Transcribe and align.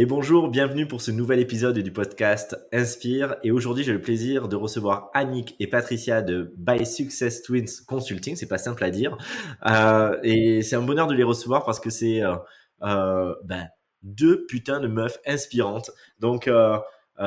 Et 0.00 0.06
bonjour, 0.06 0.48
bienvenue 0.48 0.86
pour 0.86 1.00
ce 1.02 1.10
nouvel 1.10 1.40
épisode 1.40 1.76
du 1.76 1.90
podcast 1.90 2.56
Inspire. 2.72 3.34
Et 3.42 3.50
aujourd'hui, 3.50 3.82
j'ai 3.82 3.92
le 3.92 4.00
plaisir 4.00 4.46
de 4.46 4.54
recevoir 4.54 5.10
Annick 5.12 5.56
et 5.58 5.66
Patricia 5.66 6.22
de 6.22 6.54
By 6.56 6.86
Success 6.86 7.42
Twins 7.42 7.82
Consulting. 7.84 8.36
C'est 8.36 8.46
pas 8.46 8.58
simple 8.58 8.84
à 8.84 8.90
dire. 8.90 9.18
Euh, 9.66 10.16
et 10.22 10.62
c'est 10.62 10.76
un 10.76 10.82
bonheur 10.82 11.08
de 11.08 11.14
les 11.14 11.24
recevoir 11.24 11.64
parce 11.64 11.80
que 11.80 11.90
c'est 11.90 12.22
euh, 12.22 12.36
euh 12.82 13.34
ben, 13.42 13.66
deux 14.04 14.46
putains 14.46 14.78
de 14.78 14.86
meufs 14.86 15.18
inspirantes. 15.26 15.90
Donc, 16.20 16.48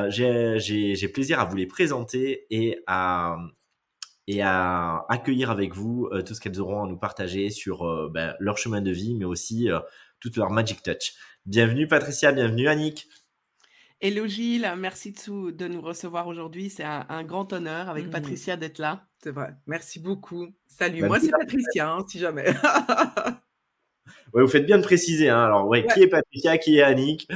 j'ai 0.07 1.07
plaisir 1.13 1.41
à 1.41 1.43
vous 1.43 1.57
les 1.57 1.67
présenter 1.67 2.47
et 2.51 2.81
à, 2.87 3.35
accueillir 5.09 5.51
avec 5.51 5.75
vous 5.75 6.09
tout 6.25 6.33
ce 6.33 6.39
qu'elles 6.39 6.61
auront 6.61 6.85
à 6.85 6.87
nous 6.87 6.97
partager 6.97 7.49
sur 7.49 8.09
ben, 8.11 8.33
leur 8.39 8.57
chemin 8.57 8.79
de 8.79 8.91
vie, 8.91 9.13
mais 9.13 9.25
aussi 9.25 9.67
toute 10.21 10.37
leur 10.37 10.51
magic 10.51 10.81
touch. 10.83 11.15
Bienvenue 11.47 11.87
Patricia, 11.87 12.31
bienvenue 12.31 12.67
Annick. 12.67 13.09
Hello 13.99 14.27
Gilles, 14.27 14.71
merci 14.77 15.11
de, 15.11 15.67
nous 15.67 15.81
recevoir 15.81 16.27
aujourd'hui. 16.27 16.69
C'est 16.69 16.83
un, 16.83 17.23
grand 17.23 17.51
honneur 17.51 17.89
avec 17.89 18.07
mmh. 18.07 18.11
Patricia 18.11 18.57
d'être 18.57 18.77
là. 18.77 19.07
C'est 19.23 19.31
vrai, 19.31 19.55
merci 19.65 19.99
beaucoup. 19.99 20.49
Salut, 20.67 21.03
moi 21.03 21.19
c'est 21.19 21.31
Patricia, 21.31 21.91
hein, 21.91 22.05
si 22.07 22.19
jamais. 22.19 22.45
ouais, 24.33 24.43
vous 24.43 24.47
faites 24.47 24.67
bien 24.67 24.77
de 24.77 24.83
préciser. 24.83 25.29
Hein. 25.29 25.43
Alors, 25.43 25.67
ouais, 25.67 25.87
qui 25.87 26.03
est 26.03 26.07
Patricia, 26.07 26.59
qui 26.59 26.77
est 26.77 26.83
Annick? 26.83 27.27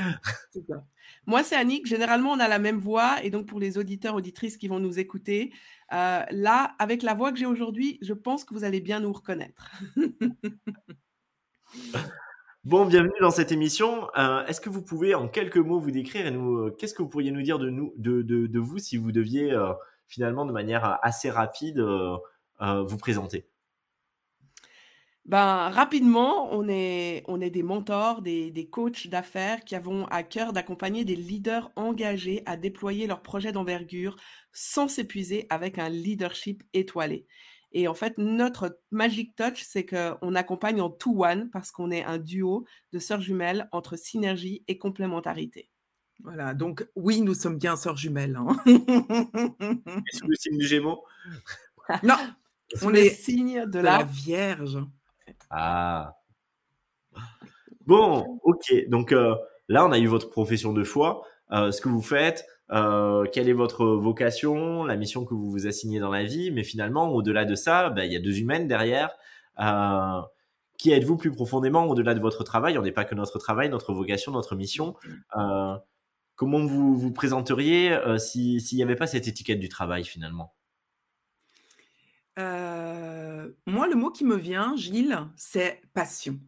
Moi, 1.28 1.44
c'est 1.44 1.56
Annick. 1.56 1.88
Généralement, 1.88 2.34
on 2.34 2.40
a 2.40 2.48
la 2.48 2.60
même 2.60 2.78
voix. 2.78 3.16
Et 3.24 3.32
donc, 3.32 3.48
pour 3.48 3.60
les 3.60 3.80
auditeurs, 3.80 4.14
auditrices 4.14 4.58
qui 4.58 4.68
vont 4.68 4.80
nous 4.80 5.00
écouter, 5.00 5.52
euh, 5.94 6.22
là, 6.30 6.76
avec 6.78 7.02
la 7.02 7.16
voix 7.16 7.32
que 7.32 7.40
j'ai 7.40 7.48
aujourd'hui, 7.48 7.98
je 8.04 8.14
pense 8.14 8.46
que 8.46 8.54
vous 8.54 8.64
allez 8.64 8.80
bien 8.80 9.00
nous 9.00 9.12
reconnaître. 9.12 9.72
Bon, 12.66 12.88
bienvenue 12.88 13.14
dans 13.22 13.30
cette 13.30 13.52
émission. 13.52 14.08
Euh, 14.18 14.44
est-ce 14.48 14.60
que 14.60 14.72
vous 14.72 14.82
pouvez 14.82 15.14
en 15.14 15.28
quelques 15.28 15.58
mots 15.58 15.80
vous 15.80 15.92
décrire 15.92 16.26
et 16.26 16.32
nous, 16.32 16.58
euh, 16.58 16.72
qu'est-ce 16.72 16.96
que 16.96 17.04
vous 17.04 17.08
pourriez 17.08 17.30
nous 17.30 17.44
dire 17.44 17.60
de 17.60 18.60
vous 18.60 18.80
si 18.80 18.98
vous 18.98 19.12
deviez 19.12 19.52
euh, 19.52 19.72
finalement 20.08 20.48
de 20.48 20.52
manière 20.52 20.98
assez 21.04 21.30
rapide 21.30 21.80
vous 21.80 22.98
présenter? 22.98 23.48
Ben, 25.26 25.70
rapidement, 25.70 26.52
on 26.54 26.68
est, 26.68 27.24
on 27.28 27.40
est 27.40 27.52
des 27.52 27.62
mentors, 27.62 28.24
des, 28.24 28.50
des 28.50 28.68
coachs 28.68 29.10
d'affaires 29.10 29.64
qui 29.64 29.76
avons 29.76 30.08
à 30.08 30.24
cœur 30.24 30.52
d'accompagner 30.52 31.06
des 31.06 31.16
leaders 31.16 31.72
engagés 31.76 32.42
à 32.48 32.58
déployer 32.58 33.06
leurs 33.06 33.22
projets 33.22 33.52
d'envergure 33.52 34.16
sans 34.54 34.88
s'épuiser 34.88 35.46
avec 35.52 35.78
un 35.78 35.90
leadership 35.90 36.64
étoilé. 36.74 37.28
Et 37.78 37.90
en 37.90 37.94
fait, 37.94 38.18
notre 38.18 38.80
Magic 38.90 39.36
Touch, 39.36 39.62
c'est 39.62 39.86
qu'on 39.86 40.34
accompagne 40.34 40.80
en 40.80 40.90
two-one 40.90 41.50
parce 41.50 41.72
qu'on 41.72 41.92
est 41.92 42.06
un 42.06 42.18
duo 42.18 42.66
de 42.94 43.00
sœurs 43.00 43.20
jumelles 43.20 43.68
entre 43.74 43.98
synergie 43.98 44.64
et 44.70 44.78
complémentarité. 44.78 45.70
Voilà, 46.24 46.54
donc 46.54 46.88
oui, 46.96 47.20
nous 47.20 47.34
sommes 47.34 47.58
bien 47.58 47.76
sœurs 47.76 47.98
jumelles. 47.98 48.38
Hein. 48.38 48.56
Est-ce 48.66 50.24
le 50.26 50.36
signe 50.36 50.58
du 50.58 50.66
Gémeaux 50.66 51.04
Non, 52.02 52.16
on 52.82 52.94
est 52.94 53.10
signe 53.10 53.66
de, 53.66 53.80
la... 53.80 54.04
Vierge. 54.04 54.80
Ah. 55.50 56.16
Bon, 57.86 58.40
ok. 58.44 58.74
Donc 58.88 59.12
euh, 59.12 59.36
là, 59.68 59.86
on 59.86 59.92
a 59.92 60.00
eu 60.00 60.08
votre 60.08 60.30
profession 60.30 60.72
de 60.72 60.86
foi, 60.86 61.24
euh, 61.52 61.74
ce 61.74 61.82
que 61.82 61.90
vous 61.90 62.02
faites, 62.02 62.46
euh, 62.72 63.26
quelle 63.32 63.50
est 63.50 63.54
votre 63.54 63.86
vocation, 63.86 64.84
la 64.84 64.96
mission 64.96 65.26
que 65.26 65.34
vous 65.34 65.52
vous 65.52 65.68
assignez 65.68 66.00
dans 66.00 66.10
la 66.10 66.24
vie, 66.24 66.52
mais 66.52 66.64
finalement, 66.64 67.10
au-delà 67.10 67.46
de 67.46 67.56
ça, 67.56 67.90
ben, 67.90 68.04
il 68.04 68.12
y 68.12 68.16
a 68.16 68.20
deux 68.20 68.40
humaines 68.40 68.68
derrière. 68.68 69.12
Euh, 69.60 70.22
qui 70.78 70.92
êtes-vous 70.92 71.18
plus 71.18 71.32
profondément 71.32 71.86
au-delà 71.86 72.14
de 72.14 72.20
votre 72.20 72.44
travail? 72.44 72.78
On 72.78 72.82
n'est 72.82 72.92
pas 72.92 73.06
que 73.06 73.16
notre 73.16 73.40
travail, 73.40 73.70
notre 73.70 73.94
vocation, 73.94 74.32
notre 74.32 74.56
mission. 74.56 74.96
Euh, 75.38 75.78
comment 76.36 76.66
vous 76.66 76.98
vous 76.98 77.12
présenteriez 77.14 77.98
s'il 78.18 78.60
n'y 78.74 78.84
avait 78.84 78.98
pas 78.98 79.08
cette 79.08 79.28
étiquette 79.28 79.60
du 79.60 79.70
travail 79.70 80.04
finalement? 80.04 80.54
Moi, 83.68 83.88
le 83.88 83.96
mot 83.96 84.12
qui 84.12 84.26
me 84.26 84.36
vient, 84.36 84.76
Gilles, 84.76 85.18
c'est 85.38 85.82
passion. 85.94 86.40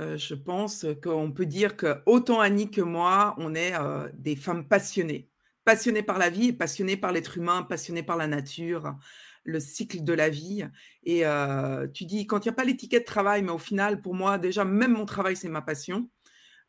Euh, 0.00 0.16
je 0.16 0.34
pense 0.34 0.86
qu'on 1.02 1.32
peut 1.32 1.46
dire 1.46 1.76
que 1.76 2.00
autant 2.06 2.40
Annie 2.40 2.70
que 2.70 2.80
moi, 2.80 3.34
on 3.38 3.54
est 3.54 3.74
euh, 3.74 4.08
des 4.14 4.36
femmes 4.36 4.66
passionnées, 4.66 5.28
passionnées 5.64 6.04
par 6.04 6.18
la 6.18 6.30
vie, 6.30 6.52
passionnées 6.52 6.96
par 6.96 7.12
l'être 7.12 7.36
humain, 7.36 7.62
passionnées 7.64 8.04
par 8.04 8.16
la 8.16 8.28
nature, 8.28 8.96
le 9.44 9.58
cycle 9.58 10.04
de 10.04 10.12
la 10.12 10.28
vie. 10.28 10.64
Et 11.02 11.26
euh, 11.26 11.88
tu 11.88 12.04
dis, 12.04 12.26
quand 12.26 12.44
il 12.44 12.48
n'y 12.48 12.52
a 12.52 12.54
pas 12.54 12.64
l'étiquette 12.64 13.06
travail, 13.06 13.42
mais 13.42 13.50
au 13.50 13.58
final, 13.58 14.00
pour 14.00 14.14
moi, 14.14 14.38
déjà, 14.38 14.64
même 14.64 14.92
mon 14.92 15.04
travail, 15.04 15.36
c'est 15.36 15.48
ma 15.48 15.62
passion. 15.62 16.08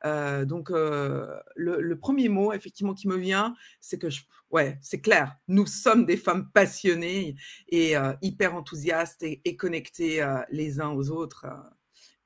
donc, 0.03 0.69
le, 0.71 1.93
premier 1.95 2.29
mot, 2.29 2.53
effectivement, 2.53 2.93
qui 2.93 3.07
me 3.07 3.17
vient, 3.17 3.53
c'est 3.79 3.99
que, 3.99 4.07
ouais, 4.49 4.79
c'est 4.81 5.01
clair, 5.01 5.35
nous 5.47 5.67
sommes 5.67 6.05
des 6.05 6.17
femmes 6.17 6.49
passionnées 6.53 7.35
et 7.67 7.95
hyper 8.21 8.55
enthousiastes 8.55 9.23
et, 9.23 9.41
et 9.45 9.55
connectées 9.57 10.25
les 10.49 10.79
uns 10.79 10.89
aux 10.91 11.09
autres 11.11 11.45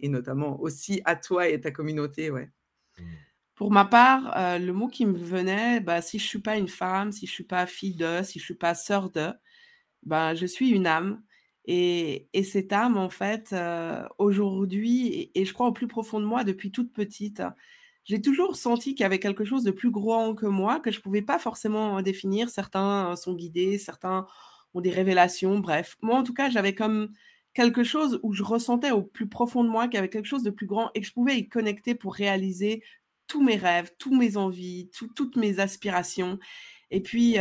et 0.04 0.10
notamment 0.10 0.60
aussi 0.62 1.02
à 1.06 1.16
toi 1.16 1.48
et 1.50 1.56
à 1.56 1.60
ta 1.60 1.72
communauté. 1.72 2.30
Ouais. 2.30 2.52
Mmh. 3.00 3.04
Pour 3.56 3.72
ma 3.72 3.86
part, 3.86 4.38
euh, 4.38 4.60
le 4.60 4.74
mot 4.74 4.88
qui 4.88 5.06
me 5.06 5.18
venait, 5.18 5.80
bah, 5.80 6.02
si 6.02 6.20
je 6.20 6.26
ne 6.26 6.28
suis 6.28 6.42
pas 6.42 6.58
une 6.58 6.68
femme, 6.68 7.14
si 7.14 7.26
je 7.26 7.32
ne 7.32 7.36
suis 7.36 7.44
pas 7.46 7.66
fille 7.66 7.96
de, 7.96 8.22
si 8.24 8.38
je 8.38 8.44
ne 8.44 8.46
suis 8.46 8.56
pas 8.56 8.76
sœur 8.76 9.10
de, 9.12 9.32
bah, 10.04 10.36
je 10.36 10.46
suis 10.46 10.70
une 10.72 10.88
âme. 10.88 11.24
Et, 11.66 12.28
et 12.34 12.44
cette 12.44 12.74
âme, 12.74 12.98
en 12.98 13.10
fait, 13.10 13.54
euh, 13.54 14.06
aujourd'hui, 14.18 15.32
et, 15.34 15.46
je 15.46 15.54
crois 15.54 15.68
au 15.68 15.72
plus 15.72 15.88
profond 15.88 16.20
de 16.20 16.26
moi 16.26 16.44
depuis 16.44 16.72
toute 16.72 16.92
petite, 16.92 17.42
j'ai 18.04 18.22
toujours 18.22 18.58
senti 18.58 18.96
qu'il 18.96 19.04
y 19.04 19.06
avait 19.06 19.20
quelque 19.20 19.46
chose 19.46 19.64
de 19.64 19.72
plus 19.72 19.92
grand 19.92 20.36
que 20.36 20.46
moi, 20.46 20.82
que 20.82 20.92
je 20.92 20.98
ne 20.98 21.02
pouvais 21.02 21.22
pas 21.22 21.40
forcément 21.40 22.02
définir. 22.02 22.50
Certains 22.50 23.16
sont 23.16 23.34
guidés, 23.34 23.78
certains 23.78 24.28
ont 24.74 24.82
des 24.82 24.90
révélations, 24.92 25.60
bref. 25.60 25.96
Moi, 26.02 26.18
en 26.18 26.24
tout 26.24 26.34
cas, 26.34 26.50
j'avais 26.50 26.76
comme 26.76 27.14
quelque 27.54 27.84
chose 27.84 28.20
où 28.24 28.34
je 28.34 28.44
ressentais 28.44 28.92
au 28.92 29.04
plus 29.04 29.28
profond 29.28 29.64
de 29.64 29.70
moi 29.70 29.88
qu'il 29.88 29.96
y 29.96 29.98
avait 29.98 30.10
quelque 30.10 30.26
chose 30.26 30.44
de 30.44 30.50
plus 30.50 30.66
grand 30.66 30.90
et 30.94 31.02
que 31.02 31.08
je 31.08 31.14
pouvais 31.14 31.38
y 31.38 31.48
connecter 31.48 31.96
pour 31.96 32.14
réaliser 32.14 32.84
tous 33.28 33.44
mes 33.44 33.56
rêves, 33.56 33.92
tous 33.98 34.16
mes 34.16 34.38
envies, 34.38 34.90
toutes 35.16 35.36
mes 35.36 35.60
aspirations. 35.60 36.40
Et 36.92 37.02
puis, 37.02 37.38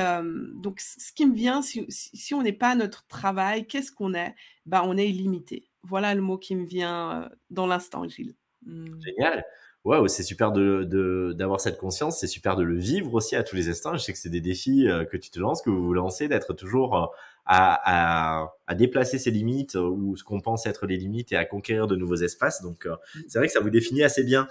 donc, 0.55 0.81
ce 0.81 1.13
qui 1.13 1.27
me 1.27 1.35
vient, 1.35 1.61
si, 1.61 1.85
si 1.89 2.35
on 2.35 2.43
n'est 2.43 2.53
pas 2.53 2.75
notre 2.75 3.07
travail, 3.07 3.67
qu'est-ce 3.67 3.93
qu'on 3.93 4.15
est? 4.15 4.35
Bah, 4.65 4.83
On 4.87 4.97
est 4.97 5.09
illimité. 5.09 5.69
Voilà 5.83 6.15
le 6.15 6.23
mot 6.23 6.39
qui 6.39 6.55
me 6.55 6.65
vient 6.65 7.29
dans 7.51 7.67
l'instant, 7.67 8.09
Gilles. 8.09 8.35
Mmh. 8.65 9.01
Génial. 9.05 9.45
Waouh, 9.85 10.07
c'est 10.07 10.23
super 10.23 10.53
de 10.53 11.35
d'avoir 11.37 11.61
cette 11.61 11.77
conscience, 11.77 12.21
c'est 12.21 12.29
super 12.29 12.55
de 12.55 12.63
le 12.63 12.79
vivre 12.79 13.13
aussi 13.15 13.35
à 13.35 13.43
tous 13.43 13.57
les 13.57 13.69
instants. 13.69 13.95
Je 13.95 13.99
sais 13.99 14.13
que 14.13 14.19
c'est 14.19 14.31
des 14.31 14.41
défis 14.41 14.87
que 15.11 15.17
tu 15.17 15.31
te 15.31 15.41
lances, 15.41 15.61
que 15.61 15.71
vous 15.71 15.83
vous 15.83 15.93
lancez, 15.93 16.29
d'être 16.29 16.55
toujours 16.55 17.13
à, 17.45 18.43
à, 18.45 18.55
à, 18.67 18.75
déplacer 18.75 19.19
ses 19.19 19.31
limites 19.31 19.77
euh, 19.77 19.89
ou 19.89 20.17
ce 20.17 20.25
qu'on 20.25 20.41
pense 20.41 20.67
être 20.67 20.87
les 20.87 20.97
limites 20.97 21.33
et 21.33 21.37
à 21.37 21.45
conquérir 21.45 21.87
de 21.87 21.97
nouveaux 21.97 22.17
espaces. 22.17 22.63
Donc, 22.63 22.87
euh, 22.87 22.97
mm. 23.15 23.21
c'est 23.29 23.39
vrai 23.39 23.49
que 23.49 23.53
ça 23.53 23.61
vous 23.61 23.71
définit 23.71 24.03
assez 24.03 24.25
bien. 24.25 24.47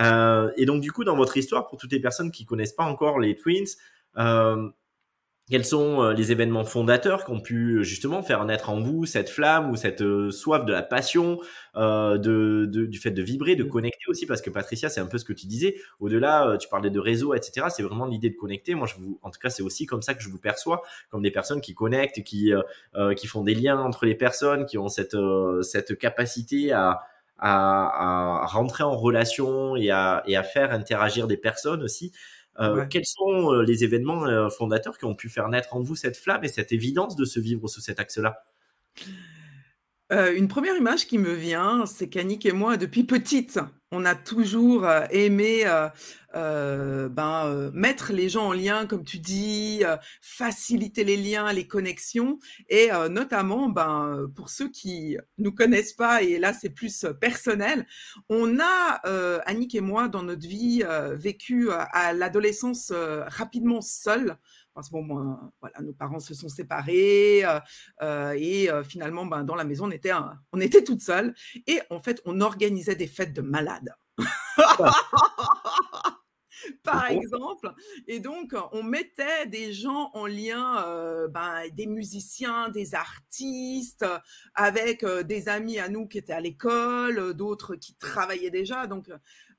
Euh, 0.00 0.50
et 0.56 0.66
donc, 0.66 0.80
du 0.80 0.92
coup, 0.92 1.04
dans 1.04 1.16
votre 1.16 1.36
histoire, 1.36 1.68
pour 1.68 1.78
toutes 1.78 1.92
les 1.92 2.00
personnes 2.00 2.30
qui 2.30 2.44
connaissent 2.44 2.72
pas 2.72 2.84
encore 2.84 3.18
les 3.18 3.36
Twins, 3.36 3.66
euh, 4.18 4.68
quels 5.52 5.66
sont 5.66 6.02
euh, 6.02 6.14
les 6.14 6.32
événements 6.32 6.64
fondateurs 6.64 7.26
qui 7.26 7.30
ont 7.30 7.40
pu 7.40 7.74
euh, 7.74 7.82
justement 7.82 8.22
faire 8.22 8.42
naître 8.46 8.70
en 8.70 8.80
vous 8.80 9.04
cette 9.04 9.28
flamme 9.28 9.70
ou 9.70 9.76
cette 9.76 10.00
euh, 10.00 10.30
soif 10.30 10.64
de 10.64 10.72
la 10.72 10.80
passion, 10.80 11.40
euh, 11.76 12.16
de, 12.16 12.64
de, 12.64 12.86
du 12.86 12.98
fait 12.98 13.10
de 13.10 13.20
vibrer, 13.20 13.54
de 13.54 13.62
mmh. 13.62 13.68
connecter 13.68 14.04
aussi? 14.08 14.24
Parce 14.24 14.40
que 14.40 14.48
Patricia, 14.48 14.88
c'est 14.88 15.02
un 15.02 15.06
peu 15.06 15.18
ce 15.18 15.26
que 15.26 15.34
tu 15.34 15.46
disais. 15.46 15.76
Au-delà, 16.00 16.56
tu 16.58 16.68
parlais 16.70 16.88
de 16.88 16.98
réseau, 16.98 17.34
etc. 17.34 17.66
C'est 17.68 17.82
vraiment 17.82 18.06
l'idée 18.06 18.30
de 18.30 18.34
connecter. 18.34 18.74
Moi, 18.74 18.86
je 18.86 18.94
vous, 18.94 19.18
en 19.20 19.28
tout 19.28 19.38
cas, 19.38 19.50
c'est 19.50 19.62
aussi 19.62 19.84
comme 19.84 20.00
ça 20.00 20.14
que 20.14 20.22
je 20.22 20.30
vous 20.30 20.38
perçois, 20.38 20.80
comme 21.10 21.20
des 21.20 21.30
personnes 21.30 21.60
qui 21.60 21.74
connectent, 21.74 22.22
qui 22.22 22.50
qui 23.18 23.26
font 23.26 23.42
des 23.42 23.54
liens 23.54 23.78
entre 23.78 24.06
les 24.06 24.14
personnes, 24.14 24.64
qui 24.64 24.78
ont 24.78 24.88
cette 24.88 25.16
cette 25.60 25.98
capacité 25.98 26.72
à 26.72 27.02
à, 27.42 28.42
à 28.42 28.46
rentrer 28.46 28.84
en 28.84 28.96
relation 28.96 29.74
et 29.76 29.90
à, 29.90 30.22
et 30.26 30.36
à 30.36 30.44
faire 30.44 30.72
interagir 30.72 31.26
des 31.26 31.36
personnes 31.36 31.82
aussi. 31.82 32.12
Euh, 32.60 32.84
quels 32.86 33.06
sont 33.06 33.52
euh, 33.52 33.62
les 33.62 33.82
événements 33.82 34.26
euh, 34.26 34.50
fondateurs 34.50 34.98
qui 34.98 35.06
ont 35.06 35.14
pu 35.14 35.28
faire 35.28 35.48
naître 35.48 35.74
en 35.74 35.80
vous 35.80 35.96
cette 35.96 36.16
flamme 36.16 36.44
et 36.44 36.48
cette 36.48 36.72
évidence 36.72 37.16
de 37.16 37.24
se 37.24 37.40
vivre 37.40 37.66
sous 37.68 37.80
cet 37.80 37.98
axe-là? 37.98 38.44
Une 40.12 40.46
première 40.46 40.76
image 40.76 41.06
qui 41.06 41.16
me 41.16 41.32
vient, 41.32 41.86
c'est 41.86 42.08
qu'Annick 42.08 42.44
et 42.44 42.52
moi, 42.52 42.76
depuis 42.76 43.04
petite, 43.04 43.58
on 43.90 44.04
a 44.04 44.14
toujours 44.14 44.86
aimé 45.10 45.64
ben, 46.34 47.70
mettre 47.72 48.12
les 48.12 48.28
gens 48.28 48.48
en 48.48 48.52
lien, 48.52 48.86
comme 48.86 49.04
tu 49.04 49.18
dis, 49.18 49.82
faciliter 50.20 51.04
les 51.04 51.16
liens, 51.16 51.50
les 51.52 51.66
connexions, 51.66 52.38
et 52.68 52.90
notamment, 53.10 53.70
ben, 53.70 54.30
pour 54.34 54.50
ceux 54.50 54.68
qui 54.68 55.16
nous 55.38 55.52
connaissent 55.52 55.94
pas, 55.94 56.22
et 56.22 56.38
là 56.38 56.52
c'est 56.52 56.70
plus 56.70 57.06
personnel, 57.20 57.86
on 58.28 58.58
a, 58.60 59.00
Annick 59.46 59.74
et 59.74 59.80
moi, 59.80 60.08
dans 60.08 60.22
notre 60.22 60.46
vie, 60.46 60.82
vécu 61.12 61.70
à 61.70 62.12
l'adolescence 62.12 62.92
rapidement 63.28 63.80
seuls 63.80 64.36
parce 64.74 64.88
que 64.88 64.92
bon, 64.94 65.38
voilà, 65.60 65.80
nos 65.80 65.92
parents 65.92 66.20
se 66.20 66.34
sont 66.34 66.48
séparés 66.48 67.44
euh, 67.44 67.60
euh, 68.02 68.34
et 68.36 68.70
euh, 68.70 68.82
finalement, 68.82 69.26
ben, 69.26 69.44
dans 69.44 69.54
la 69.54 69.64
maison, 69.64 69.86
on 69.86 69.90
était, 69.90 70.12
on 70.52 70.60
était 70.60 70.84
toutes 70.84 71.02
seules 71.02 71.34
et 71.66 71.80
en 71.90 72.00
fait, 72.00 72.20
on 72.24 72.40
organisait 72.40 72.96
des 72.96 73.06
fêtes 73.06 73.32
de 73.32 73.42
malades. 73.42 73.94
par 76.82 77.06
exemple. 77.06 77.72
Et 78.06 78.20
donc, 78.20 78.54
on 78.72 78.82
mettait 78.82 79.46
des 79.46 79.72
gens 79.72 80.10
en 80.14 80.26
lien, 80.26 80.84
euh, 80.86 81.28
ben, 81.28 81.62
des 81.72 81.86
musiciens, 81.86 82.68
des 82.68 82.94
artistes, 82.94 84.06
avec 84.54 85.04
euh, 85.04 85.22
des 85.22 85.48
amis 85.48 85.78
à 85.78 85.88
nous 85.88 86.06
qui 86.06 86.18
étaient 86.18 86.32
à 86.32 86.40
l'école, 86.40 87.34
d'autres 87.34 87.76
qui 87.76 87.94
travaillaient 87.94 88.50
déjà. 88.50 88.86
Donc, 88.86 89.10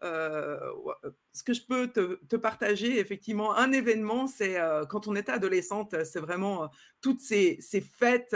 ce 0.04 1.44
que 1.44 1.54
je 1.54 1.62
peux 1.66 1.88
te, 1.88 2.36
partager, 2.36 3.00
effectivement, 3.00 3.56
un 3.56 3.72
événement, 3.72 4.28
c'est 4.28 4.58
quand 4.90 5.08
on 5.08 5.16
était 5.16 5.32
adolescente, 5.32 5.96
c'est 6.04 6.20
vraiment 6.20 6.70
toutes 7.02 7.20
ces, 7.20 7.60
fêtes 7.98 8.36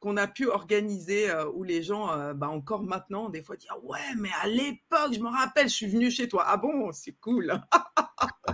qu'on 0.00 0.16
a 0.16 0.26
pu 0.26 0.46
organiser 0.46 1.32
où 1.54 1.62
les 1.62 1.82
gens, 1.82 2.34
ben, 2.34 2.48
encore 2.48 2.82
maintenant, 2.82 3.28
des 3.28 3.42
fois, 3.42 3.56
disent 3.56 3.68
ah 3.70 3.78
Ouais, 3.82 3.98
mais 4.18 4.30
à 4.42 4.48
l'époque, 4.48 5.14
je 5.14 5.20
me 5.20 5.28
rappelle, 5.28 5.68
je 5.68 5.74
suis 5.74 5.86
venue 5.86 6.10
chez 6.10 6.28
toi. 6.28 6.44
Ah 6.46 6.56
bon, 6.56 6.92
c'est 6.92 7.16
cool. 7.20 7.60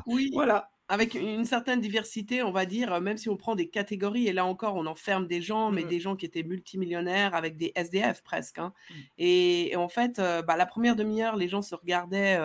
oui. 0.07 0.31
Voilà 0.35 0.74
avec 0.95 1.15
une 1.15 1.45
certaine 1.45 1.81
diversité, 1.81 2.43
on 2.43 2.51
va 2.51 2.65
dire, 2.65 3.01
même 3.01 3.19
si 3.19 3.29
on 3.29 3.37
prend 3.37 3.55
des 3.55 3.69
catégories, 3.69 4.27
et 4.29 4.33
là 4.33 4.47
encore, 4.47 4.77
on 4.77 4.87
enferme 4.87 5.27
des 5.27 5.43
gens, 5.43 5.71
mais 5.71 5.85
mmh. 5.85 5.89
des 5.89 6.01
gens 6.01 6.17
qui 6.17 6.27
étaient 6.27 6.43
multimillionnaires 6.43 7.35
avec 7.35 7.57
des 7.57 7.73
SDF 7.75 8.23
presque. 8.23 8.59
Hein. 8.59 8.73
Mmh. 8.91 8.95
Et, 9.19 9.77
en 9.77 9.89
fait, 9.89 10.17
bah, 10.17 10.57
la 10.57 10.67
première 10.67 10.97
demi-heure, 10.97 11.37
les 11.37 11.49
gens 11.49 11.63
se 11.63 11.75
regardaient 11.75 12.39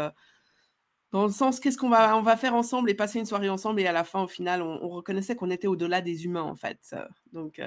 dans 1.12 1.24
le 1.26 1.32
sens 1.32 1.60
qu'est-ce 1.60 1.78
qu'on 1.78 1.90
va, 1.90 2.18
on 2.18 2.22
va 2.22 2.38
faire 2.38 2.56
ensemble 2.56 2.90
et 2.90 2.94
passer 2.94 3.20
une 3.20 3.26
soirée 3.26 3.50
ensemble. 3.50 3.82
Et 3.82 3.88
à 3.88 3.92
la 3.92 4.04
fin, 4.04 4.24
au 4.24 4.28
final, 4.28 4.62
on, 4.62 4.90
reconnaissait 4.90 5.36
qu'on 5.36 5.50
était 5.50 5.68
au-delà 5.68 6.02
des 6.02 6.26
humains, 6.26 6.44
en 6.44 6.56
fait. 6.56 6.96
Donc, 7.34 7.62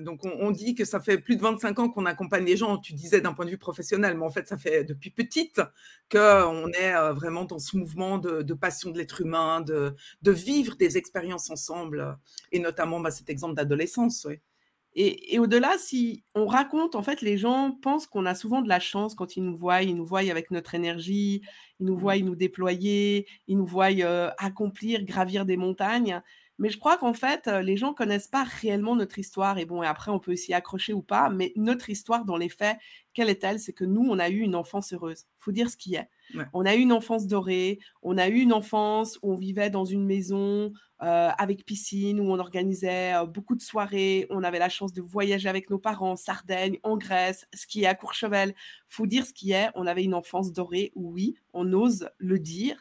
donc 0.00 0.20
on, 0.24 0.50
dit 0.50 0.74
que 0.74 0.84
ça 0.84 1.00
fait 1.00 1.18
plus 1.18 1.36
de 1.36 1.42
25 1.42 1.78
ans 1.78 1.88
qu'on 1.88 2.06
accompagne 2.06 2.44
les 2.44 2.56
gens, 2.56 2.78
tu 2.78 2.92
disais 2.92 3.20
d'un 3.20 3.32
point 3.32 3.44
de 3.44 3.50
vue 3.50 3.58
professionnel, 3.58 4.16
mais 4.16 4.24
en 4.24 4.30
fait 4.30 4.48
ça 4.48 4.56
fait 4.56 4.84
depuis 4.84 5.10
petite 5.10 5.60
qu'on 6.10 6.68
est 6.72 6.94
euh, 6.94 7.12
vraiment 7.12 7.44
dans 7.44 7.58
ce 7.58 7.76
mouvement 7.76 8.18
de, 8.18 8.54
passion 8.54 8.90
de 8.90 8.98
l'être 8.98 9.20
humain, 9.20 9.60
de, 9.60 9.94
vivre 10.24 10.76
des 10.76 10.96
expériences 10.96 11.50
ensemble, 11.50 12.16
et 12.52 12.58
notamment 12.58 13.00
bah, 13.00 13.10
cet 13.10 13.30
exemple 13.30 13.54
d'adolescence. 13.54 14.26
Et, 14.98 15.38
au-delà, 15.38 15.76
si 15.76 16.24
on 16.34 16.46
raconte, 16.46 16.94
en 16.94 17.02
fait, 17.02 17.20
les 17.20 17.36
gens 17.36 17.70
pensent 17.82 18.06
qu'on 18.06 18.24
a 18.24 18.34
souvent 18.34 18.62
de 18.62 18.68
la 18.68 18.80
chance 18.80 19.14
quand 19.14 19.36
ils 19.36 19.44
nous 19.44 19.54
voient, 19.54 19.82
ils 19.82 19.94
nous 19.94 20.06
voient 20.06 20.20
avec 20.20 20.50
notre 20.50 20.74
énergie, 20.74 21.42
ils 21.80 21.86
nous 21.86 21.98
voient 21.98 22.16
mmh. 22.16 22.24
nous 22.24 22.34
déployer, 22.34 23.26
ils 23.46 23.58
nous 23.58 23.66
voient 23.66 23.92
euh, 23.92 24.30
accomplir, 24.38 25.04
gravir 25.04 25.44
des 25.44 25.58
montagnes. 25.58 26.22
Mais 26.58 26.70
je 26.70 26.78
crois 26.78 26.96
qu'en 26.96 27.12
fait, 27.12 27.46
les 27.46 27.76
gens 27.76 27.92
connaissent 27.92 28.28
pas 28.28 28.44
réellement 28.44 28.96
notre 28.96 29.18
histoire. 29.18 29.58
Et 29.58 29.66
bon, 29.66 29.82
et 29.82 29.86
après, 29.86 30.10
on 30.10 30.18
peut 30.18 30.36
s'y 30.36 30.54
accrocher 30.54 30.92
ou 30.92 31.02
pas. 31.02 31.28
Mais 31.28 31.52
notre 31.56 31.90
histoire, 31.90 32.24
dans 32.24 32.36
les 32.36 32.48
faits, 32.48 32.78
quelle 33.12 33.28
est-elle? 33.28 33.60
C'est 33.60 33.72
que 33.72 33.84
nous, 33.84 34.06
on 34.08 34.18
a 34.18 34.30
eu 34.30 34.38
une 34.40 34.54
enfance 34.54 34.92
heureuse. 34.92 35.26
faut 35.38 35.52
dire 35.52 35.68
ce 35.68 35.76
qui 35.76 35.96
est. 35.96 36.08
On 36.52 36.64
a 36.64 36.74
eu 36.74 36.80
une 36.80 36.92
enfance 36.92 37.26
dorée. 37.26 37.78
On 38.02 38.18
a 38.18 38.28
eu 38.28 38.40
une 38.40 38.52
enfance 38.52 39.18
où 39.22 39.32
on 39.32 39.36
vivait 39.36 39.70
dans 39.70 39.84
une 39.84 40.04
maison 40.04 40.72
avec 40.98 41.66
piscine, 41.66 42.20
où 42.20 42.32
on 42.32 42.38
organisait 42.38 43.12
beaucoup 43.26 43.54
de 43.54 43.60
soirées. 43.60 44.26
On 44.30 44.42
avait 44.42 44.58
la 44.58 44.70
chance 44.70 44.94
de 44.94 45.02
voyager 45.02 45.48
avec 45.48 45.68
nos 45.68 45.78
parents, 45.78 46.16
Sardaigne, 46.16 46.78
en 46.82 46.96
Grèce, 46.96 47.46
skier 47.52 47.86
à 47.86 47.94
Courchevel. 47.94 48.54
faut 48.88 49.06
dire 49.06 49.26
ce 49.26 49.34
qui 49.34 49.52
est. 49.52 49.68
On 49.74 49.86
avait 49.86 50.04
une 50.04 50.14
enfance 50.14 50.52
dorée. 50.52 50.92
Oui, 50.94 51.34
on 51.52 51.70
ose 51.74 52.08
le 52.18 52.38
dire. 52.38 52.80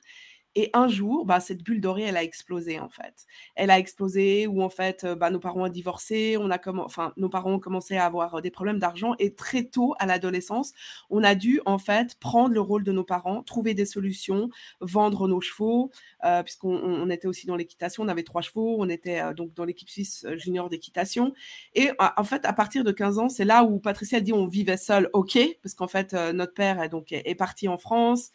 Et 0.55 0.69
un 0.73 0.87
jour, 0.87 1.25
bah, 1.25 1.39
cette 1.39 1.63
bulle 1.63 1.81
dorée, 1.81 2.03
elle 2.03 2.17
a 2.17 2.23
explosé 2.23 2.79
en 2.79 2.89
fait. 2.89 3.25
Elle 3.55 3.69
a 3.71 3.79
explosé 3.79 4.47
où 4.47 4.61
en 4.61 4.69
fait, 4.69 5.05
bah, 5.05 5.29
nos 5.29 5.39
parents 5.39 5.65
ont 5.65 5.69
divorcé, 5.69 6.37
on 6.39 6.49
a 6.49 6.59
enfin, 6.79 7.13
nos 7.17 7.29
parents 7.29 7.53
ont 7.53 7.59
commencé 7.59 7.97
à 7.97 8.05
avoir 8.05 8.41
des 8.41 8.51
problèmes 8.51 8.79
d'argent 8.79 9.15
et 9.19 9.35
très 9.35 9.63
tôt 9.63 9.95
à 9.99 10.05
l'adolescence, 10.05 10.73
on 11.09 11.23
a 11.23 11.35
dû 11.35 11.61
en 11.65 11.77
fait 11.77 12.15
prendre 12.19 12.53
le 12.53 12.61
rôle 12.61 12.83
de 12.83 12.91
nos 12.91 13.03
parents, 13.03 13.43
trouver 13.43 13.73
des 13.73 13.85
solutions, 13.85 14.49
vendre 14.81 15.27
nos 15.27 15.41
chevaux, 15.41 15.91
euh, 16.23 16.43
puisqu'on 16.43 17.09
était 17.09 17.27
aussi 17.27 17.47
dans 17.47 17.55
l'équitation, 17.55 18.03
on 18.03 18.07
avait 18.07 18.23
trois 18.23 18.41
chevaux, 18.41 18.77
on 18.79 18.89
était 18.89 19.21
euh, 19.21 19.33
donc 19.33 19.53
dans 19.53 19.65
l'équipe 19.65 19.89
suisse 19.89 20.25
euh, 20.25 20.37
junior 20.37 20.69
d'équitation. 20.69 21.33
Et 21.73 21.91
en 21.99 22.23
fait, 22.23 22.45
à 22.45 22.53
partir 22.53 22.83
de 22.83 22.91
15 22.91 23.19
ans, 23.19 23.29
c'est 23.29 23.45
là 23.45 23.63
où 23.63 23.79
Patricia 23.79 24.19
dit 24.19 24.33
on 24.33 24.47
vivait 24.47 24.77
seul, 24.77 25.09
ok, 25.13 25.37
parce 25.61 25.75
qu'en 25.75 25.87
fait, 25.87 26.13
notre 26.33 26.53
père 26.53 26.81
est, 26.81 26.89
donc, 26.89 27.11
est 27.11 27.35
parti 27.35 27.67
en 27.67 27.77
France, 27.77 28.31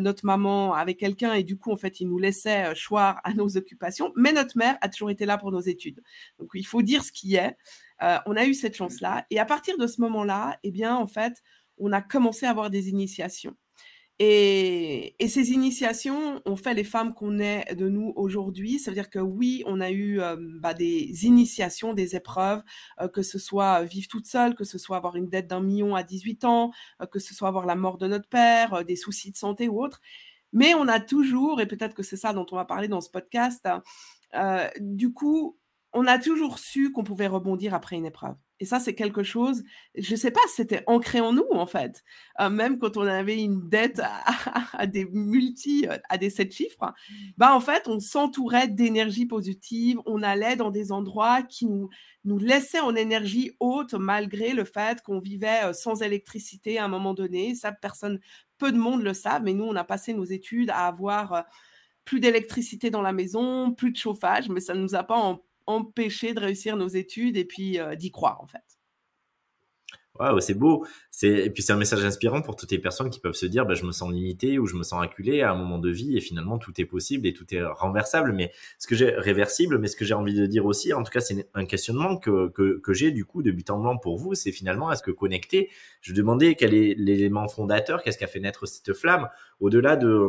notre 0.00 0.24
maman 0.26 0.74
avait 0.74 0.94
quelqu'un 0.94 1.34
et 1.34 1.42
du 1.42 1.56
coup, 1.60 1.70
en 1.72 1.76
fait, 1.76 2.00
il 2.00 2.08
nous 2.08 2.18
laissait 2.18 2.72
choir 2.74 3.20
à 3.24 3.32
nos 3.34 3.56
occupations. 3.56 4.12
Mais 4.16 4.32
notre 4.32 4.56
mère 4.58 4.76
a 4.80 4.88
toujours 4.88 5.10
été 5.10 5.26
là 5.26 5.38
pour 5.38 5.52
nos 5.52 5.60
études. 5.60 6.02
Donc, 6.38 6.50
il 6.54 6.66
faut 6.66 6.82
dire 6.82 7.04
ce 7.04 7.12
qui 7.12 7.36
est. 7.36 7.56
on 8.00 8.36
a 8.36 8.44
eu 8.46 8.54
cette 8.54 8.76
chance-là. 8.76 9.26
Et 9.30 9.38
à 9.38 9.44
partir 9.44 9.78
de 9.78 9.86
ce 9.86 10.00
moment-là, 10.00 10.58
eh 10.64 10.70
bien, 10.72 10.96
en 10.96 11.06
fait, 11.06 11.42
on 11.78 11.92
a 11.92 12.02
commencé 12.02 12.46
à 12.46 12.50
avoir 12.50 12.70
des 12.70 12.88
initiations. 12.88 13.56
Et, 14.22 15.16
ces 15.28 15.52
initiations 15.52 16.42
ont 16.44 16.56
fait 16.56 16.74
les 16.74 16.84
femmes 16.84 17.14
qu'on 17.14 17.38
est 17.38 17.74
de 17.74 17.88
nous 17.88 18.12
aujourd'hui. 18.16 18.78
Ça 18.78 18.90
veut 18.90 18.94
dire 18.94 19.08
que 19.08 19.18
oui, 19.18 19.62
on 19.66 19.80
a 19.80 19.90
eu 19.90 20.20
bah, 20.60 20.74
des 20.74 21.24
initiations, 21.24 21.94
des 21.94 22.16
épreuves, 22.16 22.62
que 23.14 23.22
ce 23.22 23.38
soit 23.38 23.82
vivre 23.84 24.08
toute 24.08 24.26
seule, 24.26 24.54
que 24.54 24.64
ce 24.64 24.76
soit 24.76 24.98
avoir 24.98 25.16
une 25.16 25.30
dette 25.30 25.46
d'un 25.46 25.62
million 25.62 25.94
à 25.94 26.02
18 26.02 26.44
ans, 26.44 26.70
que 27.10 27.18
ce 27.18 27.34
soit 27.34 27.48
avoir 27.48 27.64
la 27.64 27.76
mort 27.76 27.96
de 27.96 28.08
notre 28.08 28.28
père, 28.28 28.84
des 28.84 28.96
soucis 28.96 29.32
de 29.32 29.38
santé 29.38 29.68
ou 29.68 29.82
autre. 29.82 30.02
Mais 30.52 30.74
on 30.74 30.88
a 30.88 31.00
toujours, 31.00 31.60
et 31.60 31.66
peut-être 31.66 31.94
que 31.94 32.02
c'est 32.02 32.16
ça 32.16 32.32
dont 32.32 32.46
on 32.50 32.56
va 32.56 32.64
parler 32.64 32.88
dans 32.88 33.00
ce 33.00 33.10
podcast, 33.10 33.68
euh, 34.34 34.68
du 34.80 35.12
coup, 35.12 35.56
on 35.92 36.06
a 36.06 36.18
toujours 36.18 36.58
su 36.58 36.92
qu'on 36.92 37.04
pouvait 37.04 37.26
rebondir 37.26 37.74
après 37.74 37.96
une 37.96 38.06
épreuve. 38.06 38.36
Et 38.60 38.66
ça, 38.66 38.78
c'est 38.78 38.94
quelque 38.94 39.22
chose, 39.22 39.62
je 39.96 40.12
ne 40.12 40.16
sais 40.16 40.30
pas, 40.30 40.40
c'était 40.54 40.84
ancré 40.86 41.20
en 41.20 41.32
nous, 41.32 41.46
en 41.50 41.66
fait. 41.66 42.04
Euh, 42.40 42.50
même 42.50 42.78
quand 42.78 42.98
on 42.98 43.06
avait 43.06 43.42
une 43.42 43.68
dette 43.70 44.02
à, 44.04 44.86
des 44.86 45.06
multi, 45.06 45.86
à 46.10 46.18
des 46.18 46.28
sept 46.28 46.52
chiffres, 46.52 46.92
bah, 47.38 47.54
en 47.54 47.60
fait, 47.60 47.88
on 47.88 47.98
s'entourait 47.98 48.68
d'énergie 48.68 49.24
positive, 49.24 49.98
on 50.04 50.22
allait 50.22 50.56
dans 50.56 50.70
des 50.70 50.92
endroits 50.92 51.42
qui 51.42 51.66
nous, 51.66 51.88
laissaient 52.38 52.80
en 52.80 52.94
énergie 52.94 53.52
haute, 53.60 53.94
malgré 53.94 54.52
le 54.52 54.64
fait 54.64 55.00
qu'on 55.00 55.20
vivait 55.20 55.64
euh, 55.64 55.72
sans 55.72 56.02
électricité 56.02 56.78
à 56.78 56.84
un 56.84 56.88
moment 56.88 57.14
donné. 57.14 57.54
Ça, 57.54 57.72
personne, 57.72 58.20
peu 58.58 58.72
de 58.72 58.78
monde 58.78 59.02
le 59.02 59.14
savent, 59.14 59.42
mais 59.42 59.54
nous, 59.54 59.64
on 59.64 59.74
a 59.74 59.84
passé 59.84 60.12
nos 60.12 60.24
études 60.24 60.68
à 60.68 60.86
avoir 60.86 61.32
euh, 61.32 61.40
plus 62.04 62.20
d'électricité 62.20 62.90
dans 62.90 63.02
la 63.02 63.12
maison, 63.14 63.72
plus 63.72 63.90
de 63.90 63.96
chauffage, 63.96 64.50
mais 64.50 64.60
ça 64.60 64.74
ne 64.74 64.80
nous 64.82 64.94
a 64.94 65.02
pas 65.02 65.16
empêcher 65.66 66.34
de 66.34 66.40
réussir 66.40 66.76
nos 66.76 66.88
études 66.88 67.36
et 67.36 67.44
puis 67.44 67.78
d'y 67.96 68.10
croire 68.10 68.40
en 68.40 68.46
fait. 68.46 68.80
Waouh, 70.20 70.38
c'est 70.40 70.54
beau. 70.54 70.84
Et 71.22 71.48
puis 71.50 71.62
c'est 71.62 71.72
un 71.72 71.76
message 71.76 72.04
inspirant 72.04 72.42
pour 72.42 72.54
toutes 72.54 72.70
les 72.72 72.78
personnes 72.78 73.08
qui 73.08 73.20
peuvent 73.20 73.34
se 73.34 73.46
dire, 73.46 73.64
bah, 73.64 73.74
je 73.74 73.84
me 73.84 73.92
sens 73.92 74.12
limité 74.12 74.58
ou 74.58 74.66
je 74.66 74.74
me 74.74 74.82
sens 74.82 75.02
acculé 75.02 75.40
à 75.40 75.50
un 75.50 75.54
moment 75.54 75.78
de 75.78 75.88
vie 75.88 76.16
et 76.16 76.20
finalement 76.20 76.58
tout 76.58 76.78
est 76.78 76.84
possible 76.84 77.26
et 77.26 77.32
tout 77.32 77.46
est 77.54 77.62
renversable. 77.62 78.32
Mais 78.32 78.52
ce 78.78 78.86
que 78.86 78.94
j'ai 78.94 79.10
réversible, 79.10 79.78
mais 79.78 79.86
ce 79.86 79.96
que 79.96 80.04
j'ai 80.04 80.14
envie 80.14 80.34
de 80.34 80.44
dire 80.44 80.66
aussi, 80.66 80.92
en 80.92 81.02
tout 81.04 81.10
cas, 81.10 81.20
c'est 81.20 81.48
un 81.54 81.64
questionnement 81.64 82.18
que, 82.18 82.48
que, 82.48 82.80
que 82.80 82.92
j'ai 82.92 83.12
du 83.12 83.24
coup 83.24 83.42
de 83.42 83.50
but 83.50 83.70
en 83.70 83.78
blanc 83.78 83.96
pour 83.96 84.18
vous, 84.18 84.34
c'est 84.34 84.52
finalement 84.52 84.92
est-ce 84.92 85.02
que 85.02 85.10
connecter, 85.10 85.70
je 86.02 86.12
demandais 86.12 86.54
quel 86.54 86.74
est 86.74 86.94
l'élément 86.98 87.48
fondateur, 87.48 88.02
qu'est-ce 88.02 88.18
qui 88.18 88.24
a 88.24 88.28
fait 88.28 88.40
naître 88.40 88.66
cette 88.66 88.92
flamme 88.92 89.28
au-delà 89.60 89.96
de 89.96 90.28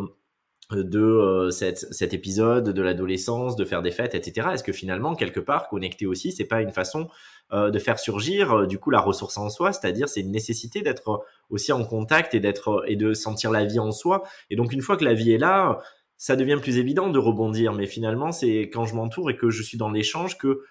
de 0.75 0.99
euh, 0.99 1.51
cet 1.51 2.13
épisode 2.13 2.69
de 2.69 2.81
l'adolescence, 2.81 3.55
de 3.55 3.65
faire 3.65 3.81
des 3.81 3.91
fêtes, 3.91 4.15
etc. 4.15 4.49
Est-ce 4.53 4.63
que 4.63 4.71
finalement, 4.71 5.15
quelque 5.15 5.39
part, 5.39 5.67
connecter 5.67 6.05
aussi, 6.05 6.31
c'est 6.31 6.45
pas 6.45 6.61
une 6.61 6.71
façon 6.71 7.09
euh, 7.53 7.69
de 7.69 7.79
faire 7.79 7.99
surgir 7.99 8.51
euh, 8.51 8.65
du 8.65 8.79
coup 8.79 8.89
la 8.89 9.01
ressource 9.01 9.37
en 9.37 9.49
soi, 9.49 9.73
c'est-à-dire 9.73 10.07
c'est 10.07 10.21
une 10.21 10.31
nécessité 10.31 10.81
d'être 10.81 11.25
aussi 11.49 11.71
en 11.71 11.83
contact 11.83 12.33
et 12.33 12.39
d'être 12.39 12.83
et 12.87 12.95
de 12.95 13.13
sentir 13.13 13.51
la 13.51 13.65
vie 13.65 13.79
en 13.79 13.91
soi. 13.91 14.23
Et 14.49 14.55
donc 14.55 14.73
une 14.73 14.81
fois 14.81 14.97
que 14.97 15.05
la 15.05 15.13
vie 15.13 15.31
est 15.31 15.37
là, 15.37 15.79
ça 16.17 16.35
devient 16.35 16.59
plus 16.61 16.77
évident 16.77 17.09
de 17.09 17.19
rebondir. 17.19 17.73
Mais 17.73 17.87
finalement, 17.87 18.31
c'est 18.31 18.69
quand 18.71 18.85
je 18.85 18.95
m'entoure 18.95 19.29
et 19.29 19.37
que 19.37 19.49
je 19.49 19.63
suis 19.63 19.77
dans 19.77 19.89
l'échange 19.89 20.37
que 20.37 20.63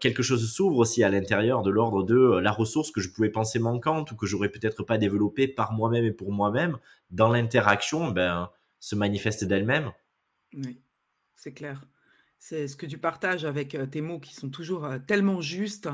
quelque 0.00 0.24
chose 0.24 0.52
s'ouvre 0.52 0.78
aussi 0.78 1.04
à 1.04 1.08
l'intérieur 1.08 1.62
de 1.62 1.70
l'ordre 1.70 2.02
de 2.02 2.40
la 2.40 2.50
ressource 2.50 2.90
que 2.90 3.00
je 3.00 3.10
pouvais 3.10 3.28
penser 3.28 3.60
manquante 3.60 4.10
ou 4.10 4.16
que 4.16 4.26
j'aurais 4.26 4.48
peut-être 4.48 4.82
pas 4.82 4.98
développée 4.98 5.46
par 5.46 5.72
moi-même 5.72 6.04
et 6.04 6.10
pour 6.10 6.32
moi-même 6.32 6.78
dans 7.10 7.28
l'interaction. 7.28 8.10
Ben 8.10 8.50
se 8.80 8.94
manifeste 8.94 9.44
d'elle-même. 9.44 9.92
Oui, 10.54 10.80
c'est 11.36 11.52
clair. 11.52 11.84
C'est 12.38 12.68
ce 12.68 12.76
que 12.76 12.86
tu 12.86 12.98
partages 12.98 13.44
avec 13.44 13.74
euh, 13.74 13.86
tes 13.86 14.00
mots 14.00 14.20
qui 14.20 14.34
sont 14.34 14.50
toujours 14.50 14.84
euh, 14.84 14.98
tellement 14.98 15.40
justes. 15.40 15.88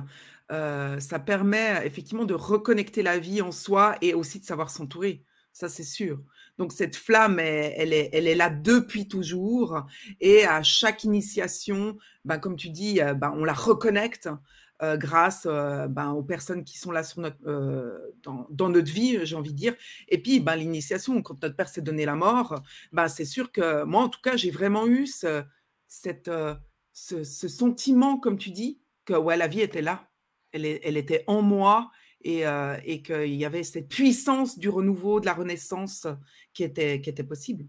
Euh, 0.50 1.00
ça 1.00 1.18
permet 1.18 1.86
effectivement 1.86 2.24
de 2.24 2.34
reconnecter 2.34 3.02
la 3.02 3.18
vie 3.18 3.40
en 3.40 3.52
soi 3.52 3.96
et 4.02 4.12
aussi 4.12 4.40
de 4.40 4.44
savoir 4.44 4.70
s'entourer. 4.70 5.24
Ça, 5.52 5.68
c'est 5.68 5.84
sûr. 5.84 6.20
Donc, 6.58 6.72
cette 6.72 6.96
flamme, 6.96 7.38
elle, 7.38 7.92
est, 7.92 8.10
elle 8.12 8.26
est 8.26 8.34
là 8.34 8.50
depuis 8.50 9.08
toujours. 9.08 9.86
Et 10.20 10.44
à 10.44 10.62
chaque 10.62 11.04
initiation, 11.04 11.96
ben, 12.24 12.38
comme 12.38 12.56
tu 12.56 12.70
dis, 12.70 13.00
ben, 13.16 13.32
on 13.36 13.44
la 13.44 13.52
reconnecte. 13.52 14.28
Euh, 14.82 14.96
grâce 14.96 15.46
euh, 15.46 15.86
ben, 15.86 16.10
aux 16.10 16.24
personnes 16.24 16.64
qui 16.64 16.76
sont 16.76 16.90
là 16.90 17.04
sur 17.04 17.20
notre, 17.20 17.36
euh, 17.46 17.96
dans, 18.24 18.68
notre 18.68 18.90
vie, 18.90 19.24
j'ai 19.24 19.36
envie 19.36 19.52
de 19.52 19.56
dire. 19.56 19.76
Et 20.08 20.20
puis, 20.20 20.40
ben, 20.40 20.56
l'initiation, 20.56 21.22
quand 21.22 21.40
notre 21.40 21.54
père 21.54 21.68
s'est 21.68 21.82
donné 21.82 22.04
la 22.04 22.16
mort, 22.16 22.60
ben, 22.90 23.06
c'est 23.06 23.24
sûr 23.24 23.52
que 23.52 23.84
moi, 23.84 24.02
en 24.02 24.08
tout 24.08 24.18
cas, 24.20 24.36
j'ai 24.36 24.50
vraiment 24.50 24.88
eu 24.88 25.06
ce, 25.06 25.44
ce, 25.86 27.48
sentiment, 27.48 28.18
comme 28.18 28.38
tu 28.38 28.50
dis, 28.50 28.80
que 29.04 29.12
la 29.12 29.46
vie 29.46 29.60
était 29.60 29.82
là. 29.82 30.10
Elle, 30.50 30.66
elle 30.66 30.96
était 30.96 31.22
en 31.28 31.42
moi 31.42 31.92
et, 32.22 32.42
et 32.84 33.02
qu'il 33.02 33.34
y 33.34 33.44
avait 33.44 33.62
cette 33.62 33.88
puissance 33.88 34.58
du 34.58 34.68
renouveau, 34.68 35.20
de 35.20 35.26
la 35.26 35.32
renaissance 35.32 36.08
qui 36.54 36.64
était, 36.64 37.00
qui 37.00 37.08
était 37.08 37.24
possible. 37.24 37.66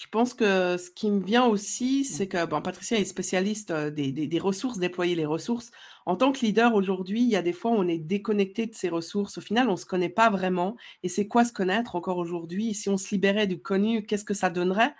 Je 0.00 0.06
pense 0.06 0.32
que 0.32 0.78
ce 0.78 0.90
qui 0.90 1.10
me 1.10 1.22
vient 1.22 1.44
aussi, 1.44 2.06
c'est 2.06 2.26
que 2.26 2.46
bon, 2.46 2.62
Patricia 2.62 2.96
est 2.98 3.04
spécialiste 3.04 3.70
des, 3.70 4.12
des, 4.12 4.26
des, 4.26 4.38
ressources, 4.38 4.78
déployer 4.78 5.14
les 5.14 5.26
ressources. 5.26 5.70
En 6.06 6.16
tant 6.16 6.32
que 6.32 6.40
leader 6.40 6.74
aujourd'hui, 6.74 7.20
il 7.20 7.28
y 7.28 7.36
a 7.36 7.42
des 7.42 7.52
fois 7.52 7.72
où 7.72 7.74
on 7.74 7.86
est 7.86 7.98
déconnecté 7.98 8.64
de 8.64 8.74
ces 8.74 8.88
ressources. 8.88 9.36
Au 9.36 9.42
final, 9.42 9.68
on 9.68 9.72
ne 9.72 9.76
se 9.76 9.84
connaît 9.84 10.08
pas 10.08 10.30
vraiment. 10.30 10.74
Et 11.02 11.10
c'est 11.10 11.28
quoi 11.28 11.44
se 11.44 11.52
connaître 11.52 11.96
encore 11.96 12.16
aujourd'hui? 12.16 12.72
Si 12.72 12.88
on 12.88 12.96
se 12.96 13.10
libérait 13.14 13.46
du 13.46 13.60
connu, 13.60 14.06
qu'est-ce 14.06 14.24
que 14.24 14.32
ça 14.32 14.48
donnerait? 14.48 14.94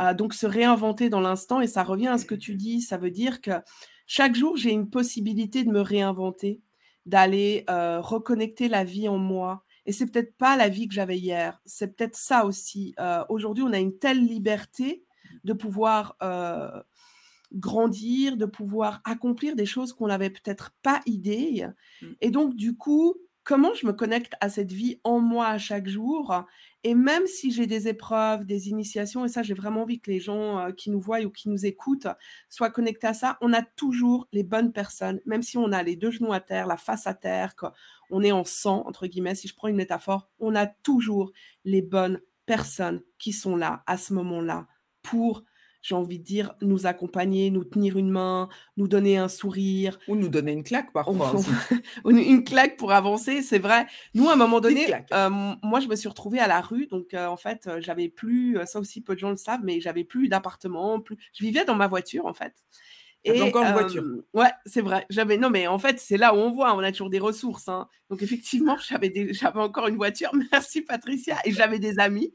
Euh, 0.00 0.12
Donc 0.12 0.34
se 0.34 0.46
réinventer 0.46 1.08
dans 1.08 1.20
l'instant. 1.20 1.60
Et 1.60 1.68
ça 1.68 1.84
revient 1.84 2.08
à 2.08 2.18
ce 2.18 2.26
que 2.26 2.34
tu 2.34 2.56
dis. 2.56 2.80
Ça 2.80 2.98
veut 2.98 3.12
dire 3.12 3.42
que 3.42 3.52
chaque 4.08 4.34
jour, 4.34 4.56
j'ai 4.56 4.72
une 4.72 4.90
possibilité 4.90 5.62
de 5.62 5.70
me 5.70 5.80
réinventer, 5.82 6.60
d'aller 7.06 7.64
euh, 7.70 8.00
reconnecter 8.00 8.66
la 8.66 8.82
vie 8.82 9.08
en 9.08 9.18
moi 9.18 9.62
et 9.86 9.92
c'est 9.92 10.06
peut-être 10.06 10.36
pas 10.36 10.56
la 10.56 10.68
vie 10.68 10.88
que 10.88 10.94
j'avais 10.94 11.18
hier. 11.18 11.60
C'est 11.64 11.96
peut-être 11.96 12.16
ça 12.16 12.44
aussi. 12.44 12.94
Euh, 13.00 13.24
aujourd'hui, 13.28 13.64
on 13.64 13.72
a 13.72 13.78
une 13.78 13.98
telle 13.98 14.24
liberté 14.24 15.04
de 15.44 15.52
pouvoir 15.52 16.16
euh, 16.22 16.82
grandir, 17.52 18.36
de 18.36 18.46
pouvoir 18.46 19.00
accomplir 19.04 19.56
des 19.56 19.66
choses 19.66 19.92
qu'on 19.92 20.06
n'avait 20.06 20.30
peut-être 20.30 20.72
pas 20.82 21.00
idée. 21.06 21.66
Mmh. 22.00 22.06
Et 22.20 22.30
donc, 22.30 22.54
du 22.54 22.76
coup, 22.76 23.16
comment 23.44 23.74
je 23.74 23.86
me 23.86 23.92
connecte 23.92 24.34
à 24.40 24.48
cette 24.48 24.72
vie 24.72 25.00
en 25.04 25.20
moi 25.20 25.48
à 25.48 25.58
chaque 25.58 25.88
jour? 25.88 26.44
Et 26.84 26.94
même 26.94 27.26
si 27.26 27.52
j'ai 27.52 27.66
des 27.66 27.88
épreuves, 27.88 28.44
des 28.44 28.68
initiations, 28.68 29.24
et 29.24 29.28
ça, 29.28 29.42
j'ai 29.42 29.54
vraiment 29.54 29.82
envie 29.82 30.00
que 30.00 30.10
les 30.10 30.18
gens 30.18 30.58
euh, 30.58 30.72
qui 30.72 30.90
nous 30.90 31.00
voient 31.00 31.20
ou 31.20 31.30
qui 31.30 31.48
nous 31.48 31.64
écoutent 31.64 32.08
soient 32.48 32.70
connectés 32.70 33.06
à 33.06 33.14
ça, 33.14 33.38
on 33.40 33.52
a 33.52 33.62
toujours 33.62 34.26
les 34.32 34.42
bonnes 34.42 34.72
personnes, 34.72 35.20
même 35.24 35.42
si 35.42 35.58
on 35.58 35.70
a 35.72 35.82
les 35.82 35.96
deux 35.96 36.10
genoux 36.10 36.32
à 36.32 36.40
terre, 36.40 36.66
la 36.66 36.76
face 36.76 37.06
à 37.06 37.14
terre, 37.14 37.54
on 38.10 38.22
est 38.22 38.32
en 38.32 38.44
sang, 38.44 38.82
entre 38.86 39.06
guillemets, 39.06 39.36
si 39.36 39.48
je 39.48 39.54
prends 39.54 39.68
une 39.68 39.76
métaphore, 39.76 40.28
on 40.40 40.56
a 40.56 40.66
toujours 40.66 41.32
les 41.64 41.82
bonnes 41.82 42.20
personnes 42.46 43.02
qui 43.18 43.32
sont 43.32 43.56
là 43.56 43.84
à 43.86 43.96
ce 43.96 44.12
moment-là 44.14 44.66
pour 45.02 45.44
j'ai 45.82 45.94
envie 45.94 46.18
de 46.18 46.24
dire, 46.24 46.54
nous 46.62 46.86
accompagner, 46.86 47.50
nous 47.50 47.64
tenir 47.64 47.96
une 47.96 48.10
main, 48.10 48.48
nous 48.76 48.88
donner 48.88 49.18
un 49.18 49.28
sourire. 49.28 49.98
Ou 50.08 50.16
nous 50.16 50.28
donner 50.28 50.52
une 50.52 50.62
claque 50.62 50.92
parfois. 50.92 51.34
une 52.06 52.44
claque 52.44 52.76
pour 52.76 52.92
avancer, 52.92 53.42
c'est 53.42 53.58
vrai. 53.58 53.86
Nous, 54.14 54.28
à 54.28 54.34
un 54.34 54.36
moment 54.36 54.60
donné, 54.60 54.86
euh, 55.12 55.28
moi, 55.62 55.80
je 55.80 55.88
me 55.88 55.96
suis 55.96 56.08
retrouvée 56.08 56.38
à 56.38 56.46
la 56.46 56.60
rue. 56.60 56.86
Donc, 56.86 57.14
euh, 57.14 57.26
en 57.26 57.36
fait, 57.36 57.66
euh, 57.66 57.80
j'avais 57.80 58.08
plus, 58.08 58.56
ça 58.64 58.78
aussi, 58.78 59.00
peu 59.00 59.14
de 59.14 59.18
gens 59.18 59.30
le 59.30 59.36
savent, 59.36 59.62
mais 59.64 59.80
j'avais 59.80 60.04
plus 60.04 60.28
d'appartement. 60.28 61.00
Plus... 61.00 61.16
Je 61.34 61.44
vivais 61.44 61.64
dans 61.64 61.74
ma 61.74 61.88
voiture, 61.88 62.26
en 62.26 62.34
fait. 62.34 62.54
Et 63.24 63.40
encore 63.40 63.64
une 63.64 63.72
voiture. 63.72 64.04
Ouais, 64.34 64.50
c'est 64.66 64.80
vrai. 64.80 65.06
J'avais 65.08 65.36
non, 65.36 65.50
mais 65.50 65.66
en 65.66 65.78
fait, 65.78 66.00
c'est 66.00 66.16
là 66.16 66.34
où 66.34 66.38
on 66.38 66.50
voit, 66.50 66.74
on 66.74 66.80
a 66.80 66.90
toujours 66.90 67.10
des 67.10 67.20
ressources. 67.20 67.68
Hein. 67.68 67.88
Donc 68.10 68.22
effectivement, 68.22 68.76
j'avais 68.88 69.12
j'avais 69.32 69.60
encore 69.60 69.86
une 69.86 69.96
voiture. 69.96 70.32
Merci 70.52 70.82
Patricia. 70.82 71.38
Et 71.44 71.52
j'avais 71.52 71.78
des 71.78 71.98
amis. 71.98 72.32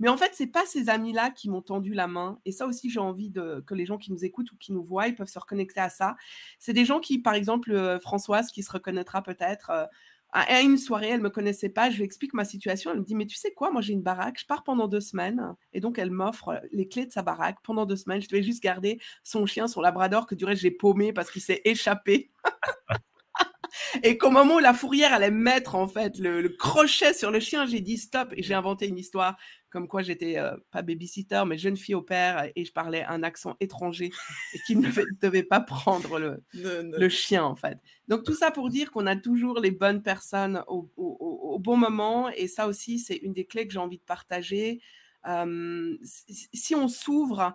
Mais 0.00 0.08
en 0.08 0.16
fait, 0.16 0.30
c'est 0.34 0.46
pas 0.46 0.64
ces 0.66 0.88
amis-là 0.88 1.30
qui 1.30 1.48
m'ont 1.48 1.62
tendu 1.62 1.94
la 1.94 2.06
main. 2.06 2.38
Et 2.44 2.52
ça 2.52 2.66
aussi, 2.66 2.90
j'ai 2.90 3.00
envie 3.00 3.32
que 3.32 3.74
les 3.74 3.86
gens 3.86 3.98
qui 3.98 4.12
nous 4.12 4.24
écoutent 4.24 4.52
ou 4.52 4.56
qui 4.56 4.72
nous 4.72 4.84
voient, 4.84 5.08
ils 5.08 5.14
peuvent 5.14 5.28
se 5.28 5.38
reconnecter 5.38 5.80
à 5.80 5.88
ça. 5.88 6.16
C'est 6.58 6.72
des 6.72 6.84
gens 6.84 7.00
qui, 7.00 7.18
par 7.18 7.34
exemple, 7.34 7.72
euh, 7.72 7.98
Françoise, 8.00 8.50
qui 8.50 8.62
se 8.62 8.70
reconnaîtra 8.70 9.22
peut-être, 9.22 9.70
euh, 9.70 9.86
à 10.32 10.60
une 10.60 10.76
soirée, 10.76 11.08
elle 11.08 11.22
me 11.22 11.30
connaissait 11.30 11.70
pas, 11.70 11.88
je 11.90 11.96
lui 11.96 12.04
explique 12.04 12.34
ma 12.34 12.44
situation, 12.44 12.90
elle 12.90 12.98
me 12.98 13.04
dit, 13.04 13.14
mais 13.14 13.24
tu 13.24 13.36
sais 13.36 13.52
quoi, 13.52 13.70
moi 13.70 13.80
j'ai 13.80 13.94
une 13.94 14.02
baraque, 14.02 14.38
je 14.38 14.44
pars 14.44 14.62
pendant 14.62 14.86
deux 14.86 15.00
semaines. 15.00 15.54
Et 15.72 15.80
donc, 15.80 15.98
elle 15.98 16.10
m'offre 16.10 16.60
les 16.70 16.86
clés 16.86 17.06
de 17.06 17.12
sa 17.12 17.22
baraque 17.22 17.56
pendant 17.62 17.86
deux 17.86 17.96
semaines. 17.96 18.20
Je 18.20 18.28
devais 18.28 18.42
juste 18.42 18.62
garder 18.62 19.00
son 19.22 19.46
chien, 19.46 19.68
son 19.68 19.80
labrador, 19.80 20.26
que 20.26 20.34
du 20.34 20.44
reste, 20.44 20.62
j'ai 20.62 20.70
paumé 20.70 21.12
parce 21.12 21.30
qu'il 21.30 21.42
s'est 21.42 21.62
échappé. 21.64 22.30
Et 24.02 24.18
qu'au 24.18 24.30
moment 24.30 24.56
où 24.56 24.58
la 24.58 24.74
fourrière 24.74 25.12
allait 25.12 25.30
mettre 25.30 25.74
en 25.74 25.88
fait 25.88 26.18
le, 26.18 26.48
crochet 26.48 27.14
sur 27.14 27.30
le 27.30 27.40
chien, 27.40 27.66
j'ai 27.66 27.80
dit 27.80 27.96
stop 27.96 28.32
et 28.36 28.42
j'ai 28.42 28.54
inventé 28.54 28.86
une 28.86 28.98
histoire 28.98 29.36
comme 29.70 29.88
quoi 29.88 30.02
j'étais 30.02 30.38
euh, 30.38 30.56
pas 30.70 30.82
babysitter 30.82 31.42
mais 31.46 31.58
jeune 31.58 31.76
fille 31.76 31.94
au 31.94 32.02
père 32.02 32.50
et 32.54 32.64
je 32.64 32.72
parlais 32.72 33.04
un 33.04 33.22
accent 33.22 33.56
étranger 33.60 34.10
et 34.54 34.58
qu'il 34.66 34.80
ne 34.80 34.90
devait 35.20 35.42
pas 35.42 35.60
prendre 35.60 36.18
le, 36.18 36.42
le, 36.52 37.08
chien 37.08 37.44
en 37.44 37.54
fait. 37.54 37.78
Donc 38.08 38.24
tout 38.24 38.34
ça 38.34 38.50
pour 38.50 38.68
dire 38.70 38.90
qu'on 38.90 39.06
a 39.06 39.16
toujours 39.16 39.60
les 39.60 39.70
bonnes 39.70 40.02
personnes 40.02 40.62
au, 40.68 40.90
au, 40.96 41.58
bon 41.58 41.76
moment 41.76 42.28
et 42.30 42.48
ça 42.48 42.66
aussi 42.68 42.98
c'est 42.98 43.16
une 43.16 43.32
des 43.32 43.44
clés 43.44 43.66
que 43.66 43.72
j'ai 43.72 43.78
envie 43.78 43.98
de 43.98 44.04
partager. 44.04 44.80
Euh, 45.26 45.96
si 46.02 46.74
on 46.74 46.88
s'ouvre 46.88 47.54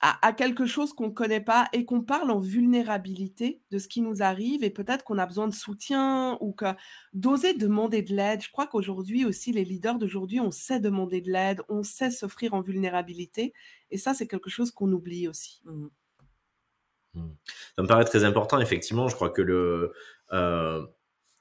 à, 0.00 0.32
quelque 0.32 0.64
chose 0.64 0.92
qu'on 0.92 1.08
ne 1.08 1.12
connaît 1.12 1.40
pas 1.40 1.68
et 1.72 1.84
qu'on 1.84 2.02
parle 2.02 2.30
en 2.30 2.38
vulnérabilité 2.38 3.62
de 3.72 3.78
ce 3.78 3.88
qui 3.88 4.00
nous 4.00 4.22
arrive 4.22 4.62
et 4.62 4.70
peut-être 4.70 5.04
qu'on 5.04 5.18
a 5.18 5.26
besoin 5.26 5.48
de 5.48 5.54
soutien 5.54 6.38
ou 6.40 6.52
que 6.52 6.66
d'oser 7.14 7.54
demander 7.54 8.02
de 8.02 8.14
l'aide. 8.14 8.40
Je 8.40 8.50
crois 8.50 8.68
qu'aujourd'hui 8.68 9.24
aussi, 9.24 9.50
les 9.52 9.64
leaders 9.64 9.98
d'aujourd'hui, 9.98 10.38
on 10.38 10.52
sait 10.52 10.78
demander 10.78 11.20
de 11.20 11.32
l'aide, 11.32 11.62
on 11.68 11.82
sait 11.82 12.12
s'offrir 12.12 12.54
en 12.54 12.60
vulnérabilité 12.60 13.52
et 13.90 13.98
ça, 13.98 14.14
c'est 14.14 14.28
quelque 14.28 14.50
chose 14.50 14.70
qu'on 14.70 14.92
oublie 14.92 15.26
aussi. 15.26 15.62
Mmh. 15.64 15.88
Mmh. 17.14 17.30
Ça 17.76 17.82
me 17.82 17.88
paraît 17.88 18.04
très 18.04 18.22
important, 18.22 18.60
effectivement. 18.60 19.08
Je 19.08 19.16
crois 19.16 19.30
que 19.30 19.42
le, 19.42 19.92
euh, 20.32 20.86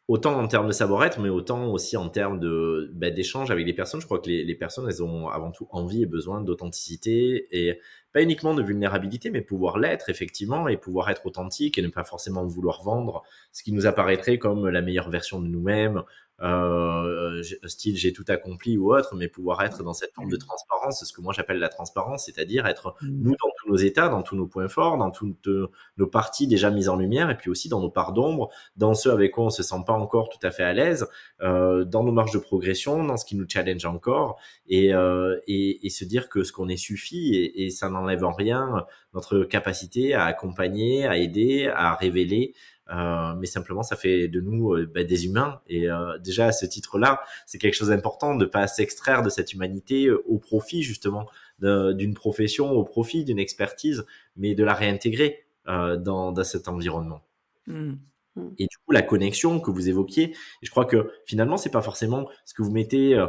autant 0.08 0.40
en 0.40 0.48
termes 0.48 0.68
de 0.68 0.72
savoir-être, 0.72 1.20
mais 1.20 1.30
autant 1.30 1.68
aussi 1.72 1.98
en 1.98 2.08
termes 2.10 2.40
de 2.40 2.92
bah, 2.94 3.10
d'échange 3.12 3.52
avec 3.52 3.66
les 3.66 3.74
personnes. 3.74 4.00
Je 4.00 4.06
crois 4.06 4.20
que 4.20 4.30
les, 4.30 4.44
les, 4.44 4.56
personnes, 4.56 4.88
elles 4.88 5.04
ont 5.04 5.28
avant 5.28 5.52
tout 5.52 5.68
envie 5.72 6.04
et 6.04 6.06
besoin 6.06 6.42
d'authenticité 6.42 7.48
et 7.52 7.80
pas 8.14 8.22
uniquement 8.22 8.54
de 8.54 8.64
vulnérabilité, 8.64 9.30
mais 9.30 9.42
pouvoir 9.42 9.78
l'être 9.78 10.10
effectivement 10.10 10.68
et 10.70 10.78
pouvoir 10.78 11.10
être 11.10 11.26
authentique 11.26 11.78
et 11.78 11.82
ne 11.82 11.90
pas 11.90 12.06
forcément 12.06 12.46
vouloir 12.46 12.84
vendre 12.84 13.24
ce 13.52 13.64
qui 13.64 13.74
nous 13.74 13.86
apparaîtrait 13.86 14.38
comme 14.38 14.70
la 14.70 14.82
meilleure 14.82 15.10
version 15.10 15.42
de 15.42 15.48
nous-mêmes, 15.48 16.04
euh, 16.42 17.42
style 17.66 17.98
j'ai 17.98 18.14
tout 18.14 18.26
accompli 18.28 18.78
ou 18.78 18.94
autre, 18.96 19.16
mais 19.16 19.28
pouvoir 19.28 19.64
être 19.64 19.84
dans 19.84 19.94
cette 19.94 20.14
forme 20.14 20.30
de 20.30 20.38
transparence, 20.38 21.04
ce 21.04 21.12
que 21.12 21.22
moi 21.22 21.34
j'appelle 21.34 21.58
la 21.58 21.70
transparence, 21.70 22.26
c'est-à-dire 22.26 22.66
être 22.68 22.96
mmh. 23.02 23.08
nous 23.10 23.32
dans 23.32 23.52
tous 23.68 23.72
nos 23.72 23.78
états, 23.78 24.10
dans 24.10 24.24
tous 24.24 24.36
nos 24.36 24.48
points 24.48 24.68
forts, 24.68 24.98
dans 24.98 25.12
toutes 25.12 25.50
nos 25.98 26.08
parties 26.08 26.48
déjà 26.48 26.70
mises 26.72 26.90
en 26.90 26.96
lumière, 26.96 27.30
et 27.30 27.38
puis 27.38 27.50
aussi 27.50 27.70
dans 27.70 27.82
nos 27.82 27.90
parts 27.90 28.14
d'ombre, 28.14 28.50
dans 28.76 28.94
ceux 28.94 29.12
avec 29.12 29.32
quoi 29.32 29.46
on 29.46 29.50
se 29.50 29.64
sent 29.64 29.84
pas 29.86 29.94
encore 29.94 30.30
tout 30.30 30.46
à 30.46 30.52
fait 30.52 30.64
à 30.64 30.74
l'aise, 30.74 31.08
euh, 31.42 31.86
dans 31.86 32.04
nos 32.04 32.12
marges 32.12 32.32
de 32.32 32.40
progression, 32.40 33.04
dans 33.04 33.18
ce 33.18 33.26
qui 33.26 33.36
nous 33.36 33.46
challenge 33.48 33.86
encore, 33.86 34.40
et, 34.68 34.94
euh, 34.94 35.40
et, 35.48 35.90
se 35.90 36.06
dire 36.06 36.30
que 36.30 36.44
ce 36.44 36.52
qu'on 36.52 36.68
est 36.68 36.78
suffit, 36.78 37.36
et, 37.56 37.70
ça 37.72 37.90
n'enlève 37.90 38.24
en 38.24 38.32
rien 38.32 38.86
notre 39.14 39.44
capacité 39.44 40.14
à 40.14 40.26
accompagner, 40.26 41.08
à 41.08 41.18
aider, 41.18 41.72
à 41.74 41.96
révéler, 41.96 42.54
euh, 42.90 43.34
mais 43.38 43.48
simplement 43.48 43.84
ça 43.84 43.96
fait 43.96 44.28
de 44.28 44.40
nous 44.40 44.76
bah, 44.94 45.04
des 45.04 45.26
humains. 45.26 45.60
Et 45.68 45.88
déjà 46.24 46.48
à 46.48 46.52
ce 46.52 46.66
titre-là, 46.66 47.22
c'est 47.46 47.58
quelque 47.58 47.74
chose 47.74 47.90
d'important 47.90 48.36
de 48.36 48.46
pas 48.46 48.68
s'extraire 48.68 49.24
de 49.24 49.30
cette 49.30 49.54
humanité 49.54 50.12
au 50.12 50.38
profit 50.38 50.84
justement 50.84 51.28
d'une 51.60 52.14
profession, 52.14 52.72
au 52.72 52.84
profit 52.84 53.24
d'une 53.24 53.40
expertise, 53.40 54.06
mais 54.36 54.56
de 54.56 54.64
la 54.64 54.74
réintégrer 54.74 55.46
dans, 55.66 56.32
dans 56.32 56.44
cet 56.44 56.68
environnement. 56.68 57.22
Mmh. 57.68 57.94
Mmh. 58.36 58.48
Et 58.60 58.68
du 58.68 58.78
coup, 58.78 58.92
la 58.92 59.02
connexion 59.02 59.60
que 59.60 59.72
vous 59.72 59.90
évoquiez, 59.90 60.36
je 60.62 60.70
crois 60.70 60.86
que 60.86 61.12
finalement, 61.26 61.58
c'est 61.58 61.72
pas 61.72 61.82
forcément 61.82 62.30
ce 62.46 62.54
que 62.54 62.62
vous 62.62 62.72
mettez 62.72 63.20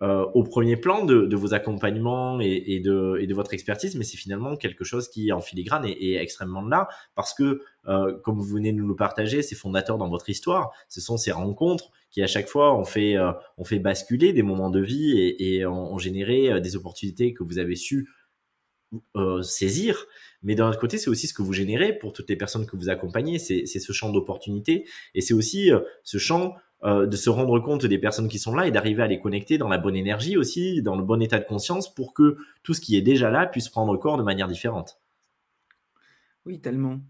euh, 0.00 0.24
au 0.32 0.44
premier 0.44 0.76
plan 0.76 1.04
de, 1.04 1.26
de 1.26 1.36
vos 1.36 1.54
accompagnements 1.54 2.40
et, 2.40 2.62
et, 2.68 2.78
de, 2.78 3.18
et, 3.20 3.26
de, 3.26 3.34
votre 3.34 3.52
expertise, 3.52 3.96
mais 3.96 4.04
c'est 4.04 4.16
finalement 4.16 4.56
quelque 4.56 4.84
chose 4.84 5.08
qui, 5.08 5.32
en 5.32 5.40
filigrane, 5.40 5.84
est, 5.84 6.00
est 6.00 6.14
extrêmement 6.22 6.62
là, 6.62 6.86
parce 7.16 7.34
que, 7.34 7.62
euh, 7.88 8.18
comme 8.22 8.38
vous 8.38 8.44
venez 8.44 8.72
de 8.72 8.78
nous 8.78 8.88
le 8.88 8.96
partager, 8.96 9.42
c'est 9.42 9.54
fondateur 9.54 9.98
dans 9.98 10.08
votre 10.08 10.28
histoire. 10.28 10.72
Ce 10.88 11.00
sont 11.00 11.16
ces 11.16 11.32
rencontres 11.32 11.90
qui, 12.10 12.22
à 12.22 12.26
chaque 12.26 12.48
fois, 12.48 12.78
ont 12.78 12.84
fait, 12.84 13.16
euh, 13.16 13.32
basculer 13.80 14.32
des 14.32 14.42
moments 14.42 14.70
de 14.70 14.80
vie 14.80 15.34
et, 15.38 15.66
ont, 15.66 15.98
généré 15.98 16.52
euh, 16.52 16.60
des 16.60 16.76
opportunités 16.76 17.32
que 17.32 17.42
vous 17.42 17.58
avez 17.58 17.76
su 17.76 18.08
saisir. 19.42 20.06
Mais 20.42 20.54
d'un 20.54 20.70
autre 20.70 20.78
côté, 20.78 20.96
c'est 20.96 21.10
aussi 21.10 21.26
ce 21.26 21.34
que 21.34 21.42
vous 21.42 21.52
générez 21.52 21.92
pour 21.92 22.14
toutes 22.14 22.30
les 22.30 22.36
personnes 22.36 22.64
que 22.64 22.74
vous 22.74 22.88
accompagnez. 22.88 23.38
C'est 23.38 23.66
ce 23.66 23.92
champ 23.92 24.10
d'opportunités 24.10 24.86
et 25.14 25.20
c'est 25.20 25.34
aussi 25.34 25.70
ce 26.04 26.16
champ 26.16 26.54
de 26.82 27.14
se 27.14 27.28
rendre 27.28 27.60
compte 27.60 27.84
des 27.84 27.98
personnes 27.98 28.28
qui 28.28 28.38
sont 28.38 28.54
là 28.54 28.66
et 28.66 28.70
d'arriver 28.70 29.02
à 29.02 29.06
les 29.06 29.20
connecter 29.20 29.58
dans 29.58 29.68
la 29.68 29.76
bonne 29.76 29.94
énergie 29.94 30.38
aussi, 30.38 30.80
dans 30.80 30.96
le 30.96 31.02
bon 31.02 31.20
état 31.20 31.38
de 31.38 31.44
conscience 31.44 31.94
pour 31.94 32.14
que 32.14 32.38
tout 32.62 32.72
ce 32.72 32.80
qui 32.80 32.96
est 32.96 33.02
déjà 33.02 33.30
là 33.30 33.46
puisse 33.46 33.68
prendre 33.68 33.94
corps 33.98 34.16
de 34.16 34.22
manière 34.22 34.48
différente. 34.48 34.98
Oui, 36.46 36.58
tellement. 36.58 37.00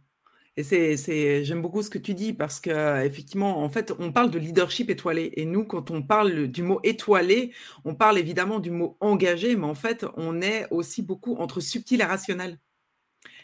Et 0.59 0.65
c'est, 0.65 1.45
j'aime 1.45 1.63
beaucoup 1.63 1.85
ce 1.85 1.89
que 1.89 1.99
tu 1.99 2.15
dis 2.15 2.33
parce 2.33 2.59
que 2.59 3.05
effectivement, 3.05 3.63
en 3.63 3.69
fait, 3.69 3.93
on 4.01 4.11
parle 4.11 4.33
de 4.33 4.41
leadership 4.41 4.91
étoilé. 4.91 5.33
Et 5.37 5.45
nous, 5.45 5.65
quand 5.65 5.93
on 5.93 6.03
parle 6.03 6.49
du 6.49 6.65
mot 6.65 6.81
étoilé, 6.83 7.53
on 7.85 7.95
parle 7.95 8.19
évidemment 8.19 8.59
du 8.59 8.73
mot 8.73 8.97
engagé, 8.99 9.55
mais 9.55 9.69
en 9.69 9.77
fait, 9.77 10.05
on 10.17 10.41
est 10.43 10.67
aussi 10.73 11.03
beaucoup 11.03 11.37
entre 11.37 11.61
subtil 11.61 12.01
et 12.01 12.05
rationnel. 12.05 12.59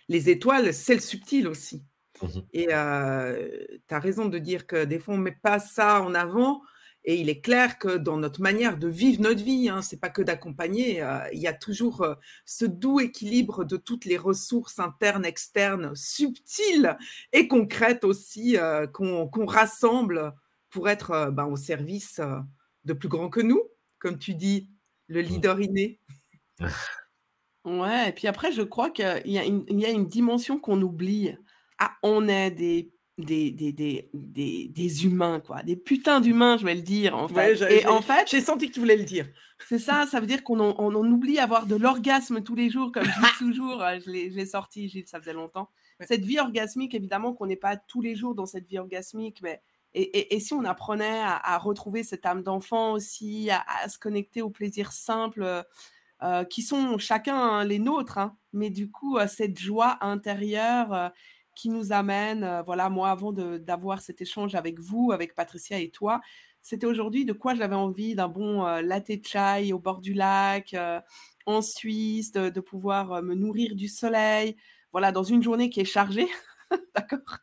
Les 0.09 0.29
étoiles, 0.29 0.75
c'est 0.75 0.95
le 0.95 1.01
subtil 1.01 1.47
aussi. 1.47 1.85
Mmh 2.21 2.41
et 2.53 2.67
tu 2.67 2.73
as 2.73 4.01
raison 4.01 4.27
de 4.27 4.39
dire 4.39 4.67
que 4.67 4.85
des 4.85 4.99
fois, 4.99 5.15
on 5.15 5.19
ne 5.19 5.23
met 5.23 5.39
pas 5.41 5.61
ça 5.61 6.03
en 6.03 6.15
avant. 6.15 6.63
Et 7.05 7.21
il 7.21 7.29
est 7.29 7.41
clair 7.41 7.79
que 7.79 7.97
dans 7.99 8.17
notre 8.17 8.41
manière 8.41 8.79
de 8.79 8.89
vivre 8.89 9.21
notre 9.21 9.43
vie, 9.43 9.69
hein, 9.69 9.83
c'est 9.83 10.01
pas 10.01 10.09
que 10.09 10.23
d'accompagner, 10.23 11.05
il 11.33 11.39
y 11.39 11.47
a 11.47 11.53
toujours 11.53 12.07
ce 12.47 12.65
doux 12.65 13.01
équilibre 13.01 13.65
de 13.65 13.77
toutes 13.77 14.07
les 14.07 14.17
ressources 14.17 14.79
internes, 14.79 15.27
externes, 15.27 15.95
subtiles 15.95 16.97
et 17.33 17.47
concrètes 17.47 18.05
aussi, 18.05 18.57
qu'on 18.95 19.47
rassemble 19.47 20.33
pour 20.71 20.89
être 20.89 21.31
ben, 21.31 21.45
au 21.45 21.57
service 21.57 22.21
de 22.85 22.93
plus 22.95 23.09
grand 23.09 23.29
que 23.29 23.41
nous, 23.41 23.63
comme 23.99 24.19
tu 24.19 24.35
dis, 24.35 24.71
le 25.09 25.21
mmh. 25.21 25.27
leader 25.27 25.61
inné. 25.61 26.01
Ouais, 27.65 28.11
et 28.11 28.13
puis 28.13 28.29
après, 28.29 28.53
je 28.53 28.63
crois 28.63 28.91
qu'il 28.91 29.23
y 29.25 29.39
a 29.39 29.45
une, 29.45 29.65
il 29.69 29.81
y 29.81 29.87
a 29.87 29.91
une 29.91 30.07
dimension 30.07 30.59
qu'on 30.59 30.81
oublie. 30.83 31.35
Ah, 31.79 31.93
on 32.03 32.29
est 32.29 32.51
des, 32.51 32.94
des, 33.19 33.51
des, 33.51 33.73
des, 33.73 34.11
des, 34.13 34.69
des 34.69 35.05
humains, 35.05 35.41
quoi. 35.41 35.63
Des 35.63 35.77
putains 35.77 36.21
d'humains, 36.21 36.57
je 36.57 36.65
vais 36.65 36.75
le 36.75 36.83
dire, 36.83 37.17
en 37.17 37.29
fait. 37.29 37.61
et 37.71 37.87
en 37.87 38.03
fait, 38.03 38.29
j'ai 38.29 38.41
senti 38.41 38.69
que 38.69 38.75
tu 38.75 38.81
voulais 38.81 38.97
le 38.97 39.05
dire. 39.05 39.27
C'est 39.69 39.79
ça, 39.79 40.07
ça 40.11 40.21
veut 40.21 40.27
dire 40.27 40.43
qu'on 40.43 40.61
on, 40.61 40.75
on 40.79 41.11
oublie 41.11 41.39
avoir 41.39 41.67
de 41.67 41.77
l'orgasme 41.77 42.43
tous 42.43 42.55
les 42.55 42.71
jours, 42.71 42.91
comme 42.93 43.05
je 43.05 43.11
dis 43.11 43.27
toujours. 43.39 43.83
Euh, 43.83 43.99
je 44.05 44.11
l'ai 44.11 44.47
sorti, 44.47 44.89
Gilles, 44.89 45.07
ça 45.07 45.21
faisait 45.21 45.33
longtemps. 45.33 45.71
Cette 46.01 46.25
vie 46.25 46.41
orgasmique, 46.41 46.95
évidemment 46.95 47.35
qu'on 47.35 47.47
n'est 47.47 47.57
pas 47.57 47.77
tous 47.77 48.01
les 48.01 48.17
jours 48.17 48.35
dans 48.35 48.47
cette 48.47 48.67
vie 48.67 48.79
orgasmique, 48.79 49.41
mais 49.43 49.63
et, 49.95 50.03
et, 50.03 50.35
et 50.35 50.41
si 50.41 50.53
on 50.55 50.65
apprenait 50.65 51.21
à, 51.21 51.37
à 51.37 51.57
retrouver 51.57 52.03
cette 52.03 52.27
âme 52.27 52.43
d'enfant 52.43 52.93
aussi, 52.93 53.49
à, 53.51 53.65
à, 53.83 53.89
se 53.89 53.97
connecter 53.97 54.43
aux 54.43 54.51
plaisirs 54.51 54.91
simples, 54.91 55.65
euh, 56.23 56.45
qui 56.45 56.63
sont 56.63 56.97
chacun 56.97 57.37
hein, 57.37 57.65
les 57.65 57.79
nôtres, 57.79 58.19
hein, 58.19 58.37
mais 58.53 58.71
du 58.71 58.91
coup, 58.91 59.19
euh, 59.19 59.27
cette 59.27 59.59
joie 59.59 59.99
intérieure 60.01 60.93
euh, 60.93 61.09
qui 61.55 61.71
nous 61.71 61.93
amène, 61.93 62.63
voilà, 62.67 62.91
moi, 62.91 63.11
avant 63.11 63.33
d'avoir 63.33 64.01
cet 64.01 64.21
échange 64.21 64.55
avec 64.55 64.81
vous, 64.81 65.13
avec 65.13 65.35
Patricia 65.35 65.79
et 65.79 65.91
toi, 65.91 66.21
c'était 66.63 66.87
aujourd'hui 66.87 67.25
de 67.25 67.33
quoi 67.33 67.55
j'avais 67.55 67.75
envie 67.75 68.15
d'un 68.15 68.29
bon 68.29 68.65
latte 68.81 69.27
chai 69.27 69.73
au 69.73 69.79
bord 69.79 70.01
du 70.01 70.15
lac, 70.15 70.75
en 71.47 71.63
Suisse, 71.63 72.33
de, 72.33 72.49
de 72.49 72.61
pouvoir 72.61 73.23
me 73.23 73.35
nourrir 73.35 73.75
du 73.75 73.89
soleil, 73.89 74.57
voilà, 74.93 75.13
dans 75.13 75.25
une 75.25 75.43
journée 75.43 75.71
qui 75.71 75.81
est 75.81 75.85
chargée, 75.85 76.29
d'accord? 76.95 77.39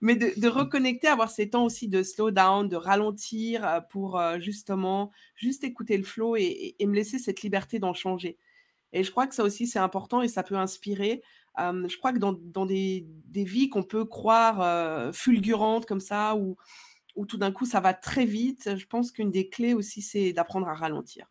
Mais 0.00 0.16
de, 0.16 0.48
reconnecter, 0.48 1.08
avoir 1.08 1.30
ces 1.30 1.50
temps 1.50 1.64
aussi 1.64 1.88
de 1.88 2.02
slow 2.02 2.30
down, 2.30 2.68
de 2.68 2.76
ralentir 2.76 3.66
euh, 3.66 3.80
pour 3.80 4.18
euh, 4.18 4.38
justement 4.38 5.10
juste 5.34 5.64
écouter 5.64 5.96
le 5.96 6.04
flow 6.04 6.36
et, 6.36 6.76
me 6.80 6.94
laisser 6.94 7.18
cette 7.18 7.42
liberté 7.42 7.78
d'en 7.78 7.94
changer. 7.94 8.38
Et 8.92 9.02
je 9.02 9.10
crois 9.10 9.26
que 9.26 9.34
ça 9.34 9.42
aussi, 9.42 9.66
c'est 9.66 9.78
important 9.78 10.22
et 10.22 10.28
ça 10.28 10.42
peut 10.42 10.56
inspirer. 10.56 11.22
Je 11.58 11.96
crois 11.96 12.12
que 12.12 12.18
dans, 12.18 12.66
des, 12.66 13.06
vies 13.32 13.68
qu'on 13.68 13.82
peut 13.82 14.04
croire 14.04 14.60
euh, 14.60 15.12
fulgurantes 15.12 15.86
comme 15.86 16.00
ça, 16.00 16.36
où, 16.36 16.56
où 17.14 17.26
tout 17.26 17.38
d'un 17.38 17.52
coup 17.52 17.66
ça 17.66 17.80
va 17.80 17.94
très 17.94 18.24
vite, 18.24 18.76
je 18.76 18.86
pense 18.86 19.12
qu'une 19.12 19.30
des 19.30 19.48
clés 19.48 19.74
aussi, 19.74 20.02
c'est 20.02 20.32
d'apprendre 20.32 20.68
à 20.68 20.74
ralentir. 20.74 21.26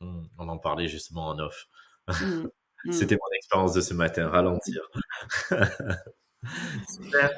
Mmh, 0.00 0.24
on 0.38 0.48
en 0.48 0.58
parlait 0.58 0.88
justement 0.88 1.28
en 1.28 1.38
off. 1.38 1.68
Mmh, 2.08 2.12
mmh. 2.84 2.92
C'était 2.92 3.16
mon 3.16 3.36
expérience 3.36 3.72
de 3.72 3.80
ce 3.80 3.94
matin, 3.94 4.28
ralentir. 4.28 4.82
Super. 6.88 7.30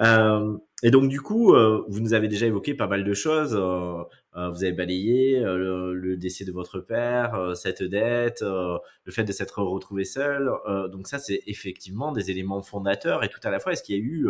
Euh, 0.00 0.56
et 0.82 0.90
donc 0.90 1.08
du 1.08 1.20
coup, 1.20 1.54
euh, 1.54 1.84
vous 1.88 2.00
nous 2.00 2.12
avez 2.12 2.28
déjà 2.28 2.46
évoqué 2.46 2.74
pas 2.74 2.86
mal 2.86 3.04
de 3.04 3.14
choses. 3.14 3.54
Euh, 3.54 4.02
vous 4.34 4.64
avez 4.64 4.72
balayé 4.72 5.40
le, 5.40 6.16
décès 6.16 6.44
de 6.44 6.52
votre 6.52 6.78
père, 6.78 7.52
cette 7.54 7.82
dette, 7.82 8.42
le 8.42 9.12
fait 9.12 9.24
de 9.24 9.32
s'être 9.32 9.62
retrouvé 9.62 10.04
seul. 10.04 10.50
donc 10.92 11.08
ça, 11.08 11.18
c'est 11.18 11.40
effectivement 11.46 12.12
des 12.12 12.30
éléments 12.30 12.60
fondateurs. 12.60 13.24
Et 13.24 13.30
tout 13.30 13.40
à 13.44 13.50
la 13.50 13.60
fois, 13.60 13.72
est-ce 13.72 13.82
qu'il 13.82 13.96
y 13.96 13.98
a 13.98 14.02
eu 14.02 14.28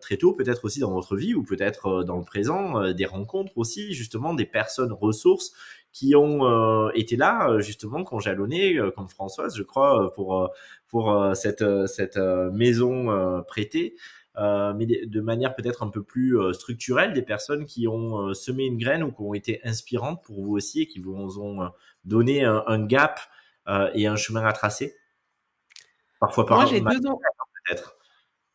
très 0.00 0.16
tôt, 0.16 0.32
peut-être 0.32 0.64
aussi 0.64 0.80
dans 0.80 0.92
votre 0.92 1.14
vie 1.14 1.34
ou 1.34 1.42
peut-être 1.42 2.04
dans 2.04 2.16
le 2.16 2.24
présent, 2.24 2.90
des 2.94 3.04
rencontres 3.04 3.52
aussi, 3.56 3.92
justement, 3.92 4.32
des 4.32 4.46
personnes 4.46 4.92
ressources 4.92 5.52
qui 5.92 6.16
ont 6.16 6.90
été 6.92 7.16
là, 7.16 7.58
justement, 7.58 8.02
qu'on 8.02 8.20
jalonnait, 8.20 8.78
comme 8.96 9.10
Françoise, 9.10 9.54
je 9.58 9.62
crois, 9.62 10.10
pour 10.14 10.50
pour 10.88 11.32
cette 11.34 11.86
cette 11.86 12.16
maison 12.16 13.42
prêtée. 13.46 13.94
Euh, 14.36 14.72
mais 14.74 14.86
de 14.86 15.20
manière 15.20 15.54
peut-être 15.54 15.84
un 15.84 15.88
peu 15.88 16.02
plus 16.02 16.38
euh, 16.38 16.52
structurelle, 16.52 17.12
des 17.12 17.22
personnes 17.22 17.66
qui 17.66 17.86
ont 17.86 18.18
euh, 18.18 18.34
semé 18.34 18.64
une 18.64 18.78
graine 18.78 19.04
ou 19.04 19.12
qui 19.12 19.20
ont 19.20 19.32
été 19.32 19.60
inspirantes 19.64 20.24
pour 20.24 20.42
vous 20.42 20.56
aussi 20.56 20.82
et 20.82 20.86
qui 20.88 20.98
vous 20.98 21.38
ont 21.40 21.70
donné 22.04 22.44
un, 22.44 22.84
gap 22.84 23.20
et 23.94 24.06
un 24.06 24.16
chemin 24.16 24.44
à 24.44 24.52
tracer 24.52 24.96
Parfois 26.18 26.46
par 26.46 26.58
Moi, 26.58 26.66
j'ai 26.66 26.80
deux 26.80 27.06
ans. 27.06 27.20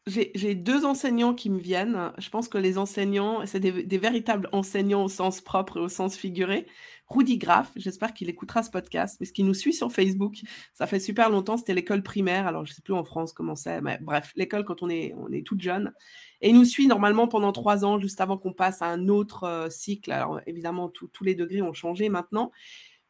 J'ai 0.07 0.55
deux 0.55 0.85
enseignants 0.85 1.33
qui 1.35 1.49
me 1.49 1.59
viennent. 1.59 2.11
Je 2.17 2.29
pense 2.29 2.49
que 2.49 2.57
les 2.57 2.77
enseignants, 2.77 3.45
c'est 3.45 3.59
des, 3.59 3.83
des, 3.83 3.97
véritables 3.97 4.49
enseignants 4.51 5.03
au 5.03 5.09
sens 5.09 5.39
propre 5.39 5.77
et 5.77 5.81
au 5.81 5.89
sens 5.89 6.17
figuré. 6.17 6.65
Rudy 7.09 7.39
Graff, 7.39 7.71
j'espère 7.75 8.13
qu'il 8.13 8.29
écoutera 8.29 8.61
ce 8.61 8.69
podcast, 8.69 9.17
parce 9.17 9.31
qu'il 9.31 9.45
nous 9.45 9.55
suit 9.55 9.73
sur 9.73 9.91
Facebook. 9.91 10.41
Ça 10.73 10.85
fait 10.85 10.99
super 10.99 11.31
longtemps, 11.31 11.57
c'était 11.57 11.73
l'école 11.73 12.03
primaire, 12.03 12.45
alors 12.45 12.65
je 12.65 12.71
ne 12.71 12.75
sais 12.75 12.81
plus 12.83 12.93
en 12.93 13.03
France 13.03 13.33
comment 13.33 13.55
c'est, 13.55 13.81
mais 13.81 13.97
bref, 14.01 14.31
l'école 14.35 14.63
quand 14.63 14.83
on 14.83 14.89
est, 14.89 15.15
on 15.17 15.31
est 15.31 15.45
toute 15.45 15.61
jeune. 15.61 15.91
Et 16.41 16.49
il 16.49 16.55
nous 16.55 16.65
suit 16.65 16.85
normalement 16.87 17.27
pendant 17.27 17.51
trois 17.51 17.83
ans, 17.83 17.99
juste 17.99 18.21
avant 18.21 18.37
qu'on 18.37 18.53
passe 18.53 18.83
à 18.83 18.87
un 18.87 19.07
autre 19.07 19.45
euh, 19.45 19.69
cycle. 19.69 20.11
Alors 20.11 20.39
évidemment, 20.45 20.89
tous 20.89 21.23
les 21.23 21.33
degrés 21.33 21.63
ont 21.63 21.73
changé 21.73 22.09
maintenant. 22.09 22.51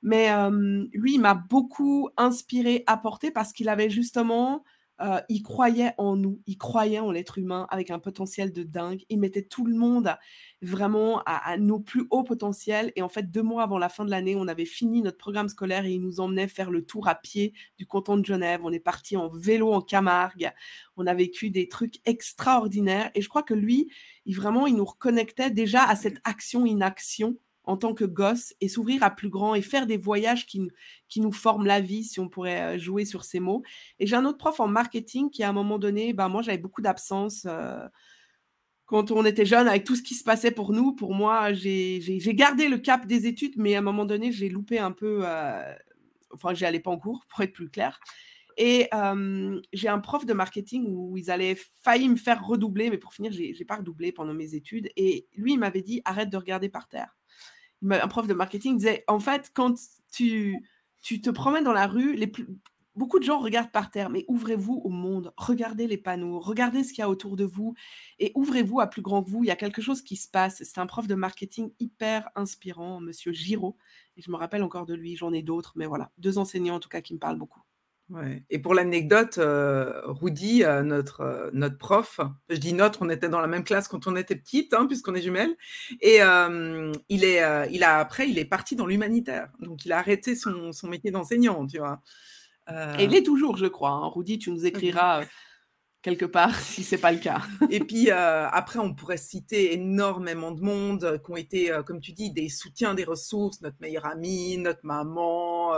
Mais 0.02 0.32
euh, 0.32 0.86
lui, 0.94 1.16
il 1.16 1.20
m'a 1.20 1.34
beaucoup 1.34 2.10
inspiré, 2.16 2.84
apporté, 2.88 3.32
parce 3.32 3.52
qu'il 3.52 3.68
avait 3.68 3.90
justement 3.90 4.64
euh, 5.02 5.22
il 5.30 5.44
croyait 5.44 5.94
en 5.98 6.16
nous, 6.16 6.42
il 6.46 6.58
croyait 6.58 7.00
en 7.00 7.12
l'être 7.12 7.38
humain 7.38 7.68
avec 7.70 7.92
un 7.92 8.00
potentiel 8.00 8.52
de 8.52 8.64
dingue. 8.64 9.04
Il 9.10 9.20
mettait 9.20 9.44
tout 9.44 9.66
le 9.66 9.76
monde 9.76 10.16
vraiment 10.62 11.22
à, 11.26 11.58
nos 11.58 11.80
plus 11.80 12.06
hauts 12.10 12.24
potentiels. 12.24 12.92
Et 12.96 13.02
en 13.02 13.10
fait, 13.10 13.32
deux 13.32 13.42
mois 13.42 13.64
avant 13.64 13.78
la 13.78 13.90
fin 13.90 14.06
de 14.06 14.10
l'année, 14.10 14.36
on 14.36 14.48
avait 14.48 14.66
fini 14.66 15.02
notre 15.02 15.18
programme 15.18 15.50
scolaire 15.50 15.86
et 15.86 15.92
il 15.92 16.02
nous 16.02 16.20
emmenait 16.20 16.48
faire 16.48 16.72
le 16.72 16.86
tour 16.86 17.08
à 17.08 17.16
pied 17.16 17.54
du 17.78 17.86
canton 17.86 18.18
de 18.18 18.26
Genève. 18.26 18.62
On 18.64 18.72
est 18.72 18.80
parti 18.80 19.16
en 19.16 19.30
vélo 19.30 19.72
en 19.72 19.82
Camargue. 19.82 20.52
On 20.98 21.08
a 21.08 21.14
vécu 21.14 21.50
des 21.50 21.70
trucs 21.70 22.02
extraordinaires. 22.06 23.12
Et 23.16 23.22
je 23.22 23.30
crois 23.30 23.44
que 23.44 23.54
lui, 23.54 23.90
il 24.26 24.36
vraiment, 24.36 24.68
il 24.68 24.76
nous 24.76 24.86
reconnectait 24.86 25.52
déjà 25.52 25.84
à 25.84 25.96
cette 25.96 26.18
action-inaction 26.24 27.38
en 27.70 27.78
tant 27.78 27.94
que 27.94 28.04
gosse 28.04 28.56
et 28.62 28.68
s'ouvrir 28.68 29.04
à 29.04 29.12
plus 29.12 29.30
grand 29.30 29.54
et 29.54 29.62
faire 29.62 29.86
des 29.86 29.96
voyages 29.96 30.48
qui, 30.48 30.72
nous 31.18 31.32
forment 31.32 31.68
la 31.68 31.80
vie, 31.80 32.04
si 32.04 32.20
on 32.20 32.28
pourrait 32.28 32.62
euh, 32.62 32.80
jouer 32.80 33.06
sur 33.06 33.24
ces 33.24 33.40
mots. 33.40 33.62
Et 34.00 34.08
j'ai 34.08 34.16
un 34.16 34.26
autre 34.26 34.40
prof 34.40 34.60
en 34.60 34.68
marketing 34.68 35.30
qui, 35.30 35.44
à 35.44 35.50
un 35.50 35.54
moment 35.54 35.78
donné, 35.78 36.12
ben, 36.14 36.30
moi, 36.30 36.42
j'avais 36.42 36.58
beaucoup 36.58 36.82
d'absence. 36.82 37.46
Euh, 37.48 37.88
quand 38.88 39.12
on 39.12 39.24
était 39.24 39.46
jeune, 39.46 39.68
avec 39.68 39.84
tout 39.84 39.96
ce 39.96 40.02
qui 40.02 40.16
se 40.16 40.24
passait 40.24 40.50
pour 40.50 40.74
nous, 40.74 40.94
pour 40.94 41.14
moi, 41.14 41.54
j'ai 41.54 42.20
gardé 42.34 42.70
le 42.70 42.80
cap 42.80 43.06
des 43.06 43.28
études, 43.28 43.54
mais 43.58 43.76
à 43.76 43.80
un 43.80 43.84
moment 43.84 44.06
donné, 44.06 44.32
j'ai 44.32 44.50
loupé 44.50 44.80
un 44.80 44.92
peu. 44.92 45.20
Euh, 45.26 45.76
enfin, 46.34 46.56
j'y 46.56 46.66
allais 46.66 46.80
pas 46.80 46.90
en 46.90 46.98
cours, 46.98 47.24
pour 47.30 47.44
être 47.44 47.54
plus 47.54 47.70
clair. 47.70 48.00
Et 48.58 48.90
j'ai 49.74 49.88
un 49.90 50.00
prof 50.00 50.26
de 50.26 50.34
marketing 50.34 50.86
où 50.88 51.18
ils 51.18 51.30
allaient 51.30 51.58
failli 51.84 52.10
me 52.10 52.16
faire 52.16 52.44
redoubler, 52.44 52.90
mais 52.90 52.98
pour 52.98 53.14
finir, 53.14 53.32
j'ai 53.32 53.66
pas 53.66 53.76
redoublé 53.76 54.12
pendant 54.12 54.34
mes 54.34 54.56
études. 54.56 54.90
Et 54.98 55.28
lui, 55.36 55.54
il 55.54 55.60
m'avait 55.60 55.84
dit 55.84 56.02
arrête 56.04 56.32
de 56.32 56.38
regarder 56.38 56.68
par 56.68 56.88
terre 56.88 57.19
un 57.90 58.08
prof 58.08 58.28
de 58.28 58.34
marketing 58.34 58.78
disait, 58.78 59.04
en 59.08 59.20
fait, 59.20 59.52
quand 59.54 59.76
tu, 60.12 60.68
tu 61.02 61.22
te 61.22 61.30
promènes 61.30 61.64
dans 61.64 61.74
la 61.74 61.88
rue, 61.88 62.16
les 62.16 62.32
beaucoup 63.00 63.20
de 63.20 63.24
gens 63.24 63.40
regardent 63.40 63.72
par 63.72 63.92
terre, 63.92 64.10
mais 64.10 64.26
ouvrez-vous 64.28 64.82
au 64.84 64.90
monde, 64.90 65.34
regardez 65.38 65.88
les 65.88 65.98
panneaux, 65.98 66.40
regardez 66.40 66.84
ce 66.84 66.90
qu'il 66.92 67.00
y 67.00 67.02
a 67.02 67.10
autour 67.10 67.38
de 67.38 67.46
vous 67.46 67.74
et 68.20 68.34
ouvrez-vous 68.36 68.82
à 68.82 68.88
plus 68.88 69.02
grand 69.02 69.24
que 69.24 69.30
vous. 69.30 69.44
Il 69.44 69.48
y 69.48 69.52
a 69.52 69.56
quelque 69.56 69.82
chose 69.82 70.02
qui 70.02 70.18
se 70.18 70.28
passe. 70.30 70.62
C'est 70.64 70.80
un 70.80 70.86
prof 70.86 71.08
de 71.08 71.16
marketing 71.16 71.72
hyper 71.80 72.30
inspirant, 72.36 73.00
monsieur 73.00 73.32
Giraud. 73.32 73.78
Et 74.18 74.22
je 74.22 74.30
me 74.30 74.36
rappelle 74.36 74.64
encore 74.64 74.86
de 74.86 74.96
lui, 74.96 75.16
j'en 75.16 75.32
ai 75.32 75.42
d'autres, 75.42 75.74
mais 75.78 75.86
voilà, 75.86 76.12
deux 76.18 76.38
enseignants 76.38 76.76
en 76.76 76.80
tout 76.82 76.90
cas 76.90 77.02
qui 77.02 77.14
me 77.14 77.20
parlent 77.20 77.38
beaucoup. 77.38 77.62
Et 78.50 78.58
pour 78.58 78.74
l'anecdote, 78.74 79.38
euh, 79.38 80.02
Rudy, 80.06 80.64
euh, 80.64 80.82
notre, 80.82 81.22
euh, 81.22 81.50
notre 81.54 81.78
prof, 81.78 82.20
je 82.50 82.56
dis 82.56 82.74
notre, 82.74 83.04
on 83.04 83.10
était 83.10 83.30
dans 83.30 83.40
la 83.40 83.48
même 83.48 83.64
classe 83.64 83.88
quand 83.88 84.08
on 84.08 84.16
était 84.16 84.36
petite, 84.36 84.74
hein, 84.74 84.88
puisqu'on 84.88 85.14
est 85.14 85.22
jumelles, 85.22 85.56
et 86.02 86.20
il, 87.10 87.24
est, 87.24 87.70
il 87.72 87.84
a, 87.84 87.98
après, 88.00 88.30
il 88.30 88.40
est 88.40 88.46
parti 88.46 88.76
dans 88.76 88.88
l'humanitaire. 88.88 89.50
Donc, 89.60 89.86
il 89.86 89.92
a 89.92 90.00
arrêté 90.00 90.36
son, 90.36 90.72
son 90.72 90.88
métier 90.88 91.12
d'enseignant, 91.12 91.66
tu 91.68 91.78
vois. 91.78 92.02
Et 93.00 93.06
il 93.06 93.16
est 93.16 93.24
toujours, 93.24 93.58
je 93.58 93.66
crois. 93.66 93.92
Hein. 93.92 94.12
Rudy, 94.14 94.38
tu 94.38 94.52
nous 94.52 94.66
écriras 94.66 95.24
quelque 96.02 96.26
part 96.26 96.56
si 96.60 96.84
c'est 96.84 96.98
pas 96.98 97.12
le 97.12 97.20
cas. 97.20 97.42
et 97.70 97.80
puis 97.80 98.10
euh, 98.12 98.48
après, 98.50 98.80
on 98.80 98.94
pourrait 98.94 99.18
citer 99.18 99.74
énormément 99.74 100.52
de 100.52 100.62
monde 100.62 101.04
euh, 101.04 101.18
qui 101.18 101.32
ont 101.32 101.38
été, 101.38 101.72
euh, 101.72 101.84
comme 101.84 102.00
tu 102.00 102.12
dis, 102.12 102.32
des 102.32 102.50
soutiens, 102.50 102.94
des 102.94 103.04
ressources, 103.04 103.62
notre 103.62 103.78
meilleure 103.82 104.06
amie, 104.06 104.58
notre 104.58 104.84
maman, 104.84 105.74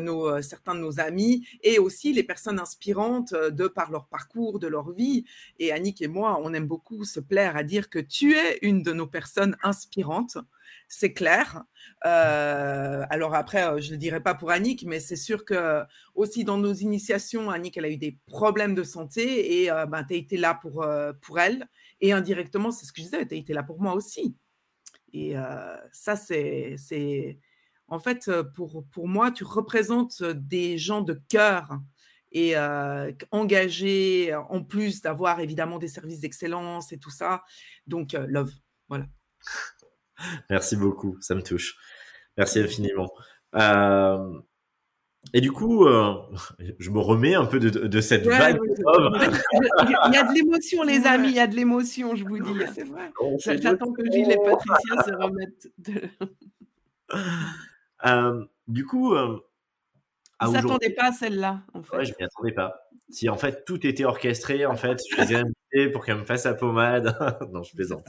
nos, 0.00 0.40
certains 0.42 0.74
de 0.74 0.80
nos 0.80 1.00
amis, 1.00 1.46
et 1.62 1.78
aussi 1.78 2.12
les 2.12 2.22
personnes 2.22 2.58
inspirantes 2.58 3.34
de 3.34 3.66
par 3.68 3.90
leur 3.90 4.06
parcours, 4.06 4.58
de 4.58 4.66
leur 4.66 4.92
vie. 4.92 5.24
Et 5.58 5.72
Annick 5.72 6.02
et 6.02 6.08
moi, 6.08 6.40
on 6.42 6.52
aime 6.54 6.66
beaucoup 6.66 7.04
se 7.04 7.20
plaire 7.20 7.56
à 7.56 7.62
dire 7.62 7.88
que 7.88 7.98
tu 7.98 8.34
es 8.34 8.58
une 8.62 8.82
de 8.82 8.92
nos 8.92 9.06
personnes 9.06 9.56
inspirantes 9.62 10.38
c'est 10.96 11.12
clair. 11.12 11.64
Euh, 12.06 13.04
alors 13.10 13.34
après, 13.34 13.66
euh, 13.66 13.80
je 13.80 13.88
ne 13.88 13.92
le 13.92 13.98
dirai 13.98 14.22
pas 14.22 14.34
pour 14.34 14.50
Annick, 14.50 14.84
mais 14.86 15.00
c'est 15.00 15.16
sûr 15.16 15.44
que 15.44 15.82
aussi 16.14 16.44
dans 16.44 16.56
nos 16.56 16.72
initiations, 16.72 17.50
Annick, 17.50 17.76
elle 17.76 17.84
a 17.86 17.90
eu 17.90 17.96
des 17.96 18.16
problèmes 18.26 18.74
de 18.76 18.84
santé 18.84 19.62
et 19.62 19.72
euh, 19.72 19.86
ben, 19.86 20.04
tu 20.04 20.14
as 20.14 20.16
été 20.16 20.36
là 20.36 20.54
pour, 20.54 20.86
pour 21.20 21.40
elle. 21.40 21.68
Et 22.00 22.12
indirectement, 22.12 22.70
c'est 22.70 22.86
ce 22.86 22.92
que 22.92 23.00
je 23.00 23.06
disais, 23.06 23.26
tu 23.26 23.34
as 23.34 23.38
été 23.38 23.52
là 23.54 23.64
pour 23.64 23.80
moi 23.80 23.94
aussi. 23.94 24.36
Et 25.12 25.34
ça, 25.92 26.16
c'est... 26.16 27.38
En 27.88 27.98
fait, 27.98 28.30
pour, 28.54 28.84
pour 28.90 29.06
moi, 29.06 29.30
tu 29.30 29.44
représentes 29.44 30.22
des 30.22 30.78
gens 30.78 31.02
de 31.02 31.20
cœur 31.28 31.78
et 32.32 32.54
engagés, 33.30 34.34
en 34.34 34.62
plus 34.64 35.00
d'avoir 35.02 35.40
évidemment 35.40 35.78
des 35.78 35.88
services 35.88 36.20
d'excellence 36.20 36.92
et 36.92 36.98
tout 36.98 37.10
ça. 37.10 37.44
Donc, 37.86 38.12
love, 38.12 38.52
voilà. 38.88 39.06
Merci 40.50 40.76
beaucoup, 40.76 41.16
ça 41.20 41.34
me 41.34 41.42
touche. 41.42 41.76
Merci 42.36 42.60
infiniment. 42.60 43.10
Euh, 43.54 44.40
Et 45.32 45.40
du 45.40 45.52
coup, 45.52 45.86
euh, 45.86 46.14
je 46.78 46.90
me 46.90 47.00
remets 47.00 47.34
un 47.34 47.46
peu 47.46 47.58
de, 47.58 47.70
de 47.70 48.00
cette 48.00 48.26
vague. 48.26 48.58
Il 48.62 50.12
y 50.12 50.16
a 50.16 50.24
de 50.24 50.34
l'émotion, 50.34 50.82
les 50.82 51.06
amis, 51.06 51.28
il 51.28 51.34
y 51.34 51.40
a 51.40 51.46
de 51.46 51.56
l'émotion, 51.56 52.14
je 52.14 52.24
vous 52.24 52.38
dis. 52.38 52.60
C'est 52.74 52.84
vrai. 52.84 53.10
J'attends 53.38 53.92
que 53.92 54.02
Gilles 54.10 54.30
et 54.30 54.36
Patricia 54.36 55.02
se 55.04 55.12
remettent. 55.12 55.68
De... 55.78 56.02
Euh, 58.06 58.44
du 58.68 58.84
coup, 58.84 59.14
euh, 59.14 59.38
ne 60.42 60.52
s'attendaient 60.52 60.90
pas 60.90 61.06
à 61.06 61.12
celle-là, 61.12 61.62
en 61.72 61.82
fait. 61.82 61.96
Ouais, 61.96 62.04
je 62.04 62.12
m'y 62.18 62.24
attendais 62.24 62.52
pas. 62.52 62.88
Si 63.08 63.30
en 63.30 63.36
fait 63.36 63.64
tout 63.64 63.86
était 63.86 64.04
orchestré, 64.04 64.66
en 64.66 64.76
fait, 64.76 65.00
je 65.10 65.16
les 65.22 65.42
pour 65.92 66.04
qu'elle 66.04 66.18
me 66.18 66.24
fasse 66.24 66.44
la 66.44 66.54
pommade. 66.54 67.16
non, 67.52 67.62
je 67.62 67.74
plaisante. 67.74 68.04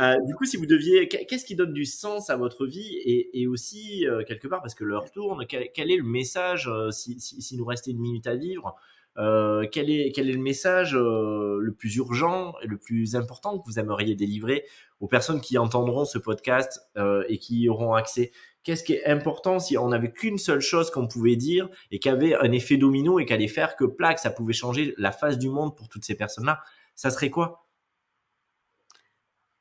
Euh, 0.00 0.16
du 0.26 0.34
coup, 0.34 0.44
si 0.44 0.56
vous 0.56 0.66
deviez, 0.66 1.08
qu'est-ce 1.08 1.44
qui 1.44 1.56
donne 1.56 1.72
du 1.72 1.84
sens 1.84 2.30
à 2.30 2.36
votre 2.36 2.66
vie 2.66 3.00
et, 3.04 3.46
aussi 3.46 4.06
euh, 4.06 4.22
quelque 4.24 4.48
part 4.48 4.60
parce 4.60 4.74
que 4.74 4.84
l'heure 4.84 5.10
tourne, 5.10 5.44
quel, 5.46 5.90
est 5.90 5.96
le 5.96 6.04
message 6.04 6.68
euh, 6.68 6.90
s'il 6.90 7.20
si, 7.20 7.56
nous 7.56 7.64
restait 7.64 7.90
une 7.90 8.00
minute 8.00 8.26
à 8.26 8.34
vivre 8.34 8.76
quel, 9.72 9.90
est, 9.90 10.12
quel 10.12 10.30
est 10.30 10.32
le 10.32 10.40
message 10.40 10.94
le 10.94 11.74
plus 11.76 11.96
urgent 11.96 12.54
et 12.62 12.66
le 12.66 12.78
plus 12.78 13.16
important 13.16 13.58
que 13.58 13.64
vous 13.66 13.78
aimeriez 13.78 14.14
délivrer 14.14 14.64
aux 15.00 15.08
personnes 15.08 15.42
qui 15.42 15.58
entendront 15.58 16.06
ce 16.06 16.16
podcast 16.16 16.80
et 17.28 17.36
qui 17.36 17.62
y 17.62 17.68
auront 17.68 17.92
accès? 17.92 18.30
Qu'est-ce 18.62 18.82
qui 18.82 18.94
est 18.94 19.04
important 19.04 19.58
si 19.58 19.76
on 19.76 19.88
n'avait 19.88 20.12
qu'une 20.12 20.38
seule 20.38 20.60
chose 20.60 20.90
qu'on 20.90 21.06
pouvait 21.06 21.36
dire 21.36 21.68
et 21.90 21.98
qui 21.98 22.08
avait 22.08 22.34
un 22.34 22.50
effet 22.52 22.78
domino 22.78 23.18
et 23.18 23.26
qui 23.26 23.34
allait 23.34 23.48
faire 23.48 23.76
que 23.76 23.84
plaque, 23.84 24.20
ça 24.20 24.30
pouvait 24.30 24.54
changer 24.54 24.94
la 24.96 25.12
face 25.12 25.38
du 25.38 25.50
monde 25.50 25.76
pour 25.76 25.90
toutes 25.90 26.04
ces 26.04 26.14
personnes-là? 26.14 26.60
Ça 27.00 27.08
serait 27.08 27.30
quoi? 27.30 27.66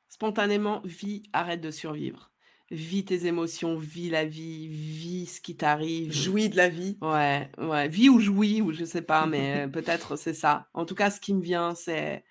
Spontanément, 0.09 0.81
vis, 0.83 1.23
arrête 1.31 1.61
de 1.61 1.71
survivre. 1.71 2.33
Vis 2.69 3.05
tes 3.05 3.27
émotions, 3.27 3.77
vis 3.77 4.09
la 4.09 4.25
vie, 4.25 4.67
vis 4.67 5.37
ce 5.37 5.39
qui 5.39 5.55
t'arrive. 5.55 6.11
Jouis 6.11 6.49
de 6.49 6.57
la 6.57 6.67
vie. 6.67 6.97
Ouais, 7.01 7.49
ouais. 7.57 7.87
Vis 7.87 8.09
ou 8.09 8.19
jouis, 8.19 8.61
ou 8.61 8.73
je 8.73 8.83
sais 8.83 9.01
pas, 9.01 9.25
mais 9.25 9.69
peut-être 9.71 10.17
c'est 10.17 10.33
ça. 10.33 10.67
En 10.73 10.83
tout 10.83 10.95
cas, 10.95 11.09
ce 11.09 11.21
qui 11.21 11.33
me 11.33 11.41
vient, 11.41 11.75
c'est. 11.75 12.25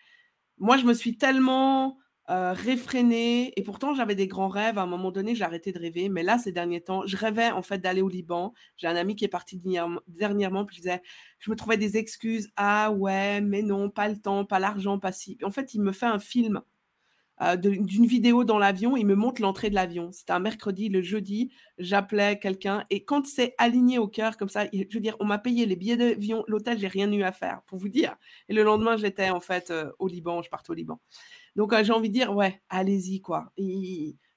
Moi, 0.59 0.77
je 0.77 0.85
me 0.85 0.93
suis 0.93 1.17
tellement 1.17 1.97
euh, 2.31 2.53
réfrénée, 2.53 3.53
et 3.57 3.63
pourtant 3.63 3.95
j'avais 3.95 4.15
des 4.15 4.29
grands 4.29 4.49
rêves. 4.49 4.79
À 4.79 4.83
un 4.83 4.87
moment 4.87 5.11
donné, 5.11 5.35
j'ai 5.35 5.45
arrêté 5.45 5.73
de 5.73 5.79
rêver, 5.79 6.09
mais 6.09 6.23
là, 6.23 6.39
ces 6.39 6.53
derniers 6.53 6.83
temps, 6.83 7.07
je 7.07 7.17
rêvais 7.17 7.51
en 7.51 7.63
fait 7.63 7.79
d'aller 7.79 8.03
au 8.03 8.09
Liban. 8.09 8.53
J'ai 8.77 8.87
un 8.87 8.97
ami 8.97 9.17
qui 9.17 9.25
est 9.25 9.29
parti 9.29 9.61
dernièrement, 10.09 10.65
puis 10.65 10.83
je 11.39 11.51
me 11.51 11.57
trouvais 11.57 11.77
des 11.79 11.97
excuses. 11.97 12.51
Ah 12.57 12.91
ouais, 12.93 13.41
mais 13.41 13.63
non, 13.63 13.91
pas 13.91 14.09
le 14.09 14.19
temps, 14.19 14.45
pas 14.45 14.59
l'argent, 14.59 14.99
pas 14.99 15.13
si. 15.13 15.39
En 15.43 15.51
fait, 15.51 15.75
il 15.75 15.81
me 15.83 15.93
fait 15.93 16.07
un 16.07 16.19
film 16.19 16.63
euh, 17.41 17.57
d'une 17.57 18.07
vidéo 18.07 18.43
dans 18.43 18.59
l'avion, 18.59 18.97
il 18.97 19.07
me 19.07 19.15
montre 19.15 19.41
l'entrée 19.43 19.71
de 19.71 19.75
l'avion. 19.75 20.11
C'était 20.13 20.33
un 20.33 20.41
mercredi, 20.41 20.89
le 20.89 21.03
jeudi, 21.03 21.53
j'appelais 21.79 22.39
quelqu'un 22.39 22.85
et 22.91 23.05
quand 23.05 23.27
c'est 23.27 23.55
aligné 23.59 23.99
au 23.99 24.09
cœur 24.09 24.37
comme 24.37 24.49
ça, 24.49 24.65
je 24.73 24.79
veux 24.93 25.01
dire, 25.01 25.17
on 25.21 25.25
m'a 25.25 25.39
payé 25.39 25.65
les 25.67 25.77
billets 25.77 25.97
d'avion, 25.97 26.45
l'hôtel, 26.49 26.79
j'ai 26.79 26.89
rien 26.89 27.11
eu 27.13 27.23
à 27.23 27.31
faire, 27.33 27.63
pour 27.67 27.79
vous 27.79 27.89
dire. 27.89 28.17
Et 28.49 28.55
le 28.55 28.65
lendemain, 28.65 28.97
j'étais 28.97 29.31
en 29.31 29.41
fait 29.41 29.71
euh, 29.71 29.91
au 29.99 30.09
Liban, 30.09 30.43
je 30.43 30.51
partais 30.51 30.71
au 30.71 30.75
Liban. 30.75 31.01
Donc 31.59 31.73
euh, 31.73 31.83
j'ai 31.83 31.93
envie 31.93 32.09
de 32.09 32.15
dire, 32.15 32.35
ouais, 32.35 32.63
allez-y 32.71 33.21
quoi. 33.21 33.53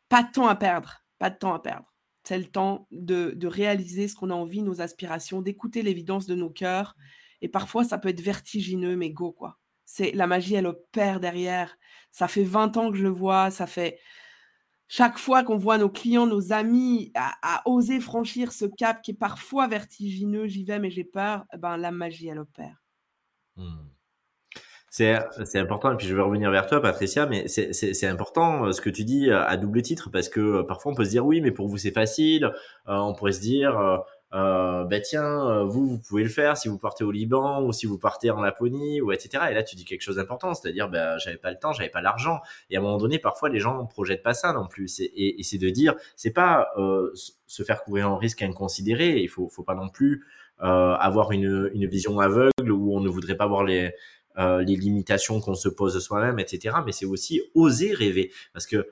pas 0.10 0.24
de 0.24 0.32
temps 0.32 0.48
à 0.48 0.56
perdre, 0.56 1.06
pas 1.20 1.30
de 1.30 1.38
temps 1.38 1.54
à 1.54 1.60
perdre. 1.60 1.86
C'est 2.24 2.38
le 2.38 2.48
temps 2.48 2.88
de, 2.92 3.34
de 3.36 3.48
réaliser 3.48 4.08
ce 4.08 4.16
qu'on 4.16 4.32
a 4.32 4.34
envie, 4.34 4.64
nos 4.64 4.82
aspirations, 4.82 5.42
d'écouter 5.42 5.84
l'évidence 5.84 6.26
de 6.26 6.36
nos 6.36 6.50
cœurs. 6.50 6.96
Et 7.42 7.48
parfois, 7.48 7.84
ça 7.84 8.00
peut 8.00 8.10
être 8.10 8.22
vertigineux, 8.22 8.96
mais 8.96 9.12
go 9.12 9.32
quoi. 9.32 9.60
C'est 9.86 10.12
la 10.14 10.26
magie, 10.26 10.56
elle 10.56 10.66
opère 10.66 11.20
derrière. 11.20 11.78
Ça 12.12 12.28
fait 12.28 12.44
20 12.44 12.78
ans 12.78 12.92
que 12.92 12.98
je 12.98 13.04
le 13.04 13.10
vois. 13.10 13.52
Ça 13.52 13.68
fait 13.68 14.00
chaque 14.88 15.20
fois 15.20 15.44
qu'on 15.44 15.58
voit 15.58 15.78
nos 15.78 15.90
clients, 15.90 16.26
nos 16.26 16.52
amis 16.52 17.12
à, 17.16 17.62
oser 17.66 18.00
franchir 18.00 18.52
ce 18.52 18.66
cap 18.66 19.02
qui 19.04 19.12
est 19.12 19.16
parfois 19.16 19.68
vertigineux, 19.68 20.48
j'y 20.48 20.64
vais 20.64 20.80
mais 20.80 20.90
j'ai 20.90 21.04
peur. 21.04 21.46
Eh 21.54 21.58
ben 21.58 21.78
la 21.78 21.92
magie, 21.92 22.28
elle 22.28 22.40
opère. 22.40 22.82
Mmh. 23.58 23.92
C'est, 24.94 25.16
important, 25.56 25.94
et 25.94 25.96
puis 25.96 26.06
je 26.06 26.14
vais 26.14 26.22
revenir 26.22 26.52
vers 26.52 26.68
toi, 26.68 26.82
Patricia, 26.82 27.26
mais 27.26 27.48
c'est, 27.48 28.06
important 28.08 28.66
euh, 28.66 28.72
ce 28.74 28.82
que 28.82 28.90
tu 28.90 29.06
dis 29.06 29.30
euh, 29.30 29.44
à 29.46 29.56
double 29.56 29.82
titre, 29.82 30.10
parce 30.12 30.28
que 30.28 30.42
euh, 30.42 30.64
parfois 30.64 30.92
on 30.92 30.96
peut 30.96 31.06
se 31.06 31.10
dire 31.10 31.26
oui, 31.26 31.40
mais 31.40 31.52
pour 31.52 31.70
vous 31.70 31.78
c'est 31.78 31.92
facile, 31.92 32.52
on 32.86 33.14
pourrait 33.14 33.32
se 33.32 33.40
dire 33.40 34.04
euh, 34.34 34.86
bah 34.86 35.02
tiens, 35.02 35.50
euh, 35.50 35.64
vous, 35.66 35.86
vous 35.86 36.00
pouvez 36.00 36.24
le 36.24 36.30
faire 36.30 36.56
si 36.56 36.70
vous 36.70 36.78
partez 36.78 37.04
au 37.04 37.12
Liban 37.12 37.62
ou 37.64 37.74
si 37.74 37.86
vous 37.86 37.98
partez 37.98 38.32
en 38.32 38.42
Laponie 38.42 39.02
ou 39.02 39.12
etc. 39.12 39.46
Et 39.52 39.54
là, 39.54 39.64
tu 39.64 39.76
dis 39.76 39.84
quelque 39.84 40.02
chose 40.02 40.16
d'important, 40.16 40.54
c'est-à-dire, 40.54 40.90
bah, 40.90 41.18
j'avais 41.18 41.38
pas 41.38 41.52
le 41.52 41.58
temps, 41.58 41.74
j'avais 41.74 41.90
pas 41.90 42.02
l'argent. 42.02 42.40
Et 42.70 42.78
à 42.78 42.80
un 42.80 42.84
moment 42.84 42.98
donné, 42.98 43.20
parfois, 43.20 43.50
les 43.50 43.60
gens 43.60 43.82
ne 43.82 43.88
projettent 43.88 44.24
pas 44.24 44.34
ça 44.34 44.54
non 44.54 44.68
plus. 44.68 45.02
Et, 45.02 45.40
et 45.40 45.44
c'est 45.44 45.58
de 45.58 45.70
dire, 45.70 45.96
c'est 46.16 46.32
pas 46.32 46.70
euh, 46.78 47.12
se 47.48 47.64
faire 47.64 47.84
courir 47.84 48.08
un 48.08 48.18
risque 48.18 48.42
inconsidéré. 48.42 49.20
Il 49.20 49.28
faut, 49.28 49.50
faut 49.50 49.64
pas 49.64 49.76
non 49.76 49.90
plus 49.90 50.26
euh, 50.62 50.94
avoir 50.94 51.32
une, 51.34 51.70
une 51.74 51.88
vision 51.88 52.20
aveugle 52.20 52.72
où 52.72 52.96
on 52.96 53.02
ne 53.02 53.10
voudrait 53.10 53.36
pas 53.36 53.48
voir 53.48 53.64
les 53.66 53.94
euh, 54.38 54.62
les 54.62 54.76
limitations 54.76 55.40
qu'on 55.42 55.56
se 55.56 55.70
pose 55.70 56.00
soi-même, 56.00 56.40
etc. 56.40 56.78
Mais 56.86 56.92
c'est 56.92 57.06
aussi 57.06 57.42
oser 57.56 57.94
rêver, 57.94 58.32
parce 58.54 58.66
que 58.66 58.88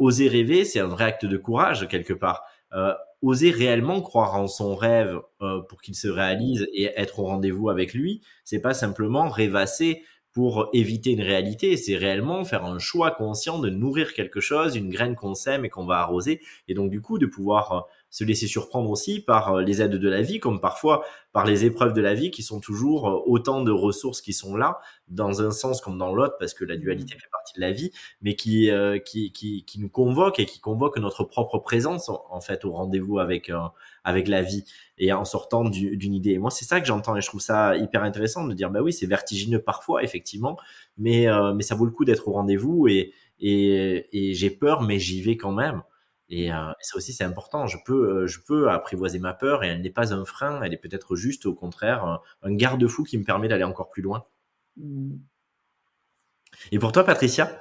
oser 0.00 0.26
rêver, 0.26 0.64
c'est 0.64 0.80
un 0.80 0.88
vrai 0.88 1.04
acte 1.04 1.24
de 1.24 1.36
courage 1.36 1.86
quelque 1.86 2.12
part. 2.12 2.42
Euh, 2.74 2.94
oser 3.20 3.50
réellement 3.50 4.00
croire 4.00 4.34
en 4.34 4.48
son 4.48 4.74
rêve 4.74 5.20
euh, 5.42 5.60
pour 5.68 5.82
qu'il 5.82 5.94
se 5.94 6.08
réalise 6.08 6.66
et 6.72 6.90
être 6.96 7.20
au 7.20 7.24
rendez-vous 7.24 7.68
avec 7.68 7.92
lui, 7.92 8.22
c'est 8.44 8.60
pas 8.60 8.74
simplement 8.74 9.28
rêvasser 9.28 10.02
pour 10.32 10.70
éviter 10.72 11.10
une 11.10 11.20
réalité, 11.20 11.76
c'est 11.76 11.96
réellement 11.96 12.44
faire 12.44 12.64
un 12.64 12.78
choix 12.78 13.10
conscient 13.10 13.58
de 13.58 13.68
nourrir 13.68 14.14
quelque 14.14 14.40
chose, 14.40 14.74
une 14.74 14.88
graine 14.88 15.14
qu'on 15.14 15.34
sème 15.34 15.66
et 15.66 15.68
qu'on 15.68 15.84
va 15.84 15.98
arroser, 15.98 16.40
et 16.66 16.74
donc 16.74 16.90
du 16.90 17.02
coup 17.02 17.18
de 17.18 17.26
pouvoir 17.26 17.72
euh, 17.72 17.80
se 18.12 18.24
laisser 18.24 18.46
surprendre 18.46 18.90
aussi 18.90 19.20
par 19.20 19.54
euh, 19.54 19.62
les 19.62 19.80
aides 19.80 19.96
de 19.96 20.08
la 20.08 20.20
vie, 20.20 20.38
comme 20.38 20.60
parfois 20.60 21.02
par 21.32 21.46
les 21.46 21.64
épreuves 21.64 21.94
de 21.94 22.02
la 22.02 22.12
vie 22.12 22.30
qui 22.30 22.42
sont 22.42 22.60
toujours 22.60 23.08
euh, 23.08 23.22
autant 23.24 23.62
de 23.62 23.72
ressources 23.72 24.20
qui 24.20 24.34
sont 24.34 24.54
là, 24.54 24.80
dans 25.08 25.40
un 25.40 25.50
sens 25.50 25.80
comme 25.80 25.96
dans 25.96 26.14
l'autre, 26.14 26.36
parce 26.38 26.52
que 26.52 26.66
la 26.66 26.76
dualité 26.76 27.14
fait 27.14 27.30
partie 27.32 27.54
de 27.54 27.62
la 27.62 27.72
vie, 27.72 27.90
mais 28.20 28.36
qui, 28.36 28.70
euh, 28.70 28.98
qui, 28.98 29.32
qui, 29.32 29.64
qui, 29.64 29.80
nous 29.80 29.88
convoque 29.88 30.38
et 30.40 30.44
qui 30.44 30.60
convoque 30.60 30.98
notre 30.98 31.24
propre 31.24 31.58
présence, 31.58 32.10
en 32.10 32.40
fait, 32.42 32.66
au 32.66 32.72
rendez-vous 32.72 33.18
avec, 33.18 33.50
avec 34.04 34.28
la 34.28 34.42
vie 34.42 34.64
et 34.98 35.10
en 35.14 35.24
sortant 35.24 35.64
d'une 35.64 36.14
idée. 36.14 36.32
Et 36.32 36.38
moi, 36.38 36.50
c'est 36.50 36.66
ça 36.66 36.82
que 36.82 36.86
j'entends 36.86 37.16
et 37.16 37.22
je 37.22 37.26
trouve 37.26 37.40
ça 37.40 37.76
hyper 37.78 38.02
intéressant 38.02 38.46
de 38.46 38.52
dire, 38.52 38.68
bah 38.68 38.82
oui, 38.82 38.92
c'est 38.92 39.06
vertigineux 39.06 39.62
parfois, 39.62 40.02
effectivement, 40.02 40.58
mais, 40.98 41.26
mais 41.54 41.62
ça 41.62 41.74
vaut 41.74 41.86
le 41.86 41.90
coup 41.92 42.04
d'être 42.04 42.28
au 42.28 42.32
rendez-vous 42.32 42.88
et, 42.88 43.14
et, 43.40 44.06
et 44.12 44.34
j'ai 44.34 44.50
peur, 44.50 44.82
mais 44.82 44.98
j'y 44.98 45.22
vais 45.22 45.38
quand 45.38 45.52
même. 45.52 45.82
Et, 46.34 46.50
euh, 46.50 46.72
ça 46.80 46.96
aussi, 46.96 47.12
c'est 47.12 47.24
important. 47.24 47.66
Je 47.66 47.76
peux, 47.84 48.22
euh, 48.22 48.26
je 48.26 48.40
peux 48.40 48.70
apprivoiser 48.70 49.18
ma 49.18 49.34
peur 49.34 49.64
et 49.64 49.68
elle 49.68 49.82
n'est 49.82 49.90
pas 49.90 50.14
un 50.14 50.24
frein. 50.24 50.62
Elle 50.62 50.72
est 50.72 50.78
peut-être 50.78 51.14
juste, 51.14 51.44
au 51.44 51.54
contraire, 51.54 52.22
un, 52.42 52.54
garde-fou 52.54 53.04
qui 53.04 53.18
me 53.18 53.24
permet 53.24 53.48
d'aller 53.48 53.64
encore 53.64 53.90
plus 53.90 54.00
loin. 54.00 54.24
Mmh. 54.78 55.16
Et 56.72 56.78
pour 56.78 56.92
toi, 56.92 57.04
Patricia? 57.04 57.60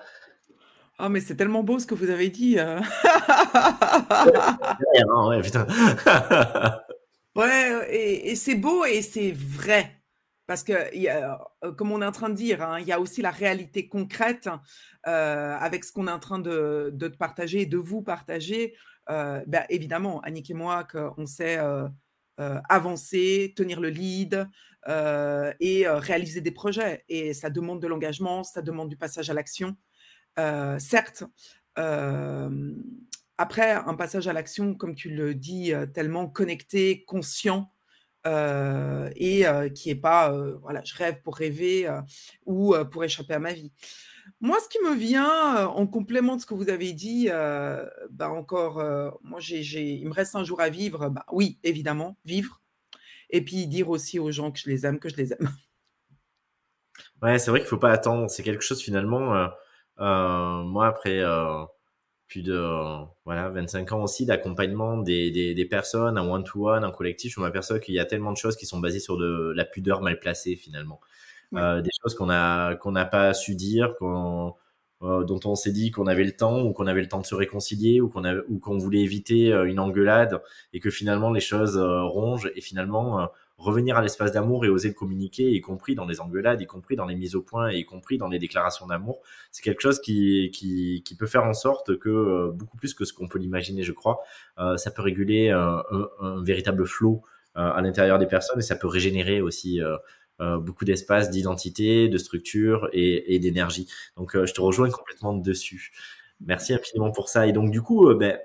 Oh, 0.99 1.09
mais 1.09 1.19
c'est 1.19 1.35
tellement 1.35 1.63
beau 1.63 1.79
ce 1.79 1.85
que 1.85 1.95
vous 1.95 2.09
avez 2.09 2.29
dit. 2.29 2.59
Euh. 2.59 2.79
ouais, 5.27 5.41
putain. 5.41 5.67
ouais, 7.35 7.87
et, 7.89 8.31
et 8.31 8.35
c'est 8.37 8.55
beau 8.55 8.85
et 8.85 9.01
c'est 9.01 9.33
vrai. 9.33 10.00
Parce 10.47 10.63
que, 10.63 11.71
comme 11.71 11.91
on 11.91 12.01
est 12.01 12.05
en 12.05 12.11
train 12.11 12.29
de 12.29 12.35
dire, 12.35 12.61
hein, 12.61 12.79
il 12.79 12.87
y 12.87 12.91
a 12.91 12.99
aussi 12.99 13.21
la 13.21 13.31
réalité 13.31 13.87
concrète 13.87 14.49
avec 15.03 15.83
ce 15.83 15.91
qu'on 15.91 16.07
est 16.07 16.11
en 16.11 16.19
train 16.19 16.39
de, 16.39 16.93
te 16.99 17.17
partager 17.17 17.61
et 17.61 17.65
de 17.65 17.77
vous 17.77 18.01
partager. 18.01 18.75
Ben, 19.07 19.65
évidemment, 19.69 20.19
Annick 20.21 20.49
et 20.49 20.53
moi, 20.53 20.83
qu'on 20.83 21.25
sait 21.25 21.59
avancer, 22.37 23.53
tenir 23.55 23.79
le 23.79 23.89
lead 23.89 24.47
et 24.87 25.87
réaliser 25.87 26.41
des 26.41 26.51
projets. 26.51 27.05
Et 27.07 27.33
ça 27.33 27.49
demande 27.49 27.81
de 27.81 27.87
l'engagement, 27.87 28.43
ça 28.43 28.61
demande 28.61 28.89
du 28.89 28.97
passage 28.97 29.29
à 29.29 29.33
l'action. 29.33 29.77
certes, 30.79 31.23
après, 33.37 33.71
un 33.71 33.95
passage 33.95 34.27
à 34.27 34.33
l'action, 34.33 34.75
comme 34.75 34.95
tu 34.95 35.09
le 35.09 35.33
dis, 35.33 35.73
tellement 35.93 36.27
connecté, 36.27 37.03
conscient, 37.05 37.71
euh, 37.71 37.80
et 38.25 39.47
euh, 39.47 39.69
qui 39.69 39.89
est 39.89 39.95
pas, 39.95 40.31
euh, 40.31 40.57
voilà, 40.61 40.81
je 40.83 40.95
rêve 40.95 41.21
pour 41.21 41.35
rêver 41.35 41.89
ou 42.45 42.75
pour 42.91 43.03
échapper 43.03 43.33
à 43.33 43.39
ma 43.39 43.53
vie. 43.53 43.71
Moi, 44.39 44.57
ce 44.59 44.69
qui 44.69 44.79
me 44.83 44.95
vient 44.95 45.67
en 45.67 45.87
complément 45.87 46.35
de 46.35 46.41
ce 46.41 46.45
que 46.45 46.53
vous 46.53 46.69
avez 46.69 46.93
dit, 46.93 47.27
bah 47.29 48.29
encore, 48.29 48.75
moi, 49.23 49.39
il 49.49 50.07
me 50.07 50.13
reste 50.13 50.35
un 50.35 50.43
jour 50.43 50.61
à 50.61 50.69
vivre. 50.69 51.09
Bah, 51.09 51.25
oui, 51.31 51.59
évidemment, 51.63 52.17
vivre. 52.25 52.61
Et 53.29 53.43
puis 53.43 53.67
dire 53.67 53.89
aussi 53.89 54.19
aux 54.19 54.31
gens 54.31 54.51
que 54.51 54.59
je 54.59 54.69
les 54.69 54.85
aime, 54.85 54.99
que 54.99 55.09
je 55.09 55.15
les 55.15 55.33
aime. 55.33 55.49
Ouais, 57.21 57.39
c'est 57.39 57.51
vrai 57.51 57.59
qu'il 57.59 57.69
faut 57.69 57.77
pas 57.77 57.91
attendre. 57.91 58.29
C'est 58.29 58.43
quelque 58.43 58.63
chose 58.63 58.81
finalement. 58.81 59.49
moi, 59.97 60.87
après 60.87 61.21
plus 62.31 62.43
de 62.43 62.57
voilà 63.25 63.49
25 63.49 63.91
ans 63.91 64.03
aussi 64.03 64.25
d'accompagnement 64.25 64.97
des, 64.97 65.31
des, 65.31 65.53
des, 65.53 65.65
personnes 65.65 66.17
en 66.17 66.31
one-to-one, 66.31 66.85
en 66.85 66.91
collectif. 66.91 67.33
Je 67.35 67.41
m'aperçois 67.41 67.79
qu'il 67.79 67.93
y 67.93 67.99
a 67.99 68.05
tellement 68.05 68.31
de 68.31 68.37
choses 68.37 68.55
qui 68.55 68.65
sont 68.65 68.79
basées 68.79 69.01
sur 69.01 69.17
de 69.17 69.51
la 69.53 69.65
pudeur 69.65 70.01
mal 70.01 70.17
placée 70.17 70.55
finalement. 70.55 71.01
Euh, 71.53 71.81
des 71.81 71.89
choses 72.01 72.15
qu'on 72.15 72.29
a 72.29 72.75
qu'on 72.75 72.93
n'a 72.93 73.03
pas 73.03 73.33
su 73.33 73.55
dire, 73.55 73.95
qu'on 73.99 74.55
dont 75.01 75.39
on 75.45 75.55
s'est 75.55 75.73
dit 75.73 75.91
qu'on 75.91 76.07
avait 76.07 76.23
le 76.23 76.31
temps 76.31 76.61
ou 76.61 76.71
qu'on 76.71 76.87
avait 76.87 77.01
le 77.01 77.09
temps 77.09 77.19
de 77.19 77.25
se 77.25 77.35
réconcilier 77.35 77.99
ou 77.99 78.07
qu'on 78.07 78.23
ou 78.47 78.59
qu'on 78.59 78.77
voulait 78.77 79.01
éviter 79.01 79.51
une 79.51 79.79
engueulade 79.79 80.41
et 80.71 80.79
que 80.79 80.89
finalement 80.89 81.31
les 81.31 81.41
choses 81.41 81.77
rongent 81.77 82.49
et 82.55 82.61
finalement 82.61 83.29
revenir 83.61 83.97
à 83.97 84.01
l'espace 84.01 84.31
d'amour 84.31 84.65
et 84.65 84.69
oser 84.69 84.89
le 84.89 84.93
communiquer, 84.93 85.51
y 85.51 85.61
compris 85.61 85.95
dans 85.95 86.05
les 86.05 86.19
engueulades, 86.19 86.61
y 86.61 86.65
compris 86.65 86.95
dans 86.95 87.05
les 87.05 87.15
mises 87.15 87.35
au 87.35 87.41
point, 87.41 87.71
y 87.71 87.85
compris 87.85 88.17
dans 88.17 88.27
les 88.27 88.39
déclarations 88.39 88.87
d'amour, 88.87 89.21
c'est 89.51 89.61
quelque 89.61 89.81
chose 89.81 89.99
qui, 90.01 90.51
qui, 90.51 91.15
peut 91.15 91.27
faire 91.27 91.43
en 91.43 91.53
sorte 91.53 91.97
que, 91.97 92.09
euh, 92.09 92.51
beaucoup 92.53 92.77
plus 92.77 92.93
que 92.93 93.05
ce 93.05 93.13
qu'on 93.13 93.27
peut 93.27 93.39
l'imaginer, 93.39 93.83
je 93.83 93.91
crois, 93.91 94.19
euh, 94.57 94.77
ça 94.77 94.91
peut 94.91 95.01
réguler 95.01 95.49
un, 95.49 95.83
un, 96.19 96.43
véritable 96.43 96.87
flot 96.87 97.21
euh, 97.57 97.71
à 97.71 97.81
l'intérieur 97.81 98.17
des 98.17 98.25
personnes 98.25 98.59
et 98.59 98.63
ça 98.63 98.75
peut 98.75 98.87
régénérer 98.87 99.41
aussi 99.41 99.79
beaucoup 100.39 100.85
d'espace, 100.85 101.29
d'identité, 101.29 102.09
de 102.09 102.17
structure 102.17 102.89
et, 102.93 103.35
et 103.35 103.37
d'énergie. 103.37 103.87
Donc, 104.17 104.31
je 104.33 104.51
te 104.51 104.59
rejoins 104.59 104.89
complètement 104.89 105.33
dessus. 105.33 105.91
Merci 106.43 106.73
infiniment 106.73 107.11
pour 107.11 107.29
ça. 107.29 107.45
Et 107.45 107.51
donc, 107.51 107.69
du 107.69 107.83
coup, 107.83 108.11
ben, 108.15 108.39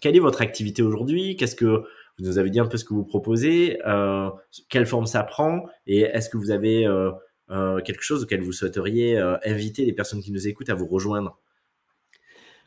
quelle 0.00 0.14
est 0.14 0.20
votre 0.20 0.42
activité 0.42 0.82
aujourd'hui? 0.82 1.34
Qu'est-ce 1.36 1.56
que 1.56 1.84
vous 2.20 2.26
nous 2.26 2.38
avez 2.38 2.50
dit 2.50 2.60
un 2.60 2.66
peu 2.66 2.76
ce 2.76 2.84
que 2.84 2.94
vous 2.94 3.04
proposez, 3.04 3.78
euh, 3.86 4.30
quelle 4.68 4.86
forme 4.86 5.06
ça 5.06 5.22
prend, 5.22 5.66
et 5.86 6.00
est-ce 6.00 6.28
que 6.28 6.36
vous 6.36 6.50
avez 6.50 6.86
euh, 6.86 7.10
euh, 7.50 7.80
quelque 7.80 8.02
chose 8.02 8.22
auquel 8.24 8.42
vous 8.42 8.52
souhaiteriez 8.52 9.18
inviter 9.44 9.84
les 9.84 9.92
personnes 9.92 10.20
qui 10.20 10.32
nous 10.32 10.46
écoutent 10.46 10.70
à 10.70 10.74
vous 10.74 10.86
rejoindre? 10.86 11.38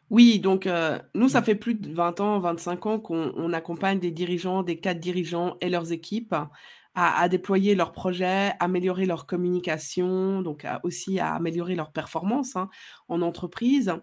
Oui, 0.10 0.40
donc 0.40 0.68
nous, 1.16 1.30
ça 1.30 1.42
fait 1.42 1.56
plus 1.56 1.76
de 1.76 1.92
20 1.92 2.20
ans, 2.20 2.40
25 2.40 2.86
ans 2.86 3.00
qu'on 3.00 3.54
accompagne 3.54 4.00
des 4.00 4.12
dirigeants, 4.12 4.62
des 4.62 4.78
cadres 4.78 5.00
dirigeants 5.00 5.58
et 5.62 5.70
leurs 5.70 5.92
équipes 5.92 6.36
à, 6.96 7.28
déployer 7.28 7.76
leurs 7.76 7.92
projets, 7.92 8.54
améliorer 8.60 9.06
leur 9.06 9.26
communication, 9.26 10.42
donc 10.42 10.66
aussi 10.84 11.20
à 11.20 11.34
améliorer 11.34 11.76
leur 11.76 11.92
performance 11.92 12.56
hein, 12.56 12.70
en 13.08 13.22
entreprise. 13.22 13.94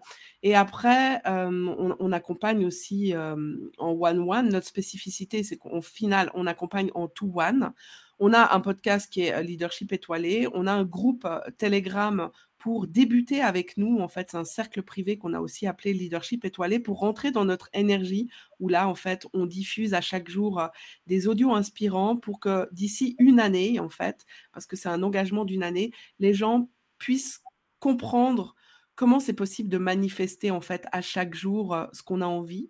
Et 0.43 0.55
après, 0.55 1.21
on, 1.25 1.95
on, 1.99 2.11
accompagne 2.11 2.65
aussi 2.65 3.13
en 3.15 3.91
one-one. 3.91 4.49
Notre 4.49 4.67
spécificité, 4.67 5.43
c'est 5.43 5.57
qu'au 5.57 5.81
final, 5.81 6.31
on 6.33 6.47
accompagne 6.47 6.91
en 6.93 7.07
two-one. 7.07 7.71
On 8.19 8.33
a 8.33 8.53
un 8.53 8.59
podcast 8.59 9.11
qui 9.11 9.21
est 9.21 9.41
Leadership 9.41 9.93
étoilé. 9.93 10.47
On 10.53 10.67
a 10.67 10.73
un 10.73 10.83
groupe 10.83 11.27
Telegram 11.57 12.29
pour 12.61 12.85
débuter 12.85 13.41
avec 13.41 13.75
nous. 13.75 13.97
En 14.01 14.07
fait, 14.07 14.29
c'est 14.29 14.37
un 14.37 14.45
cercle 14.45 14.83
privé 14.83 15.17
qu'on 15.17 15.33
a 15.33 15.39
aussi 15.39 15.65
appelé 15.65 15.93
Leadership 15.93 16.45
étoilé 16.45 16.79
pour 16.79 16.99
rentrer 16.99 17.31
dans 17.31 17.43
notre 17.43 17.69
énergie 17.73 18.29
où 18.59 18.69
là, 18.69 18.87
en 18.87 18.93
fait, 18.93 19.25
on 19.33 19.47
diffuse 19.47 19.95
à 19.95 20.01
chaque 20.01 20.29
jour 20.29 20.59
euh, 20.59 20.67
des 21.07 21.27
audios 21.27 21.55
inspirants 21.55 22.17
pour 22.17 22.39
que 22.39 22.69
d'ici 22.71 23.15
une 23.17 23.39
année, 23.39 23.79
en 23.79 23.89
fait, 23.89 24.27
parce 24.53 24.67
que 24.67 24.75
c'est 24.75 24.89
un 24.89 25.01
engagement 25.01 25.43
d'une 25.43 25.63
année, 25.63 25.91
les 26.19 26.35
gens 26.35 26.69
puissent 26.99 27.41
comprendre 27.79 28.53
comment 28.93 29.19
c'est 29.19 29.33
possible 29.33 29.69
de 29.69 29.79
manifester, 29.79 30.51
en 30.51 30.61
fait, 30.61 30.85
à 30.91 31.01
chaque 31.01 31.33
jour 31.33 31.73
euh, 31.73 31.87
ce 31.93 32.03
qu'on 32.03 32.21
a 32.21 32.27
envie. 32.27 32.69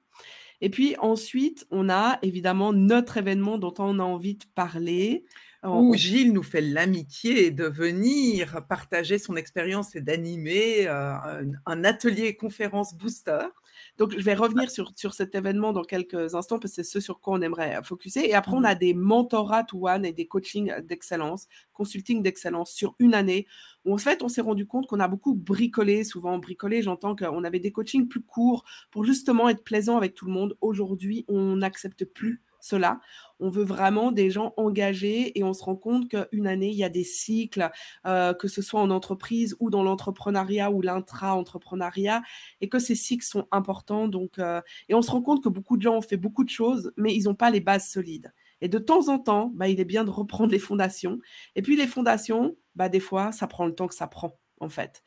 Et 0.62 0.70
puis 0.70 0.96
ensuite, 1.00 1.68
on 1.70 1.90
a 1.90 2.18
évidemment 2.22 2.72
notre 2.72 3.18
événement 3.18 3.58
dont 3.58 3.74
on 3.78 4.00
a 4.00 4.04
envie 4.04 4.36
de 4.36 4.46
parler. 4.56 5.26
Où 5.64 5.94
Gilles 5.94 6.34
nous 6.34 6.42
fait 6.42 6.62
l'amitié 6.62 7.52
de 7.52 7.66
venir 7.66 8.66
partager 8.68 9.20
son 9.20 9.36
expérience 9.36 9.96
et 9.96 10.02
d'animer 10.02 10.88
euh, 10.88 11.14
un, 11.68 11.84
atelier 11.84 12.36
conférence 12.36 12.96
booster. 12.96 13.46
Donc, 14.00 14.18
je 14.18 14.24
vais 14.24 14.34
revenir 14.34 14.72
sur, 14.72 14.92
sur 14.96 15.14
cet 15.14 15.36
événement 15.36 15.72
dans 15.72 15.84
quelques 15.84 16.34
instants 16.34 16.58
parce 16.58 16.76
que 16.76 16.82
c'est 16.82 16.90
ce 16.90 17.00
sur 17.00 17.20
quoi 17.20 17.36
on 17.36 17.42
aimerait 17.42 17.80
focuser. 17.84 18.28
Et 18.28 18.34
après, 18.34 18.54
on 18.54 18.62
mmh 18.62 18.66
a 18.66 18.76
des 18.76 18.96
mentorats 18.96 19.64
to 19.64 19.88
one 19.88 20.04
et 20.04 20.14
des 20.14 20.26
coachings 20.26 20.74
d'excellence, 20.82 21.48
consulting 21.74 22.24
d'excellence 22.24 22.72
sur 22.72 22.96
une 22.98 23.14
année 23.14 23.46
où 23.86 23.94
en 23.94 23.98
fait, 23.98 24.24
on 24.24 24.30
s'est 24.30 24.42
rendu 24.42 24.66
compte 24.66 24.88
qu'on 24.88 25.00
a 25.00 25.08
beaucoup 25.08 25.36
bricolé. 25.36 26.04
Souvent, 26.04 26.40
bricolé, 26.40 26.82
j'entends 26.82 27.16
qu'on 27.16 27.44
avait 27.44 27.60
des 27.60 27.72
coachings 27.72 28.08
plus 28.08 28.22
courts 28.22 28.64
pour 28.90 29.06
justement 29.06 29.48
être 29.48 29.64
plaisant 29.64 29.98
avec 29.98 30.16
tout 30.16 30.26
le 30.26 30.32
monde. 30.32 30.58
Aujourd'hui, 30.62 31.24
on 31.28 31.58
n'accepte 31.58 32.06
plus 32.06 32.42
cela. 32.62 33.00
On 33.40 33.50
veut 33.50 33.64
vraiment 33.64 34.12
des 34.12 34.30
gens 34.30 34.54
engagés 34.58 35.38
et 35.38 35.44
on 35.44 35.54
se 35.54 35.64
rend 35.64 35.76
compte 35.76 36.08
qu'une 36.08 36.48
année, 36.48 36.70
il 36.70 36.78
y 36.78 36.84
a 36.84 36.90
des 36.90 37.04
cycles, 37.04 37.70
euh, 38.06 38.34
que 38.34 38.48
ce 38.48 38.62
soit 38.62 38.80
en 38.80 38.92
entreprise 38.92 39.56
ou 39.60 39.70
dans 39.70 39.84
l'entrepreneuriat 39.84 40.72
ou 40.72 40.82
l'intra-entrepreneuriat, 40.82 42.22
et 42.62 42.70
que 42.70 42.80
ces 42.80 42.96
cycles 42.96 43.26
sont 43.26 43.48
importants. 43.52 44.08
Donc, 44.08 44.40
euh, 44.40 44.62
et 44.90 44.94
on 44.94 45.02
se 45.02 45.12
rend 45.12 45.22
compte 45.22 45.44
que 45.44 45.50
beaucoup 45.50 45.78
de 45.78 45.82
gens 45.82 45.96
ont 45.98 46.02
fait 46.02 46.18
beaucoup 46.18 46.44
de 46.44 46.50
choses, 46.50 46.92
mais 46.98 47.14
ils 47.16 47.24
n'ont 47.24 47.36
pas 47.36 47.50
les 47.50 47.62
bases 47.62 47.90
solides. 47.90 48.32
Et 48.62 48.68
de 48.68 48.78
temps 48.78 49.10
en 49.10 49.18
temps, 49.18 49.52
bah, 49.56 49.68
il 49.68 49.80
est 49.80 49.86
bien 49.86 50.04
de 50.04 50.12
reprendre 50.12 50.52
les 50.52 50.60
fondations. 50.60 51.20
Et 51.56 51.62
puis 51.64 51.76
les 51.76 51.88
fondations, 51.88 52.56
bah, 52.76 52.90
des 52.90 53.00
fois, 53.00 53.32
ça 53.32 53.48
prend 53.48 53.66
le 53.66 53.74
temps 53.74 53.88
que 53.88 53.96
ça 53.96 54.08
prend, 54.08 54.38
en 54.60 54.70
fait. 54.70 55.04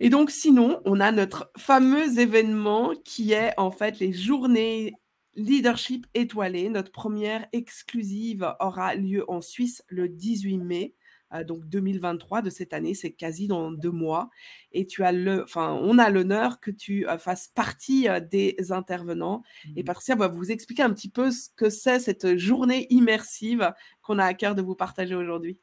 Et 0.00 0.10
donc, 0.10 0.30
sinon, 0.30 0.80
on 0.84 1.00
a 1.00 1.10
notre 1.10 1.50
fameux 1.56 2.20
événement 2.20 2.92
qui 3.04 3.32
est 3.32 3.52
en 3.58 3.72
fait 3.72 3.98
les 3.98 4.12
journées 4.12 4.94
Leadership 5.38 6.06
étoilé. 6.14 6.68
Notre 6.68 6.90
première 6.90 7.46
exclusive 7.52 8.54
aura 8.58 8.96
lieu 8.96 9.24
en 9.30 9.40
Suisse 9.40 9.84
le 9.86 10.08
18 10.08 10.58
mai. 10.58 10.94
Euh, 11.32 11.44
donc 11.44 11.64
2023 11.68 12.42
de 12.42 12.50
cette 12.50 12.72
année, 12.72 12.94
c'est 12.94 13.12
quasi 13.12 13.46
dans 13.46 13.70
deux 13.70 13.92
mois. 13.92 14.30
Et 14.72 14.84
tu 14.84 15.04
as 15.04 15.12
le, 15.12 15.44
enfin, 15.44 15.78
on 15.80 15.96
a 15.98 16.10
l'honneur 16.10 16.58
que 16.58 16.72
tu 16.72 17.06
euh, 17.06 17.18
fasses 17.18 17.52
partie 17.54 18.08
euh, 18.08 18.18
des 18.18 18.56
intervenants. 18.70 19.42
Et 19.76 19.82
mmh. 19.82 19.84
Patricia 19.84 20.16
va 20.16 20.26
vous 20.26 20.50
expliquer 20.50 20.82
un 20.82 20.92
petit 20.92 21.10
peu 21.10 21.30
ce 21.30 21.50
que 21.54 21.70
c'est 21.70 22.00
cette 22.00 22.36
journée 22.36 22.88
immersive 22.90 23.72
qu'on 24.02 24.18
a 24.18 24.24
à 24.24 24.34
cœur 24.34 24.56
de 24.56 24.62
vous 24.62 24.74
partager 24.74 25.14
aujourd'hui. 25.14 25.60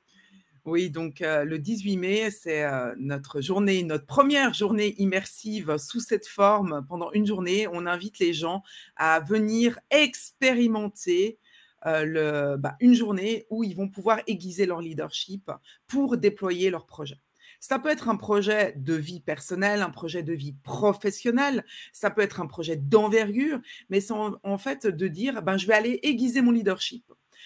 Oui, 0.65 0.89
donc 0.89 1.19
le 1.19 1.59
18 1.59 1.97
mai, 1.97 2.31
c'est 2.31 2.65
notre 2.97 3.39
journée, 3.39 3.83
notre 3.83 4.07
première 4.07 4.55
journée 4.55 4.95
immersive 4.97 5.77
sous 5.77 5.99
cette 5.99 6.27
forme. 6.27 6.83
Pendant 6.89 7.11
une 7.11 7.27
journée, 7.27 7.67
on 7.71 7.85
invite 7.85 8.17
les 8.17 8.33
gens 8.33 8.63
à 8.95 9.19
venir 9.19 9.79
expérimenter 9.91 11.37
le, 11.85 12.55
bah, 12.57 12.77
une 12.79 12.95
journée 12.95 13.45
où 13.51 13.63
ils 13.63 13.75
vont 13.75 13.89
pouvoir 13.89 14.21
aiguiser 14.25 14.65
leur 14.65 14.81
leadership 14.81 15.51
pour 15.85 16.17
déployer 16.17 16.71
leur 16.71 16.87
projet. 16.87 17.19
Ça 17.59 17.77
peut 17.77 17.89
être 17.89 18.09
un 18.09 18.15
projet 18.15 18.73
de 18.75 18.95
vie 18.95 19.19
personnelle, 19.19 19.83
un 19.83 19.91
projet 19.91 20.23
de 20.23 20.33
vie 20.33 20.53
professionnelle, 20.63 21.63
ça 21.93 22.09
peut 22.09 22.21
être 22.21 22.41
un 22.41 22.47
projet 22.47 22.75
d'envergure, 22.75 23.59
mais 23.89 24.01
c'est 24.01 24.13
en, 24.13 24.57
fait 24.57 24.87
de 24.87 25.07
dire, 25.07 25.43
ben, 25.43 25.57
je 25.57 25.67
vais 25.67 25.73
aller 25.73 25.99
aiguiser 26.01 26.41
mon 26.41 26.51
leadership 26.51 27.05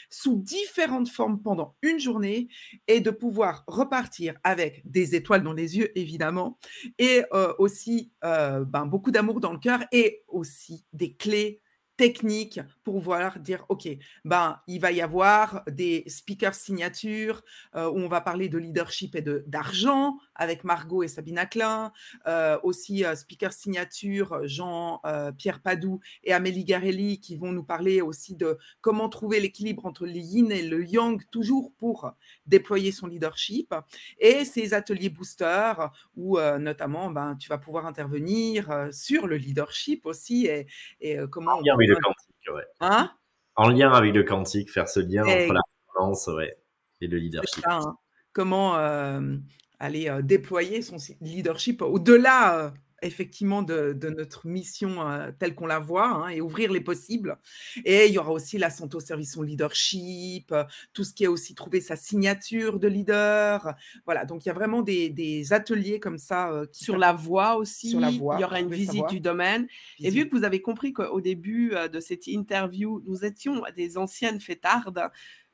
sous 0.09 0.35
différentes 0.35 1.09
formes 1.09 1.41
pendant 1.41 1.75
une 1.81 1.99
journée 1.99 2.47
et 2.87 2.99
de 2.99 3.11
pouvoir 3.11 3.63
repartir 3.67 4.35
avec 4.43 4.81
des 4.85 5.15
étoiles 5.15 5.43
dans 5.43 5.53
les 5.53 5.77
yeux, 5.77 5.97
évidemment, 5.97 6.57
et 6.97 7.23
euh, 7.33 7.53
aussi 7.59 8.11
euh, 8.23 8.65
ben, 8.65 8.85
beaucoup 8.85 9.11
d'amour 9.11 9.39
dans 9.39 9.53
le 9.53 9.59
cœur 9.59 9.83
et 9.91 10.23
aussi 10.27 10.85
des 10.93 11.13
clés 11.13 11.61
techniques 11.97 12.61
pour 12.89 13.01
pouvoir 13.01 13.39
dire, 13.39 13.65
OK, 13.69 13.87
ben, 14.25 14.59
il 14.65 14.81
va 14.81 14.91
y 14.91 14.99
avoir 14.99 15.61
des 15.69 16.03
speakers 16.07 16.55
signatures 16.55 17.43
euh, 17.75 17.87
où 17.87 17.99
on 17.99 18.07
va 18.07 18.19
parler 18.19 18.49
de 18.49 18.57
leadership 18.57 19.15
et 19.15 19.21
d'argent 19.21 20.17
avec 20.33 20.63
Margot 20.63 21.03
et 21.03 21.07
Sabine 21.07 21.45
Klein, 21.51 21.91
euh, 22.25 22.57
aussi 22.63 23.05
euh, 23.05 23.13
speaker 23.13 23.53
signature 23.53 24.39
Jean-Pierre 24.47 25.61
Padou 25.61 25.99
et 26.23 26.33
Amélie 26.33 26.63
Garelli 26.63 27.19
qui 27.19 27.37
vont 27.37 27.51
nous 27.51 27.63
parler 27.63 28.01
aussi 28.01 28.35
de 28.35 28.57
comment 28.81 29.07
trouver 29.07 29.39
l'équilibre 29.39 29.85
entre 29.85 30.07
le 30.07 30.13
yin 30.13 30.51
et 30.51 30.63
le 30.63 30.83
yang, 30.83 31.21
toujours 31.29 31.71
pour 31.77 32.11
déployer 32.47 32.91
son 32.91 33.05
leadership. 33.05 33.75
Et 34.17 34.45
ces 34.45 34.73
ateliers 34.73 35.09
booster 35.09 35.73
où 36.15 36.39
notamment 36.39 37.11
ben, 37.11 37.35
tu 37.35 37.49
vas 37.49 37.59
pouvoir 37.59 37.85
intervenir 37.85 38.89
sur 38.91 39.27
le 39.27 39.37
leadership 39.37 40.07
aussi 40.07 40.47
et, 40.47 40.65
et 41.01 41.17
comment 41.29 41.61
quantique, 41.61 42.28
ouais. 42.53 42.65
Hein? 42.79 43.11
En 43.55 43.69
lien 43.69 43.91
avec 43.91 44.13
le 44.13 44.23
quantique, 44.23 44.71
faire 44.71 44.87
ce 44.87 44.99
lien 44.99 45.23
entre 45.23 45.53
la 45.53 45.61
présence 45.87 46.27
ouais, 46.27 46.57
et 47.01 47.07
le 47.07 47.17
leadership. 47.17 47.65
Hein. 47.67 47.95
Comment 48.33 48.77
euh, 48.77 49.35
aller 49.79 50.09
euh, 50.09 50.21
déployer 50.21 50.81
son 50.81 50.97
leadership 51.21 51.81
au-delà 51.81 52.57
euh, 52.57 52.69
effectivement 53.01 53.61
de, 53.61 53.97
notre 54.09 54.47
mission 54.47 55.07
euh, 55.07 55.31
telle 55.37 55.55
qu'on 55.55 55.65
la 55.65 55.79
voit 55.79 56.07
hein, 56.07 56.29
et 56.29 56.41
ouvrir 56.41 56.71
les 56.71 56.81
possibles. 56.81 57.37
Et 57.85 58.07
il 58.07 58.13
y 58.13 58.17
aura 58.17 58.31
aussi 58.31 58.57
la 58.57 58.69
santé 58.69 58.95
au 58.97 58.99
service 58.99 59.33
son 59.33 59.43
leadership, 59.43 60.51
euh, 60.51 60.63
tout 60.93 61.03
ce 61.03 61.13
qui 61.13 61.23
est 61.23 61.27
aussi 61.27 61.55
trouver 61.55 61.81
sa 61.81 61.95
signature 61.95 62.79
de 62.79 62.87
leader. 62.87 63.75
Voilà, 64.05 64.25
donc 64.25 64.45
il 64.45 64.47
y 64.47 64.51
a 64.51 64.53
vraiment 64.53 64.81
des, 64.81 65.53
ateliers 65.53 65.99
comme 65.99 66.17
ça. 66.17 66.51
Euh, 66.51 66.65
sur 66.71 66.97
la 66.97 67.13
voie 67.13 67.55
aussi, 67.55 67.89
sur 67.89 67.99
la 67.99 68.11
voie, 68.11 68.35
il 68.37 68.41
y 68.41 68.43
aura 68.43 68.59
une 68.59 68.71
visite 68.71 69.07
du 69.09 69.19
domaine. 69.19 69.67
Et 69.99 70.09
vu 70.09 70.27
que 70.27 70.35
vous 70.35 70.43
avez 70.43 70.61
compris 70.61 70.93
qu'au 70.93 71.21
début 71.21 71.73
de 71.91 71.99
cette 71.99 72.27
interview, 72.27 73.03
nous 73.05 73.25
étions 73.25 73.63
des 73.75 73.97
anciennes 73.97 74.39
fêtardes, 74.39 75.01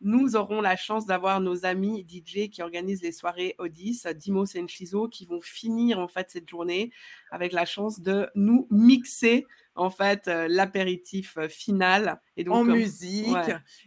nous 0.05 0.35
aurons 0.35 0.61
la 0.61 0.75
chance 0.75 1.07
d'avoir 1.07 1.41
nos 1.41 1.65
amis 1.65 2.05
DJ 2.07 2.49
qui 2.49 2.61
organisent 2.61 3.01
les 3.01 3.11
soirées 3.11 3.55
Odis, 3.57 4.03
Dimos 4.15 4.45
et 4.55 4.63
qui 5.09 5.25
vont 5.25 5.41
finir 5.41 5.97
en 5.97 6.07
fait 6.07 6.29
cette 6.29 6.47
journée 6.47 6.91
avec 7.31 7.51
la 7.51 7.65
chance 7.65 7.99
de 7.99 8.29
nous 8.35 8.67
mixer 8.69 9.47
en 9.73 9.89
fait 9.89 10.27
euh, 10.27 10.47
l'apéritif 10.47 11.37
euh, 11.37 11.49
final. 11.49 12.21
Et 12.37 12.43
donc 12.43 12.55
en 12.55 12.63
musique. 12.63 13.35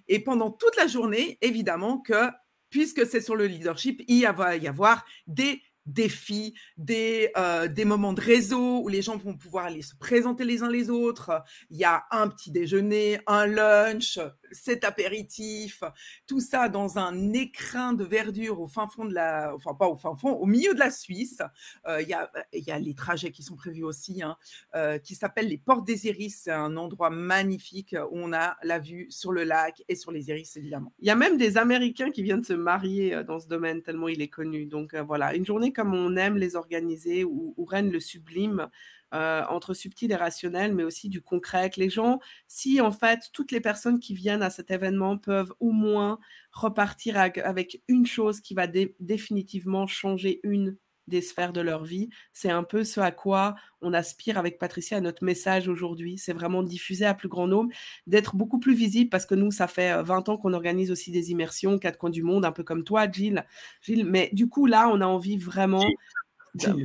Et 0.08 0.18
pendant 0.18 0.50
toute 0.50 0.76
la 0.76 0.88
journée 0.88 1.38
évidemment 1.40 1.98
que 1.98 2.30
puisque 2.68 3.06
c'est 3.06 3.20
sur 3.20 3.36
le 3.36 3.46
leadership 3.46 4.02
il 4.08 4.28
va 4.36 4.56
y 4.56 4.66
avoir 4.66 5.04
des 5.28 5.62
défis, 5.88 6.54
des, 6.76 7.30
euh, 7.36 7.68
des 7.68 7.84
moments 7.84 8.12
de 8.12 8.20
réseau 8.20 8.82
où 8.82 8.88
les 8.88 9.02
gens 9.02 9.16
vont 9.16 9.36
pouvoir 9.36 9.66
aller 9.66 9.82
se 9.82 9.96
présenter 9.96 10.44
les 10.44 10.62
uns 10.62 10.70
les 10.70 10.90
autres. 10.90 11.42
Il 11.70 11.78
y 11.78 11.84
a 11.84 12.04
un 12.10 12.28
petit 12.28 12.50
déjeuner, 12.50 13.20
un 13.26 13.46
lunch, 13.46 14.18
cet 14.52 14.84
apéritif, 14.84 15.82
tout 16.26 16.40
ça 16.40 16.68
dans 16.68 16.98
un 16.98 17.32
écrin 17.32 17.92
de 17.92 18.04
verdure 18.04 18.60
au 18.60 18.66
fin 18.66 18.88
fond 18.88 19.04
de 19.04 19.14
la, 19.14 19.54
enfin 19.54 19.74
pas 19.74 19.88
au 19.88 19.96
fin 19.96 20.16
fond, 20.16 20.32
au 20.32 20.46
milieu 20.46 20.74
de 20.74 20.78
la 20.78 20.90
Suisse. 20.90 21.40
Euh, 21.86 22.02
il, 22.02 22.08
y 22.08 22.14
a, 22.14 22.30
il 22.52 22.64
y 22.64 22.70
a 22.70 22.78
les 22.78 22.94
trajets 22.94 23.30
qui 23.30 23.42
sont 23.42 23.56
prévus 23.56 23.84
aussi, 23.84 24.22
hein, 24.22 24.36
euh, 24.74 24.98
qui 24.98 25.14
s'appellent 25.14 25.48
les 25.48 25.58
Portes 25.58 25.86
des 25.86 26.06
Iris. 26.06 26.42
C'est 26.44 26.50
un 26.50 26.76
endroit 26.76 27.10
magnifique 27.10 27.94
où 28.10 28.18
on 28.18 28.32
a 28.32 28.56
la 28.62 28.78
vue 28.78 29.06
sur 29.10 29.32
le 29.32 29.44
lac 29.44 29.82
et 29.88 29.94
sur 29.94 30.12
les 30.12 30.28
iris 30.28 30.56
évidemment. 30.56 30.92
Il 30.98 31.06
y 31.06 31.10
a 31.10 31.16
même 31.16 31.36
des 31.36 31.56
Américains 31.56 32.10
qui 32.10 32.22
viennent 32.22 32.44
se 32.44 32.52
marier 32.52 33.14
euh, 33.14 33.24
dans 33.24 33.40
ce 33.40 33.48
domaine 33.48 33.82
tellement 33.82 34.08
il 34.08 34.22
est 34.22 34.28
connu. 34.28 34.66
Donc 34.66 34.94
voilà, 34.94 35.34
une 35.34 35.46
journée 35.46 35.72
comme 35.78 35.94
on 35.94 36.16
aime 36.16 36.36
les 36.36 36.56
organiser 36.56 37.22
où, 37.24 37.54
règne 37.64 37.90
le 37.90 38.00
sublime. 38.00 38.68
Euh, 39.14 39.42
entre 39.48 39.72
subtil 39.72 40.12
et 40.12 40.16
rationnel, 40.16 40.74
mais 40.74 40.84
aussi 40.84 41.08
du 41.08 41.22
concret. 41.22 41.70
Que 41.70 41.80
les 41.80 41.88
gens, 41.88 42.20
si 42.46 42.82
en 42.82 42.92
fait 42.92 43.30
toutes 43.32 43.52
les 43.52 43.60
personnes 43.60 44.00
qui 44.00 44.12
viennent 44.12 44.42
à 44.42 44.50
cet 44.50 44.70
événement 44.70 45.16
peuvent 45.16 45.54
au 45.60 45.72
moins 45.72 46.18
repartir 46.52 47.16
avec 47.16 47.82
une 47.88 48.06
chose 48.06 48.42
qui 48.42 48.52
va 48.52 48.66
définitivement 48.66 49.86
changer 49.86 50.40
une 50.42 50.76
des 51.08 51.22
sphères 51.22 51.52
de 51.52 51.60
leur 51.60 51.84
vie. 51.84 52.10
C'est 52.32 52.50
un 52.50 52.62
peu 52.62 52.84
ce 52.84 53.00
à 53.00 53.10
quoi 53.10 53.56
on 53.80 53.92
aspire 53.92 54.38
avec 54.38 54.58
Patricia 54.58 54.96
à 54.96 55.00
notre 55.00 55.24
message 55.24 55.68
aujourd'hui. 55.68 56.18
C'est 56.18 56.32
vraiment 56.32 56.62
diffuser 56.62 57.06
à 57.06 57.14
plus 57.14 57.28
grand 57.28 57.46
nombre, 57.46 57.70
d'être 58.06 58.36
beaucoup 58.36 58.58
plus 58.58 58.74
visible 58.74 59.10
parce 59.10 59.26
que 59.26 59.34
nous, 59.34 59.50
ça 59.50 59.66
fait 59.66 60.02
20 60.02 60.28
euh, 60.28 60.32
ans 60.32 60.36
qu'on 60.36 60.52
organise 60.52 60.90
aussi 60.90 61.10
des 61.10 61.30
immersions, 61.30 61.78
quatre 61.78 61.98
coins 61.98 62.10
du 62.10 62.22
monde, 62.22 62.44
un 62.44 62.52
peu 62.52 62.62
comme 62.62 62.84
toi, 62.84 63.10
Gilles. 63.10 63.44
Gilles 63.82 64.04
mais 64.04 64.30
du 64.32 64.48
coup, 64.48 64.66
là, 64.66 64.88
on 64.92 65.00
a 65.00 65.06
envie 65.06 65.36
vraiment. 65.36 65.86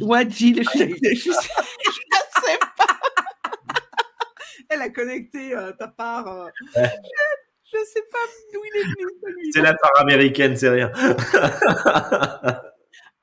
Ouais, 0.01 0.29
Gilles, 0.29 0.63
je, 0.63 0.83
elle 4.69 4.81
a 4.81 4.89
connecté 4.89 5.55
euh, 5.55 5.71
ta 5.73 5.87
part. 5.87 6.27
Euh. 6.27 6.47
Je, 6.75 7.79
ne 7.79 7.85
sais 7.85 8.03
pas 8.11 8.19
d'où 8.53 8.59
il 8.63 8.79
est 8.79 8.83
venu. 8.83 9.51
C'est 9.51 9.61
la 9.61 9.73
part 9.73 9.99
américaine, 9.99 10.55
c'est 10.55 10.69
rien. 10.69 10.91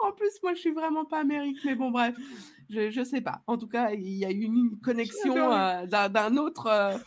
en 0.03 0.13
plus, 0.13 0.33
moi, 0.43 0.55
je 0.55 0.61
suis 0.61 0.73
vraiment 0.73 1.05
pas 1.05 1.21
américaine, 1.21 1.61
mais 1.65 1.75
bon, 1.75 1.91
bref, 1.91 2.15
je, 2.69 2.99
ne 2.99 3.05
sais 3.05 3.21
pas. 3.21 3.43
En 3.47 3.57
tout 3.59 3.69
cas, 3.69 3.91
il 3.93 4.09
y 4.09 4.25
a 4.25 4.31
eu 4.31 4.43
une 4.43 4.79
connexion 4.83 5.53
euh, 5.53 5.87
d'un 5.87 6.37
autre. 6.37 7.01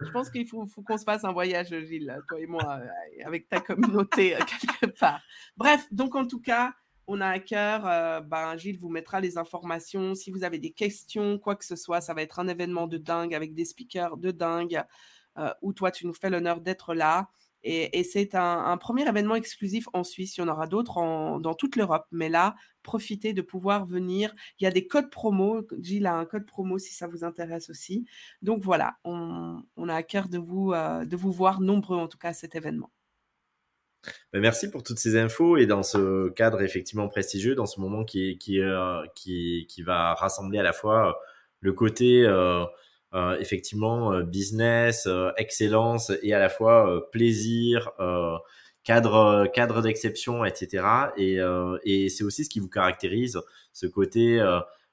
je 0.00 0.10
pense 0.10 0.30
qu'il 0.30 0.46
faut, 0.46 0.66
faut 0.66 0.82
qu'on 0.82 0.98
se 0.98 1.04
fasse 1.04 1.24
un 1.24 1.32
voyage, 1.32 1.68
Gilles, 1.68 2.16
toi 2.28 2.40
et 2.40 2.46
moi, 2.46 2.80
avec 3.24 3.48
ta 3.48 3.60
communauté 3.60 4.36
quelque 4.46 4.86
part. 4.98 5.20
Bref, 5.56 5.86
donc 5.90 6.14
en 6.16 6.26
tout 6.26 6.40
cas, 6.40 6.72
on 7.12 7.20
a 7.20 7.28
à 7.28 7.38
cœur, 7.40 7.86
euh, 7.86 8.20
ben, 8.20 8.56
Gilles 8.56 8.78
vous 8.78 8.88
mettra 8.88 9.20
les 9.20 9.36
informations. 9.36 10.14
Si 10.14 10.30
vous 10.30 10.44
avez 10.44 10.60
des 10.60 10.70
questions, 10.70 11.40
quoi 11.40 11.56
que 11.56 11.64
ce 11.64 11.74
soit, 11.74 12.00
ça 12.00 12.14
va 12.14 12.22
être 12.22 12.38
un 12.38 12.46
événement 12.46 12.86
de 12.86 12.98
dingue 12.98 13.34
avec 13.34 13.52
des 13.52 13.64
speakers 13.64 14.16
de 14.16 14.30
dingue, 14.30 14.84
euh, 15.36 15.52
où 15.60 15.72
toi, 15.72 15.90
tu 15.90 16.06
nous 16.06 16.12
fais 16.12 16.30
l'honneur 16.30 16.60
d'être 16.60 16.94
là. 16.94 17.28
Et, 17.62 18.02
c'est 18.04 18.34
un, 18.34 18.76
premier 18.78 19.06
événement 19.06 19.34
exclusif 19.34 19.86
en 19.92 20.04
Suisse. 20.04 20.36
Il 20.36 20.40
y 20.40 20.44
en 20.44 20.48
aura 20.48 20.66
d'autres 20.66 20.94
dans 21.40 21.54
toute 21.54 21.76
l'Europe. 21.76 22.06
Mais 22.10 22.28
là, 22.28 22.54
profitez 22.82 23.32
de 23.32 23.42
pouvoir 23.42 23.86
venir. 23.86 24.32
Il 24.58 24.64
y 24.64 24.66
a 24.66 24.70
des 24.70 24.86
codes 24.86 25.10
promo. 25.10 25.66
Gilles 25.78 26.06
a 26.06 26.14
un 26.14 26.24
code 26.24 26.46
promo 26.46 26.78
si 26.78 26.94
ça 26.94 27.06
vous 27.06 27.24
intéresse 27.24 27.70
aussi. 27.70 28.06
Donc 28.42 28.62
voilà, 28.62 28.96
on, 29.04 29.62
a 29.88 29.94
à 29.94 30.02
cœur 30.02 30.28
de 30.28 30.38
vous, 30.38 30.72
euh, 30.72 31.04
de 31.04 31.16
vous 31.16 31.32
voir 31.32 31.60
nombreux, 31.60 31.98
en 31.98 32.08
tout 32.08 32.18
cas, 32.18 32.28
à 32.28 32.34
cet 32.34 32.54
événement. 32.54 32.90
Ben, 34.32 34.40
merci 34.40 34.70
pour 34.70 34.82
toutes 34.82 34.98
ces 34.98 35.18
infos 35.18 35.58
et 35.58 35.66
dans 35.66 35.82
ce 35.82 36.30
cadre 36.30 36.62
effectivement 36.62 37.08
prestigieux, 37.08 37.54
dans 37.54 37.66
ce 37.66 37.80
moment 37.80 38.04
qui, 38.04 38.38
qui, 38.38 38.58
euh, 38.60 39.04
qui, 39.14 39.82
va 39.84 40.14
rassembler 40.14 40.58
à 40.58 40.62
la 40.62 40.72
fois 40.72 41.10
euh, 41.10 41.12
le 41.60 41.74
côté 41.74 42.26
effectivement 43.12 44.20
business, 44.20 45.08
excellence 45.36 46.12
et 46.22 46.32
à 46.32 46.38
la 46.38 46.48
fois 46.48 47.10
plaisir, 47.10 47.90
cadre, 48.84 49.46
cadre 49.52 49.82
d'exception, 49.82 50.44
etc. 50.44 50.84
Et, 51.16 51.38
et 51.84 52.08
c'est 52.08 52.24
aussi 52.24 52.44
ce 52.44 52.50
qui 52.50 52.60
vous 52.60 52.68
caractérise, 52.68 53.40
ce 53.72 53.86
côté 53.86 54.40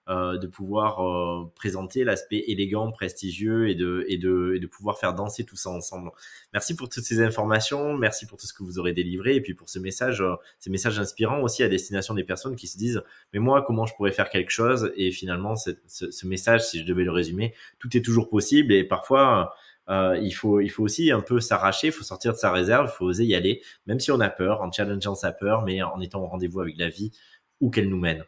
euh, 0.10 0.38
de 0.38 0.48
pouvoir 0.48 1.06
euh, 1.06 1.52
présenter 1.56 2.06
l'aspect 2.06 2.44
élégant, 2.48 2.92
prestigieux 2.92 3.70
et 3.70 3.76
de, 3.76 4.06
et, 4.08 4.18
de, 4.18 4.54
et 4.56 4.60
de 4.60 4.68
pouvoir 4.68 4.98
faire 4.98 5.14
danser 5.14 5.44
tout 5.44 5.58
ça 5.58 5.70
ensemble. 5.70 6.12
Merci 6.54 6.78
pour 6.78 6.88
toutes 6.88 7.04
ces 7.04 7.22
informations, 7.22 7.98
merci 7.98 8.26
pour 8.26 8.38
tout 8.38 8.48
ce 8.48 8.54
que 8.54 8.64
vous 8.64 8.80
aurez 8.80 8.94
délivré 8.94 9.36
et 9.36 9.42
puis 9.42 9.54
pour 9.54 9.68
ce 9.68 9.80
message, 9.80 10.22
euh, 10.22 10.36
ces 10.60 10.70
messages 10.70 10.98
inspirants 10.98 11.42
aussi 11.42 11.62
à 11.62 11.68
destination 11.68 12.14
des 12.14 12.24
personnes 12.24 12.56
qui 12.56 12.68
se 12.68 12.78
disent 12.78 13.04
mais 13.34 13.40
moi 13.40 13.64
comment 13.68 13.86
je 13.86 13.94
pourrais 13.96 14.14
faire 14.14 14.30
quelque 14.30 14.52
chose 14.52 14.94
et 14.96 15.12
finalement 15.12 15.58
ce, 15.58 15.72
ce, 15.88 16.26
message, 16.26 16.66
si 16.66 16.80
je 16.80 16.86
devais 16.86 17.04
le 17.04 17.12
résumer, 17.12 17.54
tout 17.78 17.98
est 17.98 18.02
toujours 18.02 18.30
possible 18.30 18.72
et 18.72 18.86
parfois 18.86 19.54
euh, 19.90 20.18
il 20.22 20.32
faut 20.32 20.62
il 20.62 20.70
faut 20.70 20.84
aussi 20.84 21.12
un 21.12 21.22
peu 21.22 21.42
s'arracher, 21.42 21.88
il 21.88 21.94
faut 21.94 22.06
sortir 22.06 22.32
de 22.32 22.38
sa 22.38 22.52
réserve, 22.52 22.90
il 22.94 22.96
faut 22.96 23.06
oser 23.06 23.26
y 23.26 23.36
aller, 23.36 23.62
même 23.88 24.00
si 24.00 24.12
on 24.12 24.22
a 24.22 24.30
peur, 24.30 24.62
en 24.62 24.72
challengeant 24.72 25.16
sa 25.16 25.34
peur, 25.34 25.64
mais 25.64 25.82
en 25.82 26.00
étant 26.00 26.22
au 26.22 26.28
rendez-vous 26.28 26.62
avec 26.62 26.78
la 26.78 26.88
vie 26.88 27.12
où 27.60 27.70
qu'elle 27.70 27.90
nous 27.90 28.00
mène. 28.00 28.24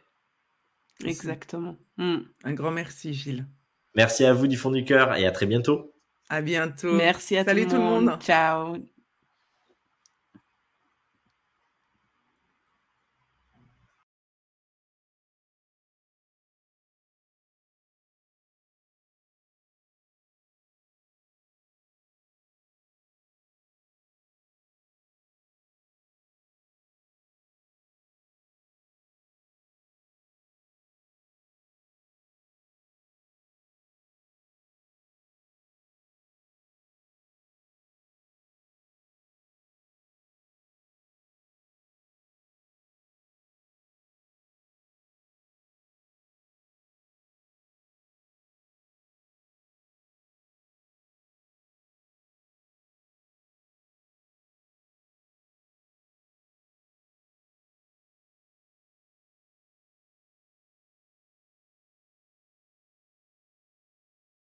Exactement. 1.04 1.76
Mm. 1.96 2.18
Un 2.44 2.52
grand 2.52 2.70
merci, 2.70 3.14
Gilles. 3.14 3.46
Merci 3.94 4.24
à 4.24 4.32
vous 4.32 4.46
du 4.46 4.56
fond 4.56 4.70
du 4.70 4.84
cœur 4.84 5.16
et 5.16 5.26
à 5.26 5.32
très 5.32 5.46
bientôt. 5.46 5.94
À 6.28 6.42
bientôt. 6.42 6.94
Merci 6.94 7.36
à 7.36 7.44
tout 7.44 7.54
le 7.54 7.78
monde. 7.78 8.16
Ciao. 8.20 8.76